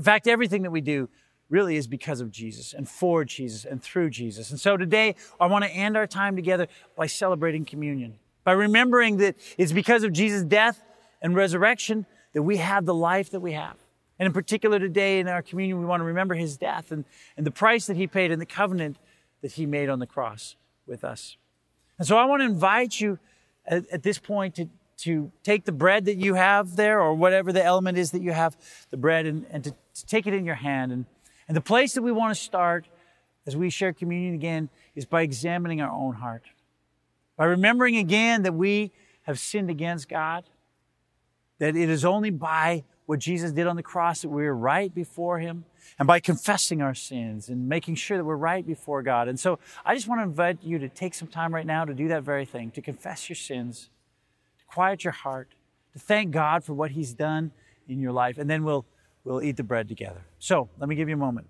In 0.03 0.05
fact, 0.05 0.27
everything 0.27 0.63
that 0.63 0.73
we 0.73 0.81
do 0.81 1.09
really 1.49 1.77
is 1.77 1.87
because 1.87 2.21
of 2.21 2.33
Jesus 2.33 2.73
and 2.73 2.89
for 2.89 3.25
Jesus 3.25 3.65
and 3.65 3.81
through 3.81 4.11
Jesus. 4.11 4.51
And 4.51 4.59
so 4.59 4.77
today, 4.77 5.15
I 5.39 5.47
want 5.47 5.65
to 5.65 5.71
end 5.71 5.97
our 5.97 6.09
time 6.09 6.35
together 6.35 6.67
by 6.97 7.07
celebrating 7.07 7.65
communion, 7.65 8.19
by 8.43 8.51
remembering 8.51 9.19
that 9.19 9.37
it's 9.57 9.71
because 9.71 10.03
of 10.03 10.13
Jesus' 10.13 10.43
death 10.43 10.83
and 11.21 11.37
resurrection 11.37 12.05
that 12.33 12.43
we 12.43 12.57
have 12.57 12.85
the 12.85 12.93
life 12.93 13.31
that 13.31 13.39
we 13.39 13.53
have. 13.53 13.77
And 14.19 14.27
in 14.27 14.33
particular, 14.33 14.81
today 14.81 15.21
in 15.21 15.29
our 15.29 15.41
communion, 15.41 15.79
we 15.79 15.87
want 15.87 16.01
to 16.01 16.05
remember 16.05 16.35
his 16.35 16.57
death 16.57 16.91
and, 16.91 17.05
and 17.37 17.47
the 17.47 17.53
price 17.53 17.87
that 17.87 17.97
he 17.97 18.09
paid 18.09 18.33
and 18.33 18.43
the 18.43 18.45
covenant 18.45 18.97
that 19.41 19.53
he 19.53 19.67
made 19.67 19.89
on 19.89 20.01
the 20.01 20.07
cross 20.09 20.57
with 20.85 21.05
us. 21.05 21.37
And 21.97 22.09
so 22.09 22.17
I 22.17 22.25
want 22.25 22.41
to 22.41 22.47
invite 22.47 23.01
you 23.01 23.21
at, 23.65 23.89
at 23.93 24.03
this 24.03 24.19
point 24.19 24.57
to, 24.57 24.69
to 25.03 25.33
take 25.43 25.65
the 25.65 25.73
bread 25.73 26.05
that 26.05 26.17
you 26.17 26.35
have 26.35 26.77
there 26.77 27.01
or 27.01 27.15
whatever 27.15 27.53
the 27.53 27.63
element 27.63 27.99
is 27.99 28.13
that 28.13 28.23
you 28.23 28.31
have, 28.31 28.57
the 28.91 28.97
bread, 28.97 29.27
and, 29.27 29.45
and 29.51 29.65
to, 29.65 29.71
to 29.71 30.07
take 30.07 30.29
it 30.29 30.35
in 30.35 30.45
your 30.45 30.55
hand. 30.55 30.93
And, 30.93 31.07
and 31.49 31.57
the 31.57 31.61
place 31.61 31.95
that 31.95 32.03
we 32.03 32.13
want 32.13 32.35
to 32.35 32.41
start 32.41 32.87
as 33.45 33.57
we 33.57 33.69
share 33.69 33.93
communion 33.93 34.35
again 34.35 34.69
is 34.95 35.05
by 35.05 35.23
examining 35.23 35.81
our 35.81 35.91
own 35.91 36.15
heart, 36.15 36.45
by 37.37 37.47
remembering 37.47 37.97
again 37.97 38.43
that 38.43 38.55
we 38.55 38.93
have 39.23 39.41
sinned 39.41 39.71
against 39.71 40.09
God, 40.09 40.45
that 41.59 41.75
it 41.75 41.89
is 41.89 42.05
only 42.05 42.31
by 42.31 42.85
what 43.07 43.19
Jesus 43.19 43.51
did 43.51 43.67
on 43.67 43.75
the 43.75 43.83
cross 43.83 44.23
that 44.23 44.29
we 44.29 44.47
are 44.47 44.55
right 44.55 44.95
before 44.95 45.41
Him, 45.41 45.65
and 45.99 46.07
by 46.07 46.21
confessing 46.21 46.81
our 46.81 46.95
sins 46.95 47.49
and 47.49 47.69
making 47.69 47.97
sure 47.97 48.17
that 48.17 48.25
we're 48.25 48.37
right 48.37 48.65
before 48.65 49.03
God. 49.03 49.27
And 49.27 49.39
so 49.39 49.59
I 49.85 49.97
just 49.97 50.07
want 50.07 50.21
to 50.21 50.23
invite 50.23 50.63
you 50.63 50.79
to 50.79 50.89
take 50.89 51.15
some 51.15 51.27
time 51.29 51.53
right 51.53 51.67
now 51.67 51.85
to 51.85 51.93
do 51.93 52.07
that 52.09 52.23
very 52.23 52.45
thing, 52.45 52.71
to 52.71 52.81
confess 52.81 53.29
your 53.29 53.37
sins 53.37 53.91
quiet 54.73 55.05
your 55.05 55.13
heart, 55.13 55.55
to 55.93 55.99
thank 55.99 56.31
God 56.31 56.65
for 56.65 56.75
what 56.75 56.91
He's 56.91 57.13
done 57.13 57.53
in 57.89 58.01
your 58.01 58.13
life, 58.13 58.39
and 58.39 58.49
then 58.49 58.65
we'll, 58.65 58.87
we'll 59.25 59.43
eat 59.43 59.57
the 59.57 59.63
bread 59.63 59.89
together. 59.89 60.25
So 60.39 60.69
let 60.79 60.89
me 60.89 60.95
give 60.95 61.09
you 61.09 61.15
a 61.15 61.19
moment. 61.19 61.47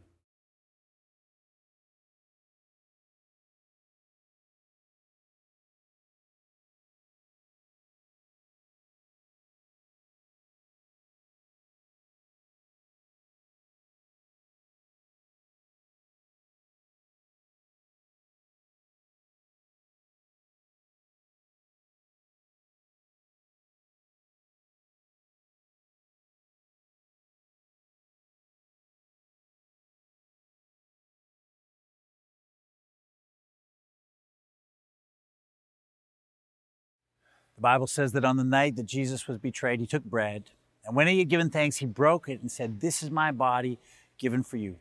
Bible 37.62 37.87
says 37.87 38.12
that 38.12 38.25
on 38.25 38.37
the 38.37 38.44
night 38.44 38.77
that 38.77 38.87
Jesus 38.87 39.27
was 39.27 39.38
betrayed, 39.38 39.81
he 39.81 39.87
took 39.87 40.05
bread, 40.05 40.51
and 40.85 40.96
when 40.96 41.07
he 41.07 41.20
had 41.20 41.29
given 41.29 41.48
thanks, 41.48 41.77
he 41.77 41.87
broke 41.87 42.29
it 42.29 42.40
and 42.42 42.51
said, 42.51 42.81
This 42.81 43.03
is 43.03 43.11
my 43.11 43.31
body 43.31 43.79
given 44.18 44.42
for 44.42 44.57
you. 44.57 44.77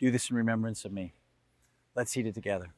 Do 0.00 0.10
this 0.10 0.30
in 0.30 0.36
remembrance 0.36 0.84
of 0.84 0.92
me. 0.92 1.12
Let's 1.94 2.16
eat 2.16 2.26
it 2.26 2.34
together. 2.34 2.70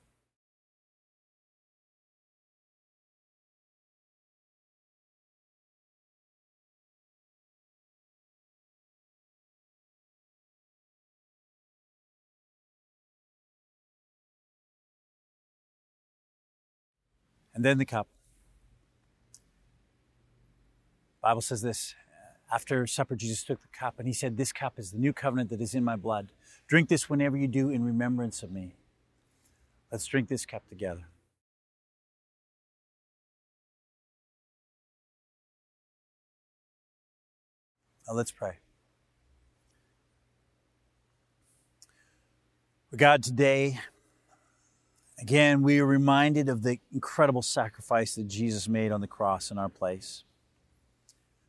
And 17.54 17.64
then 17.64 17.78
the 17.78 17.86
cup. 17.86 18.06
Bible 21.26 21.40
says 21.40 21.60
this 21.60 21.96
after 22.52 22.86
supper, 22.86 23.16
Jesus 23.16 23.42
took 23.42 23.60
the 23.60 23.66
cup 23.76 23.98
and 23.98 24.06
he 24.06 24.14
said, 24.14 24.36
This 24.36 24.52
cup 24.52 24.78
is 24.78 24.92
the 24.92 24.98
new 24.98 25.12
covenant 25.12 25.50
that 25.50 25.60
is 25.60 25.74
in 25.74 25.82
my 25.82 25.96
blood. 25.96 26.30
Drink 26.68 26.88
this 26.88 27.10
whenever 27.10 27.36
you 27.36 27.48
do 27.48 27.68
in 27.68 27.82
remembrance 27.82 28.44
of 28.44 28.52
me. 28.52 28.76
Let's 29.90 30.06
drink 30.06 30.28
this 30.28 30.46
cup 30.46 30.68
together. 30.68 31.00
Now 38.06 38.14
let's 38.14 38.30
pray. 38.30 38.58
God, 42.94 43.24
today, 43.24 43.80
again, 45.20 45.62
we 45.62 45.80
are 45.80 45.86
reminded 45.86 46.48
of 46.48 46.62
the 46.62 46.78
incredible 46.92 47.42
sacrifice 47.42 48.14
that 48.14 48.28
Jesus 48.28 48.68
made 48.68 48.92
on 48.92 49.00
the 49.00 49.08
cross 49.08 49.50
in 49.50 49.58
our 49.58 49.68
place. 49.68 50.22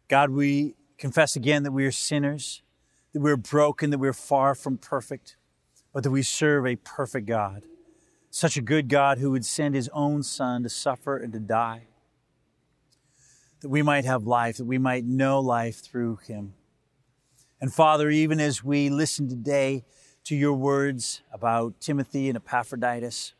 God, 0.07 0.29
we 0.29 0.75
confess 0.97 1.35
again 1.35 1.63
that 1.63 1.71
we 1.71 1.85
are 1.85 1.91
sinners, 1.91 2.61
that 3.13 3.21
we're 3.21 3.37
broken, 3.37 3.89
that 3.89 3.97
we're 3.97 4.13
far 4.13 4.55
from 4.55 4.77
perfect, 4.77 5.35
but 5.93 6.03
that 6.03 6.11
we 6.11 6.21
serve 6.21 6.65
a 6.65 6.75
perfect 6.77 7.25
God. 7.27 7.63
Such 8.29 8.57
a 8.57 8.61
good 8.61 8.87
God 8.87 9.17
who 9.17 9.31
would 9.31 9.45
send 9.45 9.75
his 9.75 9.89
own 9.93 10.23
Son 10.23 10.63
to 10.63 10.69
suffer 10.69 11.17
and 11.17 11.33
to 11.33 11.39
die, 11.39 11.87
that 13.61 13.69
we 13.69 13.81
might 13.81 14.05
have 14.05 14.25
life, 14.25 14.57
that 14.57 14.65
we 14.65 14.77
might 14.77 15.05
know 15.05 15.39
life 15.39 15.81
through 15.81 16.17
him. 16.27 16.53
And 17.59 17.73
Father, 17.73 18.09
even 18.09 18.39
as 18.39 18.63
we 18.63 18.89
listen 18.89 19.27
today 19.27 19.83
to 20.25 20.35
your 20.35 20.53
words 20.53 21.21
about 21.33 21.79
Timothy 21.79 22.29
and 22.29 22.35
Epaphroditus, 22.35 23.33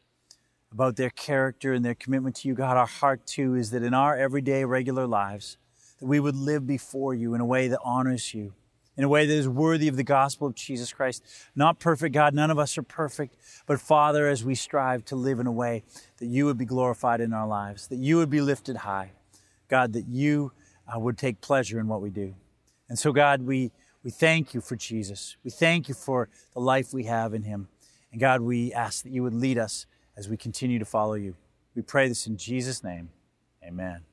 about 0.72 0.96
their 0.96 1.10
character 1.10 1.74
and 1.74 1.84
their 1.84 1.96
commitment 1.96 2.36
to 2.38 2.48
you. 2.48 2.54
God, 2.54 2.78
our 2.78 2.88
heart 2.88 3.26
too 3.26 3.56
is 3.56 3.72
that 3.72 3.84
in 3.84 3.94
our 3.94 4.16
everyday, 4.18 4.66
regular 4.66 5.08
lives, 5.08 5.58
that 6.00 6.06
we 6.06 6.20
would 6.20 6.36
live 6.36 6.68
before 6.68 7.14
you 7.14 7.34
in 7.34 7.42
a 7.42 7.46
way 7.46 7.68
that 7.68 7.80
honors 7.84 8.34
you, 8.34 8.54
in 8.96 9.04
a 9.04 9.10
way 9.10 9.26
that 9.26 9.34
is 9.34 9.48
worthy 9.48 9.88
of 9.88 9.96
the 9.96 10.04
gospel 10.04 10.48
of 10.48 10.56
Jesus 10.56 10.92
Christ. 10.92 11.24
Not 11.56 11.80
perfect, 11.80 12.14
God, 12.14 12.34
none 12.34 12.52
of 12.52 12.60
us 12.60 12.78
are 12.78 12.84
perfect, 12.84 13.36
but 13.66 13.80
Father, 13.80 14.28
as 14.28 14.44
we 14.44 14.56
strive 14.56 15.06
to 15.06 15.16
live 15.16 15.40
in 15.40 15.48
a 15.48 15.52
way 15.52 15.84
that 16.18 16.28
you 16.28 16.46
would 16.46 16.58
be 16.58 16.66
glorified 16.66 17.22
in 17.22 17.34
our 17.34 17.48
lives, 17.48 17.88
that 17.88 17.98
you 17.98 18.18
would 18.18 18.30
be 18.30 18.42
lifted 18.42 18.78
high, 18.78 19.12
God, 19.68 19.94
that 19.94 20.08
you 20.08 20.52
uh, 20.88 21.00
would 21.00 21.18
take 21.18 21.42
pleasure 21.42 21.80
in 21.80 21.88
what 21.88 22.02
we 22.02 22.10
do. 22.10 22.36
And 22.90 22.98
so, 22.98 23.12
God, 23.12 23.42
we, 23.42 23.72
we 24.04 24.12
thank 24.12 24.54
you 24.54 24.62
for 24.62 24.76
Jesus. 24.76 25.36
We 25.44 25.52
thank 25.52 25.90
you 25.90 25.94
for 25.94 26.30
the 26.54 26.60
life 26.60 26.94
we 26.94 27.04
have 27.04 27.34
in 27.34 27.44
him. 27.44 27.68
And 28.12 28.22
God, 28.22 28.42
we 28.42 28.74
ask 28.74 29.04
that 29.04 29.12
you 29.12 29.24
would 29.24 29.34
lead 29.34 29.58
us 29.58 29.86
as 30.16 30.30
we 30.30 30.38
continue 30.38 30.80
to 30.80 30.86
follow 30.86 31.14
you. 31.14 31.36
We 31.76 31.82
pray 31.82 32.08
this 32.08 32.26
in 32.26 32.38
Jesus' 32.38 32.84
name. 32.84 33.10
Amen. 33.64 34.07